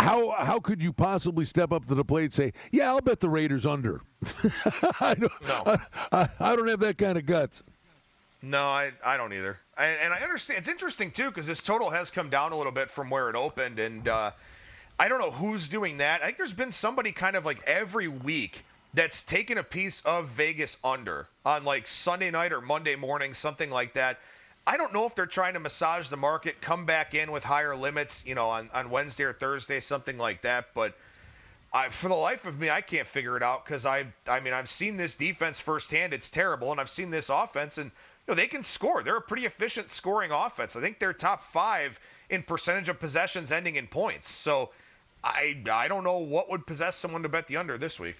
how 0.00 0.30
how 0.30 0.60
could 0.60 0.82
you 0.82 0.92
possibly 0.92 1.44
step 1.44 1.72
up 1.72 1.86
to 1.86 1.94
the 1.94 2.04
plate 2.04 2.24
and 2.24 2.32
say, 2.32 2.52
"Yeah, 2.70 2.88
I'll 2.88 3.00
bet 3.00 3.20
the 3.20 3.28
Raiders 3.28 3.66
under"? 3.66 4.00
I, 5.00 5.14
don't, 5.14 5.32
no. 5.42 5.78
I, 6.12 6.28
I, 6.38 6.56
don't 6.56 6.68
have 6.68 6.80
that 6.80 6.98
kind 6.98 7.16
of 7.16 7.26
guts. 7.26 7.62
No, 8.42 8.64
I, 8.64 8.92
I 9.04 9.16
don't 9.16 9.32
either. 9.32 9.58
and 9.76 10.12
I 10.12 10.20
understand. 10.20 10.58
It's 10.58 10.68
interesting 10.68 11.10
too 11.10 11.28
because 11.28 11.46
this 11.46 11.62
total 11.62 11.90
has 11.90 12.10
come 12.10 12.30
down 12.30 12.52
a 12.52 12.56
little 12.56 12.72
bit 12.72 12.90
from 12.90 13.10
where 13.10 13.28
it 13.30 13.36
opened, 13.36 13.78
and 13.78 14.08
uh, 14.08 14.30
I 14.98 15.08
don't 15.08 15.20
know 15.20 15.30
who's 15.30 15.68
doing 15.68 15.96
that. 15.98 16.22
I 16.22 16.26
think 16.26 16.38
there's 16.38 16.52
been 16.52 16.72
somebody 16.72 17.12
kind 17.12 17.36
of 17.36 17.44
like 17.44 17.62
every 17.66 18.08
week 18.08 18.64
that's 18.94 19.22
taken 19.22 19.58
a 19.58 19.62
piece 19.62 20.00
of 20.02 20.28
Vegas 20.28 20.76
under 20.82 21.28
on 21.44 21.64
like 21.64 21.86
Sunday 21.86 22.30
night 22.30 22.52
or 22.52 22.60
Monday 22.60 22.96
morning, 22.96 23.34
something 23.34 23.70
like 23.70 23.92
that. 23.94 24.18
I 24.66 24.76
don't 24.76 24.92
know 24.92 25.06
if 25.06 25.14
they're 25.14 25.26
trying 25.26 25.54
to 25.54 25.60
massage 25.60 26.08
the 26.08 26.16
market, 26.16 26.60
come 26.60 26.84
back 26.84 27.14
in 27.14 27.32
with 27.32 27.42
higher 27.42 27.74
limits, 27.74 28.22
you 28.26 28.34
know, 28.34 28.48
on, 28.48 28.70
on 28.72 28.90
Wednesday 28.90 29.24
or 29.24 29.32
Thursday, 29.32 29.80
something 29.80 30.18
like 30.18 30.42
that. 30.42 30.66
But 30.74 30.94
I, 31.72 31.88
for 31.88 32.08
the 32.08 32.14
life 32.14 32.46
of 32.46 32.58
me, 32.58 32.70
I 32.70 32.80
can't 32.80 33.06
figure 33.06 33.36
it 33.36 33.42
out 33.42 33.64
because 33.64 33.86
I, 33.86 34.06
I 34.28 34.40
mean, 34.40 34.52
I've 34.52 34.68
seen 34.68 34.96
this 34.96 35.14
defense 35.14 35.60
firsthand. 35.60 36.12
It's 36.12 36.28
terrible, 36.28 36.72
and 36.72 36.80
I've 36.80 36.90
seen 36.90 37.10
this 37.10 37.30
offense, 37.30 37.78
and 37.78 37.90
you 37.90 38.32
know 38.32 38.34
they 38.34 38.46
can 38.46 38.62
score. 38.62 39.02
They're 39.02 39.16
a 39.16 39.22
pretty 39.22 39.46
efficient 39.46 39.90
scoring 39.90 40.30
offense. 40.30 40.76
I 40.76 40.80
think 40.80 40.98
they're 40.98 41.12
top 41.12 41.42
five 41.42 41.98
in 42.28 42.42
percentage 42.42 42.88
of 42.88 43.00
possessions 43.00 43.52
ending 43.52 43.76
in 43.76 43.86
points. 43.86 44.30
So 44.30 44.70
I, 45.24 45.56
I 45.70 45.88
don't 45.88 46.04
know 46.04 46.18
what 46.18 46.50
would 46.50 46.66
possess 46.66 46.96
someone 46.96 47.22
to 47.22 47.28
bet 47.28 47.46
the 47.46 47.56
under 47.56 47.78
this 47.78 47.98
week. 47.98 48.16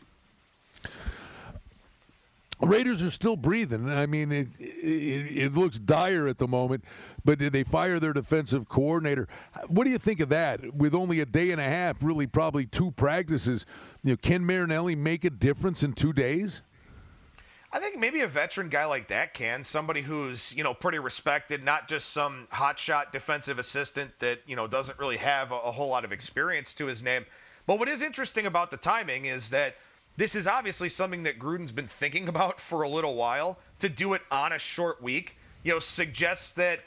Raiders 2.62 3.02
are 3.02 3.10
still 3.10 3.36
breathing. 3.36 3.88
I 3.88 4.04
mean, 4.06 4.30
it, 4.30 4.48
it, 4.58 5.38
it 5.44 5.54
looks 5.54 5.78
dire 5.78 6.28
at 6.28 6.36
the 6.36 6.46
moment, 6.46 6.84
but 7.24 7.38
did 7.38 7.54
they 7.54 7.64
fire 7.64 7.98
their 7.98 8.12
defensive 8.12 8.68
coordinator? 8.68 9.28
What 9.68 9.84
do 9.84 9.90
you 9.90 9.98
think 9.98 10.20
of 10.20 10.28
that? 10.28 10.74
With 10.74 10.94
only 10.94 11.20
a 11.20 11.26
day 11.26 11.52
and 11.52 11.60
a 11.60 11.64
half, 11.64 12.02
really 12.02 12.26
probably 12.26 12.66
two 12.66 12.90
practices, 12.92 13.64
you 14.02 14.12
know, 14.12 14.16
can 14.18 14.44
Marinelli 14.44 14.94
make 14.94 15.24
a 15.24 15.30
difference 15.30 15.82
in 15.82 15.94
two 15.94 16.12
days? 16.12 16.60
I 17.72 17.78
think 17.78 17.98
maybe 17.98 18.20
a 18.22 18.28
veteran 18.28 18.68
guy 18.68 18.84
like 18.84 19.08
that 19.08 19.32
can. 19.32 19.64
Somebody 19.64 20.02
who's, 20.02 20.52
you 20.54 20.62
know, 20.62 20.74
pretty 20.74 20.98
respected, 20.98 21.64
not 21.64 21.88
just 21.88 22.10
some 22.10 22.46
hotshot 22.52 23.10
defensive 23.10 23.58
assistant 23.58 24.10
that, 24.18 24.40
you 24.46 24.56
know, 24.56 24.66
doesn't 24.66 24.98
really 24.98 25.16
have 25.16 25.52
a, 25.52 25.56
a 25.56 25.72
whole 25.72 25.88
lot 25.88 26.04
of 26.04 26.12
experience 26.12 26.74
to 26.74 26.86
his 26.86 27.02
name. 27.02 27.24
But 27.66 27.78
what 27.78 27.88
is 27.88 28.02
interesting 28.02 28.46
about 28.46 28.70
the 28.70 28.76
timing 28.76 29.24
is 29.24 29.48
that– 29.48 29.76
this 30.16 30.34
is 30.34 30.46
obviously 30.46 30.88
something 30.88 31.22
that 31.22 31.38
Gruden's 31.38 31.72
been 31.72 31.86
thinking 31.86 32.28
about 32.28 32.60
for 32.68 32.82
a 32.82 32.88
little 32.88 33.14
while. 33.14 33.58
To 33.78 33.88
do 33.88 34.14
it 34.14 34.22
on 34.30 34.52
a 34.52 34.58
short 34.58 35.02
week, 35.02 35.38
you 35.62 35.72
know, 35.72 35.78
suggests 35.78 36.50
that 36.52 36.80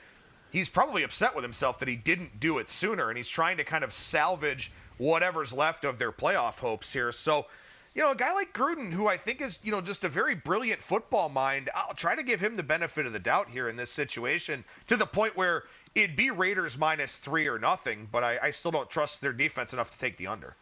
he's 0.51 0.69
probably 0.69 1.03
upset 1.03 1.33
with 1.33 1.43
himself 1.43 1.79
that 1.79 1.87
he 1.87 1.95
didn't 1.95 2.39
do 2.39 2.59
it 2.59 2.69
sooner, 2.69 3.09
and 3.09 3.17
he's 3.17 3.27
trying 3.27 3.57
to 3.57 3.63
kind 3.63 3.83
of 3.83 3.91
salvage 3.91 4.71
whatever's 4.97 5.51
left 5.51 5.83
of 5.83 5.97
their 5.97 6.11
playoff 6.11 6.59
hopes 6.59 6.93
here. 6.93 7.11
So, 7.11 7.47
you 7.95 8.03
know, 8.03 8.11
a 8.11 8.15
guy 8.15 8.33
like 8.33 8.53
Gruden, 8.53 8.91
who 8.91 9.07
I 9.07 9.17
think 9.17 9.41
is, 9.41 9.59
you 9.63 9.71
know, 9.71 9.81
just 9.81 10.03
a 10.03 10.09
very 10.09 10.35
brilliant 10.35 10.81
football 10.81 11.29
mind, 11.29 11.69
I'll 11.75 11.95
try 11.95 12.15
to 12.15 12.23
give 12.23 12.39
him 12.39 12.55
the 12.55 12.63
benefit 12.63 13.05
of 13.05 13.13
the 13.13 13.19
doubt 13.19 13.49
here 13.49 13.69
in 13.69 13.75
this 13.75 13.91
situation 13.91 14.63
to 14.87 14.95
the 14.95 15.05
point 15.05 15.35
where 15.35 15.63
it'd 15.95 16.15
be 16.15 16.29
Raiders 16.29 16.77
minus 16.77 17.17
three 17.17 17.47
or 17.47 17.57
nothing, 17.57 18.07
but 18.11 18.23
I, 18.23 18.37
I 18.43 18.51
still 18.51 18.71
don't 18.71 18.89
trust 18.89 19.21
their 19.21 19.33
defense 19.33 19.73
enough 19.73 19.91
to 19.91 19.97
take 19.97 20.17
the 20.17 20.27
under 20.27 20.55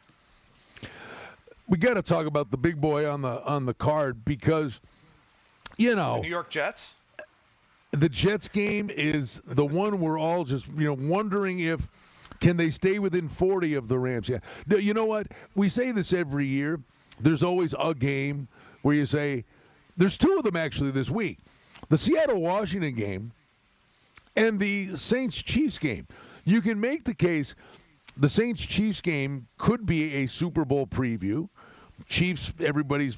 we 1.72 1.78
got 1.78 1.94
to 1.94 2.02
talk 2.02 2.26
about 2.26 2.52
the 2.52 2.58
big 2.58 2.80
boy 2.80 3.10
on 3.10 3.22
the 3.22 3.42
on 3.46 3.66
the 3.66 3.74
card 3.74 4.24
because 4.26 4.82
you 5.78 5.96
know 5.96 6.18
the 6.18 6.24
New 6.24 6.30
York 6.30 6.52
Jets. 6.52 6.94
The 7.92 8.10
Jets 8.10 8.48
game 8.48 8.92
is 8.94 9.42
the 9.46 9.66
one 9.66 10.00
we're 10.00 10.20
all 10.20 10.44
just 10.44 10.68
you 10.78 10.86
know 10.86 10.98
wondering 11.00 11.60
if 11.60 11.88
can 12.42 12.58
they 12.58 12.70
stay 12.70 13.00
within 13.00 13.30
40 13.30 13.76
of 13.76 13.88
the 13.88 13.98
Rams. 13.98 14.28
Yeah, 14.28 14.40
you 14.68 14.94
know 14.94 15.06
what? 15.06 15.28
We 15.56 15.70
say 15.70 15.92
this 15.92 16.12
every 16.12 16.46
year. 16.46 16.80
There's 17.20 17.44
always 17.44 17.74
a 17.80 17.94
game 17.94 18.48
where 18.82 18.96
you 18.96 19.06
say 19.06 19.46
there's 19.96 20.18
two 20.18 20.36
of 20.38 20.44
them 20.44 20.58
actually 20.58 20.92
this 20.92 21.10
week. 21.10 21.38
The 21.88 21.98
Seattle 21.98 22.42
Washington 22.42 22.96
game 22.96 23.32
and 24.36 24.60
the 24.60 24.98
Saints 24.98 25.42
Chiefs 25.42 25.78
game. 25.78 26.06
You 26.44 26.62
can 26.62 26.80
make 26.80 27.06
the 27.06 27.14
case 27.14 27.56
the 28.18 28.30
Saints 28.30 28.66
Chiefs 28.66 29.02
game 29.02 29.48
could 29.58 29.86
be 29.86 30.16
a 30.16 30.28
Super 30.28 30.66
Bowl 30.66 30.88
preview. 30.88 31.48
Chiefs, 32.08 32.54
everybody's 32.60 33.18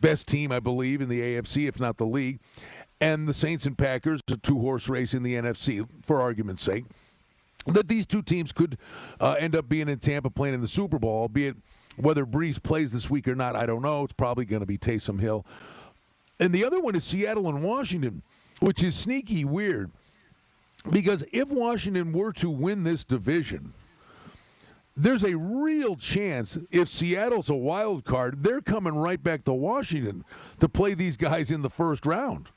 best 0.00 0.26
team, 0.28 0.52
I 0.52 0.60
believe, 0.60 1.00
in 1.00 1.08
the 1.08 1.20
AFC, 1.20 1.68
if 1.68 1.80
not 1.80 1.96
the 1.96 2.06
league. 2.06 2.40
And 3.00 3.26
the 3.26 3.34
Saints 3.34 3.66
and 3.66 3.76
Packers, 3.76 4.20
a 4.30 4.36
two 4.36 4.58
horse 4.58 4.88
race 4.88 5.14
in 5.14 5.22
the 5.22 5.34
NFC, 5.34 5.86
for 6.04 6.20
argument's 6.20 6.62
sake. 6.62 6.84
That 7.66 7.88
these 7.88 8.06
two 8.06 8.22
teams 8.22 8.52
could 8.52 8.78
uh, 9.20 9.36
end 9.38 9.54
up 9.56 9.68
being 9.68 9.88
in 9.88 9.98
Tampa 9.98 10.30
playing 10.30 10.54
in 10.54 10.60
the 10.60 10.68
Super 10.68 10.98
Bowl, 10.98 11.20
albeit 11.20 11.56
whether 11.96 12.24
Brees 12.24 12.62
plays 12.62 12.92
this 12.92 13.10
week 13.10 13.28
or 13.28 13.34
not, 13.34 13.56
I 13.56 13.66
don't 13.66 13.82
know. 13.82 14.04
It's 14.04 14.12
probably 14.12 14.44
going 14.44 14.60
to 14.60 14.66
be 14.66 14.78
Taysom 14.78 15.20
Hill. 15.20 15.44
And 16.38 16.52
the 16.52 16.64
other 16.64 16.80
one 16.80 16.94
is 16.94 17.04
Seattle 17.04 17.48
and 17.48 17.62
Washington, 17.62 18.22
which 18.60 18.82
is 18.82 18.94
sneaky 18.94 19.44
weird. 19.44 19.90
Because 20.90 21.22
if 21.32 21.50
Washington 21.50 22.12
were 22.12 22.32
to 22.34 22.48
win 22.48 22.82
this 22.82 23.04
division, 23.04 23.72
there's 24.96 25.24
a 25.24 25.36
real 25.36 25.96
chance 25.96 26.58
if 26.70 26.88
Seattle's 26.88 27.50
a 27.50 27.54
wild 27.54 28.04
card, 28.04 28.42
they're 28.42 28.60
coming 28.60 28.94
right 28.94 29.22
back 29.22 29.44
to 29.44 29.52
Washington 29.52 30.24
to 30.58 30.68
play 30.68 30.94
these 30.94 31.16
guys 31.16 31.50
in 31.50 31.62
the 31.62 31.70
first 31.70 32.06
round. 32.06 32.48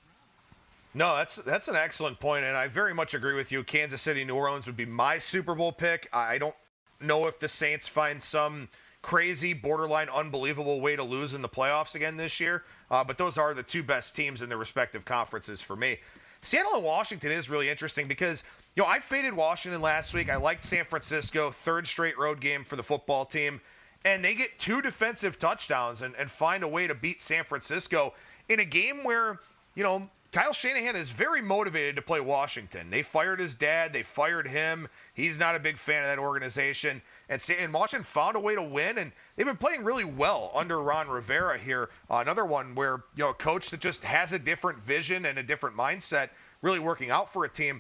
No, 0.96 1.16
that's 1.16 1.38
that's 1.38 1.68
an 1.70 1.76
excellent 1.76 2.20
point, 2.20 2.46
and 2.46 2.56
I 2.56 2.68
very 2.68 2.94
much 2.94 3.16
agree 3.16 3.34
with 3.34 3.52
you. 3.52 3.64
Kansas 3.64 4.02
City, 4.02 4.24
New 4.24 4.36
Orleans 4.36 4.68
would 4.68 4.78
be 4.78 4.86
my 4.86 5.18
Super 5.18 5.56
Bowl 5.56 5.72
pick. 5.72 6.08
I 6.14 6.38
don't 6.38 6.56
know 7.02 7.26
if 7.26 7.40
the 7.40 7.48
Saints 7.48 7.88
find 7.88 8.22
some 8.22 8.70
crazy, 9.02 9.54
borderline, 9.54 10.08
unbelievable 10.10 10.82
way 10.82 10.96
to 10.96 11.04
lose 11.04 11.34
in 11.34 11.42
the 11.42 11.50
playoffs 11.50 11.96
again 11.96 12.16
this 12.16 12.40
year, 12.40 12.64
uh, 12.92 13.04
but 13.04 13.18
those 13.18 13.38
are 13.38 13.54
the 13.54 13.64
two 13.64 13.84
best 13.84 14.16
teams 14.16 14.42
in 14.42 14.50
their 14.50 14.58
respective 14.58 15.04
conferences 15.04 15.62
for 15.62 15.76
me. 15.76 15.98
Seattle 16.42 16.76
and 16.76 16.84
Washington 16.84 17.32
is 17.32 17.50
really 17.50 17.70
interesting 17.70 18.08
because 18.08 18.44
you 18.76 18.82
know, 18.82 18.90
I 18.90 19.00
faded 19.00 19.34
Washington 19.34 19.82
last 19.82 20.14
week. 20.14 20.30
I 20.30 20.36
liked 20.36 20.66
San 20.66 20.84
Francisco, 20.84 21.52
third 21.52 21.86
straight 21.86 22.18
road 22.18 22.40
game 22.40 22.64
for 22.64 22.76
the 22.76 22.84
football 22.84 23.26
team. 23.26 23.62
And 24.06 24.24
they 24.24 24.34
get 24.34 24.58
two 24.60 24.82
defensive 24.82 25.38
touchdowns 25.38 26.02
and, 26.02 26.16
and 26.16 26.30
find 26.30 26.64
a 26.64 26.68
way 26.68 26.88
to 26.88 26.96
beat 26.96 27.22
San 27.22 27.44
Francisco 27.44 28.14
in 28.50 28.60
a 28.60 28.66
game 28.66 29.04
where, 29.04 29.40
you 29.76 29.84
know, 29.84 30.10
Kyle 30.34 30.52
Shanahan 30.52 30.96
is 30.96 31.12
very 31.12 31.44
motivated 31.44 31.96
to 31.96 32.02
play 32.02 32.20
Washington. 32.20 32.90
They 32.90 33.04
fired 33.04 33.40
his 33.40 33.54
dad, 33.54 33.94
they 33.94 34.02
fired 34.02 34.48
him. 34.48 34.88
He's 35.14 35.38
not 35.38 35.56
a 35.56 35.60
big 35.60 35.78
fan 35.78 36.02
of 36.02 36.10
that 36.10 36.18
organization. 36.18 37.04
And, 37.30 37.40
and 37.60 37.72
Washington 37.72 38.04
found 38.04 38.36
a 38.36 38.40
way 38.40 38.56
to 38.56 38.64
win, 38.64 38.98
and 38.98 39.12
they've 39.36 39.46
been 39.46 39.56
playing 39.56 39.84
really 39.84 40.06
well 40.06 40.52
under 40.56 40.82
Ron 40.82 41.08
Rivera 41.08 41.60
here. 41.60 41.92
Uh, 42.10 42.16
another 42.16 42.46
one 42.46 42.74
where, 42.74 43.04
you 43.16 43.24
know, 43.24 43.30
a 43.30 43.36
coach 43.36 43.70
that 43.70 43.80
just 43.80 44.04
has 44.04 44.34
a 44.34 44.40
different 44.40 44.80
vision 44.80 45.26
and 45.26 45.38
a 45.38 45.44
different 45.44 45.78
mindset 45.78 46.30
really 46.64 46.80
working 46.80 47.12
out 47.12 47.32
for 47.32 47.46
a 47.46 47.50
team. 47.50 47.80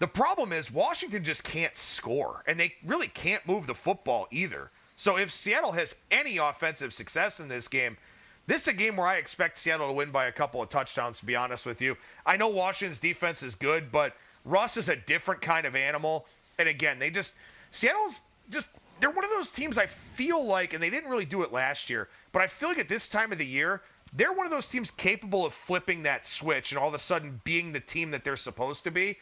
The 0.00 0.08
problem 0.08 0.54
is 0.54 0.72
Washington 0.72 1.22
just 1.22 1.44
can't 1.44 1.76
score, 1.76 2.42
and 2.46 2.58
they 2.58 2.74
really 2.86 3.08
can't 3.08 3.46
move 3.46 3.66
the 3.66 3.74
football 3.74 4.26
either. 4.30 4.70
So 4.96 5.18
if 5.18 5.30
Seattle 5.30 5.72
has 5.72 5.94
any 6.10 6.38
offensive 6.38 6.94
success 6.94 7.38
in 7.38 7.48
this 7.48 7.68
game, 7.68 7.98
this 8.46 8.62
is 8.62 8.68
a 8.68 8.72
game 8.72 8.96
where 8.96 9.06
I 9.06 9.16
expect 9.16 9.58
Seattle 9.58 9.88
to 9.88 9.92
win 9.92 10.10
by 10.10 10.24
a 10.24 10.32
couple 10.32 10.62
of 10.62 10.70
touchdowns, 10.70 11.18
to 11.18 11.26
be 11.26 11.36
honest 11.36 11.66
with 11.66 11.82
you. 11.82 11.98
I 12.24 12.38
know 12.38 12.48
Washington's 12.48 12.98
defense 12.98 13.42
is 13.42 13.54
good, 13.54 13.92
but 13.92 14.16
Russ 14.46 14.78
is 14.78 14.88
a 14.88 14.96
different 14.96 15.42
kind 15.42 15.66
of 15.66 15.76
animal. 15.76 16.24
And 16.58 16.66
again, 16.66 16.98
they 16.98 17.10
just, 17.10 17.34
Seattle's 17.70 18.22
just, 18.48 18.68
they're 19.00 19.10
one 19.10 19.24
of 19.24 19.30
those 19.30 19.50
teams 19.50 19.76
I 19.76 19.84
feel 19.86 20.42
like, 20.42 20.72
and 20.72 20.82
they 20.82 20.88
didn't 20.88 21.10
really 21.10 21.26
do 21.26 21.42
it 21.42 21.52
last 21.52 21.90
year, 21.90 22.08
but 22.32 22.40
I 22.40 22.46
feel 22.46 22.70
like 22.70 22.78
at 22.78 22.88
this 22.88 23.10
time 23.10 23.32
of 23.32 23.38
the 23.38 23.46
year, 23.46 23.82
they're 24.14 24.32
one 24.32 24.46
of 24.46 24.50
those 24.50 24.66
teams 24.66 24.90
capable 24.90 25.44
of 25.44 25.52
flipping 25.52 26.02
that 26.04 26.24
switch 26.24 26.72
and 26.72 26.78
all 26.78 26.88
of 26.88 26.94
a 26.94 26.98
sudden 26.98 27.38
being 27.44 27.70
the 27.70 27.80
team 27.80 28.10
that 28.12 28.24
they're 28.24 28.36
supposed 28.36 28.82
to 28.84 28.90
be. 28.90 29.18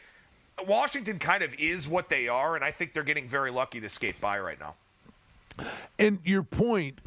Washington 0.67 1.19
kind 1.19 1.43
of 1.43 1.53
is 1.59 1.87
what 1.87 2.09
they 2.09 2.27
are, 2.27 2.55
and 2.55 2.63
I 2.63 2.71
think 2.71 2.93
they're 2.93 3.03
getting 3.03 3.27
very 3.27 3.51
lucky 3.51 3.79
to 3.79 3.89
skate 3.89 4.19
by 4.19 4.39
right 4.39 4.59
now. 4.59 4.75
And 5.97 6.19
your 6.23 6.43
point, 6.43 6.99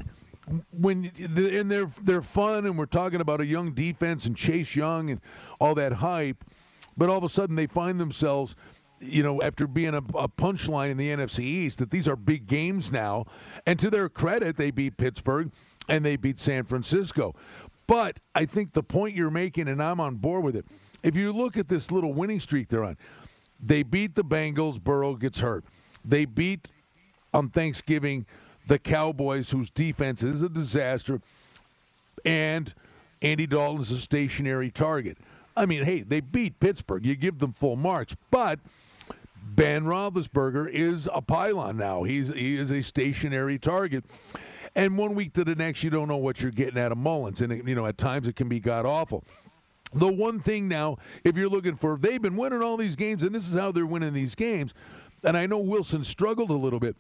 when 0.79 1.11
and 1.19 1.71
they're 1.71 1.91
they're 2.03 2.23
fun, 2.23 2.67
and 2.67 2.77
we're 2.77 2.87
talking 2.87 3.21
about 3.21 3.41
a 3.41 3.47
young 3.47 3.73
defense 3.73 4.27
and 4.27 4.37
Chase 4.37 4.77
Young 4.77 5.11
and 5.11 5.21
all 5.61 5.75
that 5.77 5.93
hype, 5.93 6.45
but 6.97 7.09
all 7.09 7.19
of 7.19 7.25
a 7.25 7.29
sudden 7.29 7.57
they 7.57 7.67
find 7.67 7.99
themselves, 7.99 8.55
you 9.01 9.23
know, 9.23 9.41
after 9.43 9.67
being 9.67 9.95
a, 9.95 10.03
a 10.15 10.29
punchline 10.29 10.91
in 10.91 10.97
the 10.97 11.09
NFC 11.09 11.41
East, 11.41 11.79
that 11.79 11.91
these 11.91 12.09
are 12.09 12.17
big 12.17 12.47
games 12.47 12.93
now. 12.93 13.27
And 13.67 13.79
to 13.79 13.91
their 13.91 14.09
credit, 14.09 14.57
they 14.57 14.71
beat 14.71 14.97
Pittsburgh 14.97 15.51
and 15.89 16.05
they 16.05 16.17
beat 16.17 16.39
San 16.39 16.65
Francisco. 16.65 17.35
But 17.87 18.21
I 18.35 18.45
think 18.45 18.73
the 18.73 18.83
point 18.83 19.17
you're 19.17 19.31
making, 19.31 19.69
and 19.69 19.83
I'm 19.83 20.01
on 20.01 20.17
board 20.17 20.45
with 20.45 20.57
it. 20.57 20.67
If 21.03 21.17
you 21.17 21.33
look 21.33 21.57
at 21.57 21.69
this 21.69 21.91
little 21.91 22.13
winning 22.13 22.41
streak 22.41 22.69
they're 22.69 22.85
on, 22.85 22.97
they 23.63 23.83
beat 23.83 24.15
the 24.15 24.25
Bengals. 24.25 24.83
Burrow 24.83 25.15
gets 25.15 25.39
hurt. 25.39 25.65
They 26.05 26.25
beat 26.25 26.69
on 27.33 27.49
Thanksgiving 27.51 28.27
the 28.67 28.79
Cowboys, 28.79 29.51
whose 29.51 29.71
defense 29.71 30.23
is 30.23 30.43
a 30.43 30.49
disaster, 30.49 31.21
and 32.25 32.73
Andy 33.23 33.47
Dalton's 33.47 33.91
a 33.91 33.99
stationary 33.99 34.71
target. 34.71 35.19
I 35.57 35.67
mean, 35.67 35.85
hey, 35.85 36.03
they 36.03 36.21
beat 36.21 36.59
Pittsburgh. 36.61 37.05
You 37.05 37.15
give 37.15 37.39
them 37.39 37.53
full 37.53 37.77
marks, 37.77 38.17
but 38.31 38.59
Ben 39.55 39.85
Roethlisberger 39.85 40.71
is 40.71 41.09
a 41.13 41.21
pylon 41.21 41.77
now. 41.77 42.03
He's 42.05 42.29
he 42.29 42.57
is 42.57 42.71
a 42.71 42.83
stationary 42.83 43.59
target. 43.59 44.05
And 44.75 44.97
one 44.97 45.15
week 45.15 45.35
to 45.35 45.45
the 45.45 45.55
next, 45.55 45.83
you 45.83 45.91
don't 45.91 46.09
know 46.09 46.17
what 46.17 46.41
you're 46.41 46.51
getting 46.51 46.79
out 46.79 46.93
of 46.93 46.99
Mullens, 46.99 47.43
and 47.43 47.69
you 47.69 47.75
know 47.75 47.87
at 47.87 47.99
times 47.99 48.27
it 48.27 48.37
can 48.37 48.49
be 48.49 48.61
god 48.61 48.87
awful. 48.87 49.25
The 49.95 50.11
one 50.11 50.41
thing 50.41 50.69
now, 50.69 50.99
if 51.25 51.37
you're 51.37 51.49
looking 51.49 51.77
for, 51.77 51.99
they've 51.99 52.23
been 52.23 52.37
winning 52.37 52.63
all 52.63 52.77
these 52.77 52.97
games, 52.97 53.23
and 53.23 53.35
this 53.35 53.49
is 53.49 53.55
how 53.55 53.73
they're 53.73 53.87
winning 53.87 54.13
these 54.13 54.35
games. 54.35 54.75
And 55.25 55.37
I 55.37 55.47
know 55.47 55.59
Wilson 55.59 56.03
struggled 56.05 56.51
a 56.51 56.55
little 56.55 56.81
bit. 56.81 56.97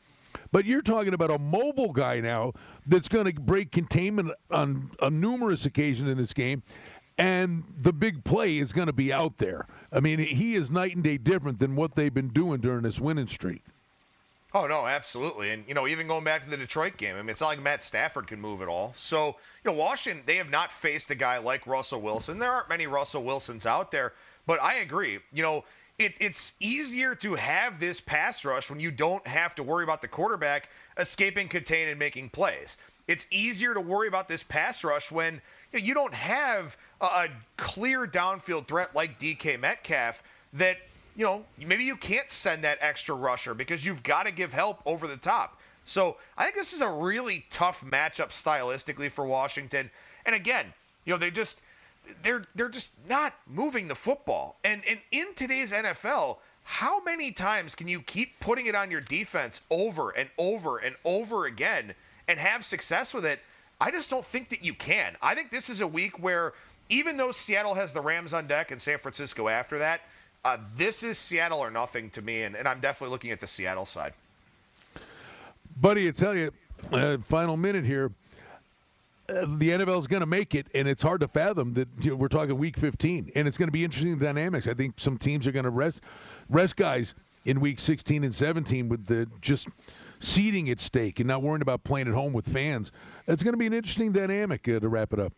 But 0.51 0.65
you're 0.65 0.83
talking 0.83 1.15
about 1.15 1.31
a 1.31 1.39
mobile 1.39 1.93
guy 1.93 2.21
now 2.21 2.53
that's 2.87 3.09
going 3.09 3.27
to 3.27 3.41
break 3.41 3.71
containment 3.73 4.33
on, 4.51 4.91
on 5.01 5.21
numerous 5.21 5.67
occasions 5.67 6.09
in 6.09 6.17
this 6.17 6.33
game, 6.33 6.63
and 7.19 7.65
the 7.83 7.93
big 7.93 8.25
play 8.25 8.59
is 8.59 8.73
going 8.73 8.87
to 8.87 8.93
be 8.93 9.13
out 9.13 9.39
there. 9.39 9.67
I 9.93 10.01
mean, 10.01 10.19
he 10.19 10.55
is 10.55 10.71
night 10.71 10.95
and 10.95 11.05
day 11.05 11.19
different 11.19 11.59
than 11.59 11.77
what 11.77 11.95
they've 11.95 12.13
been 12.13 12.29
doing 12.29 12.61
during 12.61 12.83
this 12.83 12.99
winning 12.99 13.29
streak. 13.29 13.63
Oh 14.55 14.67
no, 14.67 14.87
absolutely, 14.87 15.51
and 15.51 15.65
you 15.67 15.73
know, 15.73 15.89
even 15.89 16.07
going 16.07 16.25
back 16.25 16.45
to 16.45 16.51
the 16.51 16.59
Detroit 16.59 16.99
game, 16.99 17.17
I 17.17 17.23
mean, 17.23 17.31
it's 17.31 17.41
not 17.41 17.49
like 17.49 17.63
Matt 17.63 17.83
Stafford 17.83 18.27
can 18.27 18.39
move 18.39 18.61
at 18.61 18.69
all. 18.69 18.93
So, 18.95 19.29
you 19.65 19.71
know, 19.71 19.73
Washington, 19.73 20.23
they 20.27 20.37
have 20.37 20.51
not 20.51 20.71
faced 20.71 21.11
a 21.11 21.15
guy 21.15 21.39
like 21.39 21.67
Russell 21.67 22.03
Wilson. 22.03 22.39
There 22.39 22.51
aren't 22.51 22.69
many 22.69 22.87
Russell 22.87 23.25
Wilsons 23.25 23.65
out 23.65 23.91
there, 23.91 24.13
but 24.47 24.63
I 24.63 24.75
agree. 24.75 25.21
You 25.33 25.43
know, 25.43 25.65
it, 25.99 26.17
it's 26.21 26.53
easier 26.61 27.15
to 27.17 27.35
have 27.35 27.81
this 27.81 27.99
pass 27.99 28.45
rush 28.45 28.69
when 28.69 28.79
you 28.79 28.91
don't 28.91 29.27
have 29.27 29.55
to 29.55 29.63
worry 29.63 29.85
about 29.85 30.03
the 30.03 30.09
quarterback 30.09 30.69
escaping, 30.99 31.49
contain, 31.49 31.89
and 31.89 31.99
making 31.99 32.29
plays. 32.29 32.77
It's 33.09 33.27
easier 33.31 33.73
to 33.73 33.81
worry 33.81 34.09
about 34.09 34.29
this 34.29 34.43
pass 34.43 34.85
rush 34.85 35.11
when 35.11 35.41
you, 35.73 35.79
know, 35.79 35.85
you 35.87 35.95
don't 35.95 36.15
have 36.15 36.77
a, 37.01 37.07
a 37.07 37.29
clear 37.57 38.07
downfield 38.07 38.69
threat 38.69 38.95
like 38.95 39.19
DK 39.19 39.59
Metcalf 39.59 40.23
that 40.53 40.77
you 41.17 41.25
know, 41.25 41.45
maybe 41.59 41.85
you 41.85 41.97
can't 41.97 42.31
send 42.31 42.65
that 42.65 42.79
extra 42.81 43.15
rusher 43.15 43.55
because 43.55 43.85
you've 43.85 44.03
got 44.03 44.25
to 44.25 44.33
give 44.33 44.53
help 44.53 44.81
over 44.87 45.07
the 45.07 45.17
top. 45.17 45.59
So 45.85 46.17
I 46.39 46.45
think 46.45 46.57
this 46.57 46.73
is 46.73 46.81
a 46.81 46.89
really 46.89 47.45
tough 47.51 47.83
matchup 47.83 48.29
stylistically 48.29 49.11
for 49.11 49.27
Washington. 49.27 49.91
And 50.27 50.35
again, 50.35 50.73
you 51.05 51.13
know, 51.13 51.19
they 51.19 51.31
just 51.31 51.61
they're 52.23 52.45
they're 52.55 52.69
just 52.69 52.93
not 53.09 53.35
moving 53.47 53.89
the 53.89 53.95
football. 53.95 54.57
And 54.65 54.83
and 54.89 55.01
in 55.11 55.35
today's 55.35 55.73
NFL, 55.73 56.39
how 56.65 57.03
many 57.03 57.33
times 57.33 57.75
can 57.75 57.89
you 57.89 58.01
keep 58.03 58.39
putting 58.41 58.67
it 58.67 58.75
on 58.75 58.91
your 58.91 59.01
defense 59.01 59.61
over 59.71 60.11
and 60.11 60.31
over 60.39 60.79
and 60.79 60.95
over 61.05 61.47
again 61.47 61.95
and 62.29 62.39
have 62.39 62.65
success 62.65 63.13
with 63.13 63.25
it? 63.25 63.41
I 63.81 63.91
just 63.91 64.09
don't 64.09 64.25
think 64.25 64.49
that 64.51 64.65
you 64.65 64.75
can. 64.75 65.17
I 65.21 65.35
think 65.35 65.51
this 65.51 65.69
is 65.69 65.81
a 65.81 65.87
week 65.87 66.23
where 66.23 66.53
even 66.89 67.17
though 67.17 67.33
Seattle 67.33 67.75
has 67.75 67.93
the 67.93 68.01
Rams 68.01 68.33
on 68.33 68.47
deck 68.47 68.71
and 68.71 68.81
San 68.81 68.99
Francisco 68.99 69.49
after 69.49 69.79
that, 69.79 70.03
uh, 70.45 70.57
this 70.77 71.03
is 71.03 71.19
Seattle 71.19 71.59
or 71.59 71.71
nothing 71.71 72.11
to 72.11 72.23
me, 72.23 72.43
and, 72.43 72.57
and 72.57 72.67
I'm 72.67 72.81
definitely 72.81 73.13
looking 73.13 73.31
at 73.31 73.41
the 73.41 73.47
Seattle 73.47 73.87
side. 73.87 74.13
Buddy, 75.81 76.09
I 76.09 76.11
tell 76.11 76.37
you, 76.37 76.51
uh, 76.93 77.19
final 77.19 77.57
minute 77.57 77.85
here. 77.85 78.11
Uh, 79.29 79.47
the 79.57 79.71
NFL 79.71 80.01
is 80.01 80.07
going 80.09 80.21
to 80.21 80.27
make 80.27 80.55
it, 80.55 80.67
and 80.75 80.89
it's 80.89 81.01
hard 81.01 81.21
to 81.21 81.29
fathom 81.29 81.73
that 81.75 81.89
you 82.01 82.11
know, 82.11 82.17
we're 82.17 82.29
talking 82.29 82.59
Week 82.59 82.77
15, 82.77 83.31
and 83.35 83.47
it's 83.47 83.57
going 83.57 83.69
to 83.69 83.73
be 83.73 83.85
interesting 83.85 84.19
dynamics. 84.19 84.67
I 84.67 84.75
think 84.75 84.99
some 84.99 85.17
teams 85.17 85.47
are 85.47 85.53
going 85.53 85.65
to 85.65 85.71
rest 85.71 86.01
rest 86.51 86.77
guys 86.77 87.15
in 87.45 87.61
Week 87.61 87.79
16 87.79 88.25
and 88.25 88.35
17 88.35 88.89
with 88.89 89.07
the 89.07 89.29
just 89.41 89.69
seeding 90.19 90.71
at 90.71 90.81
stake 90.81 91.21
and 91.21 91.27
not 91.27 91.41
worrying 91.41 91.63
about 91.63 91.83
playing 91.85 92.09
at 92.09 92.15
home 92.15 92.33
with 92.33 92.47
fans. 92.47 92.93
It's 93.29 93.43
going 93.43 93.55
to 93.55 93.59
be 93.59 93.67
an 93.67 93.73
interesting 93.73 94.13
dynamic 94.13 94.69
uh, 94.69 94.81
to 94.81 94.89
wrap 94.89 95.13
it 95.13 95.21
up. 95.21 95.33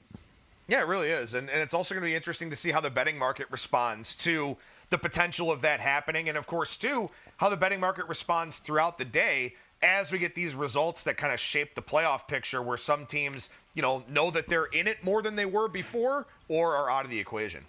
Yeah, 0.67 0.81
it 0.81 0.87
really 0.87 1.11
is, 1.11 1.35
and, 1.35 1.51
and 1.51 1.61
it's 1.61 1.75
also 1.75 1.95
going 1.95 2.03
to 2.03 2.11
be 2.11 2.17
interesting 2.17 2.49
to 2.49 2.57
see 2.57 2.71
how 2.71 2.81
the 2.81 2.91
betting 2.91 3.19
market 3.19 3.47
responds 3.51 4.15
to 4.17 4.57
the 4.91 4.99
potential 4.99 5.51
of 5.51 5.61
that 5.63 5.81
happening. 5.81 6.29
And 6.29 6.39
of 6.39 6.47
course, 6.47 6.77
too, 6.77 7.11
how 7.37 7.49
the 7.49 7.57
betting 7.57 7.81
market 7.81 8.07
responds 8.09 8.59
throughout 8.59 8.99
the 8.99 9.05
day 9.05 9.55
as 9.83 10.11
we 10.11 10.19
get 10.19 10.35
these 10.35 10.55
results 10.55 11.05
that 11.05 11.17
kind 11.17 11.33
of 11.33 11.39
shape 11.39 11.75
the 11.75 11.83
playoff 11.83 12.27
picture 12.27 12.63
where 12.63 12.79
some 12.79 13.05
teams, 13.07 13.51
you 13.75 13.83
know, 13.83 14.03
know 14.09 14.31
that 14.31 14.49
they're 14.49 14.67
in 14.67 14.87
it 14.87 15.03
more 15.05 15.21
than 15.21 15.37
they 15.37 15.47
were 15.47 15.69
before 15.69 16.27
or 16.49 16.75
are 16.75 16.91
out 16.91 17.05
of 17.05 17.11
the 17.11 17.19
equation. 17.19 17.65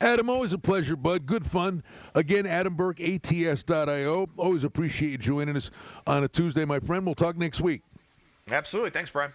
Adam, 0.00 0.28
always 0.28 0.52
a 0.52 0.58
pleasure, 0.58 0.96
bud. 0.96 1.26
Good 1.26 1.46
fun. 1.46 1.82
Again, 2.14 2.44
Adam 2.44 2.74
Burke, 2.74 3.00
ATS.io. 3.00 4.28
Always 4.36 4.64
appreciate 4.64 5.12
you 5.12 5.18
joining 5.18 5.56
us 5.56 5.70
on 6.06 6.24
a 6.24 6.28
Tuesday, 6.28 6.64
my 6.64 6.80
friend. 6.80 7.06
We'll 7.06 7.14
talk 7.14 7.36
next 7.36 7.60
week. 7.60 7.82
Absolutely. 8.50 8.90
Thanks, 8.90 9.10
Brian. 9.10 9.32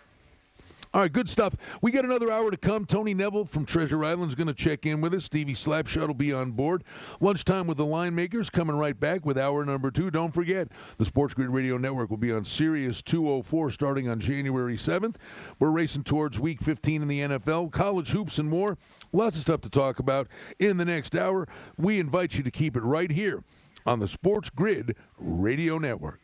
All 0.92 1.02
right, 1.02 1.14
good 1.14 1.30
stuff. 1.30 1.56
We 1.84 1.92
got 1.92 2.04
another 2.04 2.32
hour 2.32 2.50
to 2.50 2.58
come. 2.58 2.84
Tony 2.84 3.14
Neville 3.14 3.46
from 3.46 3.64
Treasure 3.64 4.04
Island 4.04 4.30
is 4.30 4.34
going 4.34 4.48
to 4.48 4.56
check 4.56 4.88
in 4.88 5.02
with 5.02 5.14
us. 5.14 5.24
Stevie 5.24 5.54
Slapshot 5.54 6.08
will 6.08 6.16
be 6.16 6.34
on 6.34 6.50
board. 6.50 6.84
Lunchtime 7.22 7.68
with 7.68 7.78
the 7.78 7.86
line 7.86 8.16
makers 8.16 8.50
coming 8.50 8.76
right 8.76 9.00
back 9.00 9.24
with 9.24 9.38
hour 9.38 9.64
number 9.64 9.92
two. 9.92 10.10
Don't 10.10 10.34
forget, 10.34 10.70
the 10.98 11.06
Sports 11.06 11.36
Grid 11.36 11.52
Radio 11.52 11.78
Network 11.78 12.10
will 12.10 12.18
be 12.18 12.32
on 12.32 12.44
Sirius 12.44 13.04
204 13.04 13.70
starting 13.70 14.10
on 14.10 14.20
January 14.20 14.78
7th. 14.78 15.18
We're 15.60 15.70
racing 15.70 16.06
towards 16.06 16.40
Week 16.40 16.60
15 16.60 17.04
in 17.04 17.08
the 17.08 17.20
NFL, 17.20 17.72
college 17.72 18.10
hoops, 18.10 18.40
and 18.40 18.50
more. 18.50 18.76
Lots 19.14 19.36
of 19.36 19.44
stuff 19.44 19.62
to 19.62 19.70
talk 19.70 20.00
about 20.00 20.28
in 20.58 20.78
the 20.78 20.86
next 20.86 21.16
hour. 21.16 21.48
We 21.78 22.00
invite 22.00 22.34
you 22.34 22.42
to 22.42 22.52
keep 22.52 22.76
it 22.76 22.82
right 22.82 23.12
here 23.12 23.44
on 23.86 24.00
the 24.00 24.08
Sports 24.08 24.50
Grid 24.50 24.96
Radio 25.20 25.78
Network. 25.78 26.20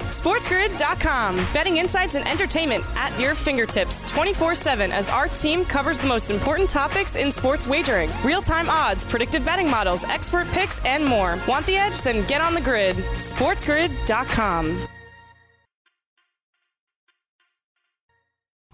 SportsGrid.com. 0.00 1.36
Betting 1.52 1.76
insights 1.76 2.14
and 2.14 2.26
entertainment 2.26 2.84
at 2.96 3.18
your 3.20 3.34
fingertips 3.34 4.02
24 4.10 4.54
7 4.54 4.92
as 4.92 5.08
our 5.08 5.28
team 5.28 5.64
covers 5.64 5.98
the 5.98 6.08
most 6.08 6.30
important 6.30 6.68
topics 6.70 7.16
in 7.16 7.30
sports 7.30 7.66
wagering 7.66 8.10
real 8.24 8.42
time 8.42 8.68
odds, 8.68 9.04
predictive 9.04 9.44
betting 9.44 9.70
models, 9.70 10.04
expert 10.04 10.46
picks, 10.48 10.84
and 10.84 11.04
more. 11.04 11.38
Want 11.46 11.66
the 11.66 11.76
edge? 11.76 12.02
Then 12.02 12.26
get 12.26 12.40
on 12.40 12.54
the 12.54 12.60
grid. 12.60 12.96
SportsGrid.com. 12.96 14.86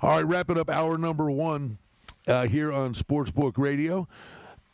All 0.02 0.10
right, 0.10 0.26
wrapping 0.26 0.58
up 0.58 0.68
hour 0.68 0.98
number 0.98 1.30
one 1.30 1.78
uh, 2.26 2.46
here 2.46 2.70
on 2.70 2.92
Sportsbook 2.92 3.56
Radio 3.56 4.06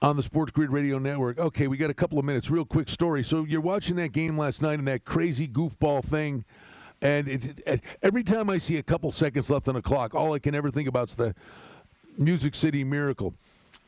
on 0.03 0.17
the 0.17 0.23
Sports 0.23 0.51
Grid 0.51 0.71
Radio 0.71 0.99
Network. 0.99 1.39
Okay, 1.39 1.69
we 1.69 1.77
got 1.77 1.89
a 1.89 1.95
couple 1.95 2.19
of 2.19 2.25
minutes. 2.25 2.51
Real 2.51 2.65
quick 2.65 2.89
story. 2.89 3.23
So 3.23 3.45
you're 3.45 3.61
watching 3.61 3.97
that 3.97 4.09
game 4.09 4.37
last 4.37 4.61
night 4.61 4.81
and 4.81 4.89
that 4.89 5.05
crazy 5.05 5.47
goofball 5.47 6.05
thing, 6.05 6.45
and 7.01 7.29
it, 7.29 7.63
it, 7.67 7.81
every 8.03 8.25
time 8.25 8.51
I 8.51 8.59
see 8.59 8.79
a 8.79 8.83
couple 8.83 9.11
seconds 9.13 9.49
left 9.49 9.69
on 9.69 9.75
the 9.75 9.83
clock, 9.83 10.15
all 10.15 10.35
I 10.35 10.41
can 10.41 10.55
ever 10.55 10.71
think 10.71 10.89
about 10.89 11.09
is 11.09 11.15
the 11.15 11.35
Music 12.19 12.55
City 12.55 12.83
Miracle. 12.83 13.33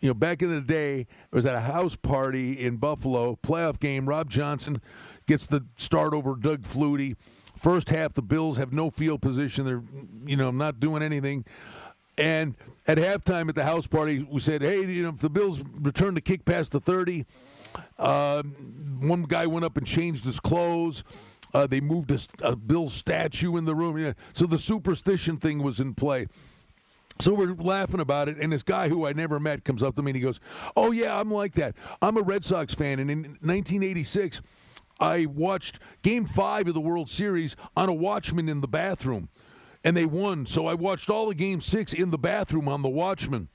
You 0.01 0.09
know, 0.09 0.15
back 0.15 0.43
in 0.43 0.51
the 0.51 0.61
day, 0.61 1.01
it 1.01 1.09
was 1.33 1.47
at 1.47 1.55
a 1.55 1.61
house 1.61 1.97
party 1.97 2.65
in 2.65 2.77
Buffalo, 2.77 3.37
playoff 3.43 3.81
game. 3.81 4.09
Rob 4.09 4.31
Johnson 4.31 4.81
gets 5.27 5.47
the 5.47 5.65
start 5.77 6.15
over 6.15 6.37
Doug 6.37 6.63
Flutie. 6.63 7.17
First 7.57 7.89
half, 7.91 8.13
the 8.13 8.23
Bills 8.23 8.57
have 8.57 8.73
no 8.73 8.91
field 8.91 9.23
position. 9.23 9.65
They're, 9.65 9.83
you 10.27 10.37
know, 10.37 10.51
not 10.51 10.79
doing 10.79 11.03
anything. 11.03 11.45
And 12.17 12.57
at 12.87 12.99
halftime 12.99 13.49
at 13.49 13.55
the 13.55 13.65
house 13.65 13.87
party, 13.87 14.27
we 14.31 14.41
said, 14.41 14.63
hey, 14.63 14.85
you 14.85 15.03
know, 15.03 15.09
if 15.11 15.19
the 15.19 15.31
Bills 15.31 15.61
return 15.81 16.15
the 16.15 16.21
kick 16.21 16.45
past 16.45 16.73
the 16.73 16.81
30, 16.81 17.25
uh, 17.99 18.43
one 19.01 19.25
guy 19.25 19.47
went 19.47 19.65
up 19.65 19.77
and 19.77 19.87
changed 19.87 20.25
his 20.25 20.39
clothes. 20.39 21.03
Uh, 21.53 21.67
they 21.67 21.81
moved 21.81 22.11
a, 22.11 22.19
a 22.43 22.57
Bill 22.57 22.89
statue 22.89 23.57
in 23.57 23.65
the 23.65 23.75
room. 23.75 24.15
So 24.33 24.47
the 24.47 24.59
superstition 24.59 25.37
thing 25.37 25.63
was 25.63 25.81
in 25.81 25.95
play. 25.95 26.27
So 27.21 27.33
we're 27.33 27.55
laughing 27.55 28.01
about 28.01 28.29
it, 28.29 28.39
and 28.39 28.53
this 28.53 28.65
guy 28.65 28.89
who 28.89 29.07
I 29.07 29.13
never 29.13 29.39
met 29.39 29.65
comes 29.65 29.85
up 29.85 29.95
to 29.97 30.03
me 30.03 30.11
and 30.11 30.17
he 30.17 30.23
goes, 30.23 30.41
"Oh 30.77 30.91
yeah, 30.91 31.19
I'm 31.19 31.31
like 31.31 31.53
that. 31.55 31.77
I'm 32.03 32.17
a 32.17 32.23
Red 32.23 32.45
Sox 32.45 32.75
fan, 32.75 32.99
and 32.99 33.09
in 33.09 33.23
1986, 33.41 34.43
I 34.99 35.27
watched 35.27 35.79
Game 36.03 36.27
Five 36.27 36.67
of 36.67 36.75
the 36.75 36.81
World 36.81 37.09
Series 37.09 37.55
on 37.77 37.89
a 37.89 37.95
Watchman 37.95 38.49
in 38.49 38.61
the 38.61 38.67
bathroom." 38.67 39.29
And 39.85 39.97
they 39.97 40.07
won. 40.07 40.47
So 40.47 40.67
I 40.67 40.75
watched 40.75 41.11
all 41.11 41.27
the 41.27 41.35
game 41.35 41.61
six 41.61 41.93
in 41.93 42.11
the 42.11 42.19
bathroom 42.19 42.69
on 42.69 42.83
the 42.83 42.89
Watchman. 42.89 43.49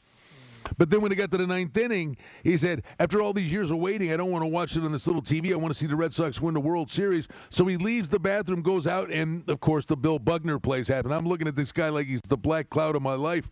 But 0.78 0.90
then 0.90 1.02
when 1.02 1.12
it 1.12 1.16
got 1.16 1.32
to 1.32 1.38
the 1.38 1.48
ninth 1.48 1.76
inning, 1.78 2.18
he 2.44 2.58
said, 2.58 2.84
after 3.00 3.22
all 3.22 3.34
these 3.34 3.52
years 3.52 3.72
of 3.72 3.78
waiting, 3.78 4.12
I 4.12 4.18
don't 4.18 4.32
want 4.32 4.44
to 4.44 4.48
watch 4.48 4.76
it 4.76 4.84
on 4.84 4.92
this 4.92 5.08
little 5.08 5.22
TV. 5.22 5.52
I 5.52 5.56
want 5.56 5.74
to 5.74 5.80
see 5.80 5.88
the 5.88 5.96
Red 5.96 6.14
Sox 6.14 6.42
win 6.42 6.54
the 6.54 6.60
World 6.60 6.92
Series. 6.92 7.28
So 7.50 7.66
he 7.66 7.78
leaves 7.78 8.10
the 8.10 8.20
bathroom, 8.20 8.62
goes 8.62 8.86
out, 8.86 9.12
and 9.12 9.50
of 9.50 9.60
course 9.62 9.86
the 9.86 9.98
Bill 9.98 10.20
Buckner 10.20 10.60
plays 10.60 10.88
happen. 10.88 11.12
I'm 11.12 11.28
looking 11.28 11.48
at 11.48 11.56
this 11.56 11.72
guy 11.72 11.90
like 11.90 12.08
he's 12.08 12.22
the 12.28 12.38
black 12.38 12.70
cloud 12.70 12.96
of 12.96 13.02
my 13.02 13.16
life. 13.16 13.50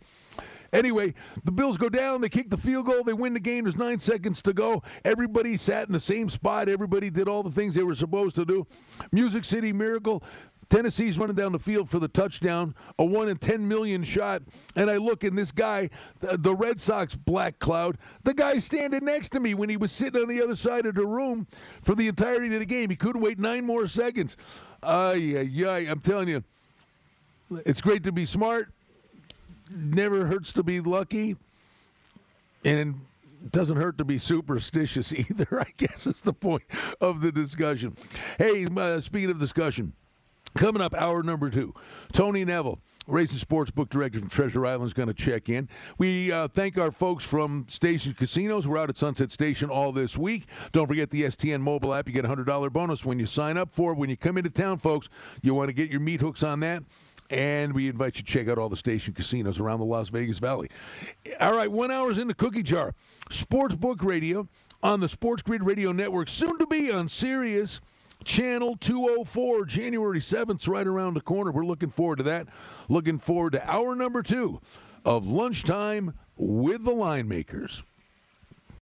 Anyway, 0.73 1.13
the 1.45 1.51
Bills 1.51 1.77
go 1.77 1.87
down. 1.87 2.19
They 2.19 2.27
kick 2.27 2.49
the 2.49 2.57
field 2.57 2.87
goal. 2.87 3.03
They 3.03 3.13
win 3.13 3.33
the 3.33 3.39
game. 3.39 3.63
There's 3.63 3.77
nine 3.77 3.99
seconds 3.99 4.41
to 4.41 4.53
go. 4.53 4.83
Everybody 5.05 5.55
sat 5.55 5.87
in 5.87 5.93
the 5.93 5.99
same 5.99 6.29
spot. 6.29 6.67
Everybody 6.67 7.09
did 7.09 7.29
all 7.29 7.41
the 7.41 7.51
things 7.51 7.73
they 7.73 7.83
were 7.83 7.95
supposed 7.95 8.35
to 8.35 8.45
do. 8.45 8.67
Music 9.13 9.45
City 9.45 9.71
Miracle. 9.71 10.23
Tennessee's 10.69 11.17
running 11.17 11.35
down 11.35 11.51
the 11.53 11.59
field 11.59 11.89
for 11.89 11.99
the 11.99 12.07
touchdown, 12.09 12.75
a 12.99 13.05
one 13.05 13.29
in 13.29 13.37
10 13.37 13.67
million 13.67 14.03
shot. 14.03 14.41
And 14.75 14.89
I 14.89 14.97
look, 14.97 15.23
and 15.23 15.37
this 15.37 15.51
guy, 15.51 15.89
the 16.19 16.53
Red 16.53 16.79
Sox 16.79 17.15
black 17.15 17.57
cloud, 17.59 17.97
the 18.23 18.33
guy 18.33 18.59
standing 18.59 19.05
next 19.05 19.29
to 19.29 19.39
me 19.39 19.53
when 19.53 19.69
he 19.69 19.77
was 19.77 19.91
sitting 19.91 20.21
on 20.21 20.27
the 20.27 20.41
other 20.41 20.55
side 20.55 20.85
of 20.85 20.95
the 20.95 21.05
room 21.05 21.47
for 21.81 21.95
the 21.95 22.07
entirety 22.07 22.53
of 22.53 22.59
the 22.59 22.65
game. 22.65 22.89
He 22.89 22.95
couldn't 22.95 23.21
wait 23.21 23.39
nine 23.39 23.65
more 23.65 23.87
seconds. 23.87 24.35
Ay, 24.83 25.35
ay, 25.37 25.65
ay. 25.65 25.77
I'm 25.89 26.01
telling 26.01 26.27
you, 26.27 26.43
it's 27.65 27.81
great 27.81 28.03
to 28.03 28.11
be 28.11 28.25
smart. 28.25 28.69
Never 29.69 30.25
hurts 30.25 30.51
to 30.53 30.63
be 30.63 30.79
lucky. 30.81 31.35
And 32.65 32.99
doesn't 33.51 33.77
hurt 33.77 33.97
to 33.97 34.03
be 34.03 34.17
superstitious 34.17 35.13
either, 35.13 35.47
I 35.61 35.71
guess 35.77 36.07
is 36.07 36.21
the 36.21 36.33
point 36.33 36.63
of 37.01 37.21
the 37.21 37.31
discussion. 37.31 37.95
Hey, 38.37 38.67
uh, 38.75 38.99
speaking 38.99 39.29
of 39.29 39.39
discussion, 39.39 39.93
Coming 40.55 40.81
up, 40.81 40.95
hour 40.95 41.21
number 41.21 41.49
two, 41.49 41.73
Tony 42.13 42.43
Neville, 42.43 42.79
Racing 43.05 43.37
Sports 43.37 43.69
Book 43.69 43.89
Director 43.89 44.19
from 44.19 44.29
Treasure 44.29 44.65
Island, 44.65 44.87
is 44.87 44.93
going 44.93 45.07
to 45.07 45.13
check 45.13 45.49
in. 45.49 45.69
We 45.99 46.31
uh, 46.31 46.47
thank 46.47 46.77
our 46.77 46.91
folks 46.91 47.23
from 47.23 47.65
Station 47.69 48.13
Casinos. 48.13 48.67
We're 48.67 48.77
out 48.77 48.89
at 48.89 48.97
Sunset 48.97 49.31
Station 49.31 49.69
all 49.69 49.91
this 49.91 50.17
week. 50.17 50.47
Don't 50.71 50.87
forget 50.87 51.11
the 51.11 51.23
STN 51.23 51.61
mobile 51.61 51.93
app. 51.93 52.07
You 52.07 52.13
get 52.13 52.25
a 52.25 52.27
$100 52.27 52.71
bonus 52.73 53.05
when 53.05 53.19
you 53.19 53.27
sign 53.27 53.57
up 53.57 53.73
for 53.73 53.91
it. 53.91 53.97
When 53.97 54.09
you 54.09 54.17
come 54.17 54.37
into 54.37 54.49
town, 54.49 54.79
folks, 54.79 55.09
you 55.41 55.53
want 55.53 55.69
to 55.69 55.73
get 55.73 55.91
your 55.91 55.99
meat 55.99 56.21
hooks 56.21 56.41
on 56.41 56.59
that. 56.61 56.83
And 57.29 57.73
we 57.73 57.89
invite 57.89 58.17
you 58.17 58.23
to 58.23 58.31
check 58.31 58.47
out 58.47 58.57
all 58.57 58.69
the 58.69 58.77
station 58.77 59.13
casinos 59.13 59.59
around 59.59 59.79
the 59.79 59.85
Las 59.85 60.09
Vegas 60.09 60.39
Valley. 60.39 60.69
All 61.41 61.53
right, 61.53 61.69
one 61.71 61.91
hour's 61.91 62.17
in 62.17 62.27
the 62.27 62.33
cookie 62.33 62.63
jar. 62.63 62.95
Sports 63.29 63.75
Book 63.75 64.01
Radio 64.01 64.47
on 64.81 65.01
the 65.01 65.09
Sports 65.09 65.43
Grid 65.43 65.63
Radio 65.63 65.91
Network, 65.91 66.29
soon 66.29 66.57
to 66.57 66.65
be 66.65 66.91
on 66.91 67.09
Sirius. 67.09 67.81
Channel 68.27 68.75
204, 68.81 69.65
January 69.65 70.19
7th, 70.19 70.67
right 70.67 70.85
around 70.85 71.13
the 71.13 71.21
corner. 71.21 71.49
We're 71.49 71.65
looking 71.65 71.89
forward 71.89 72.17
to 72.17 72.23
that. 72.23 72.47
Looking 72.89 73.19
forward 73.19 73.53
to 73.53 73.71
hour 73.71 73.95
number 73.95 74.21
two 74.21 74.59
of 75.05 75.27
Lunchtime 75.27 76.13
with 76.35 76.83
the 76.83 76.91
Line 76.91 77.29
Makers. 77.29 77.81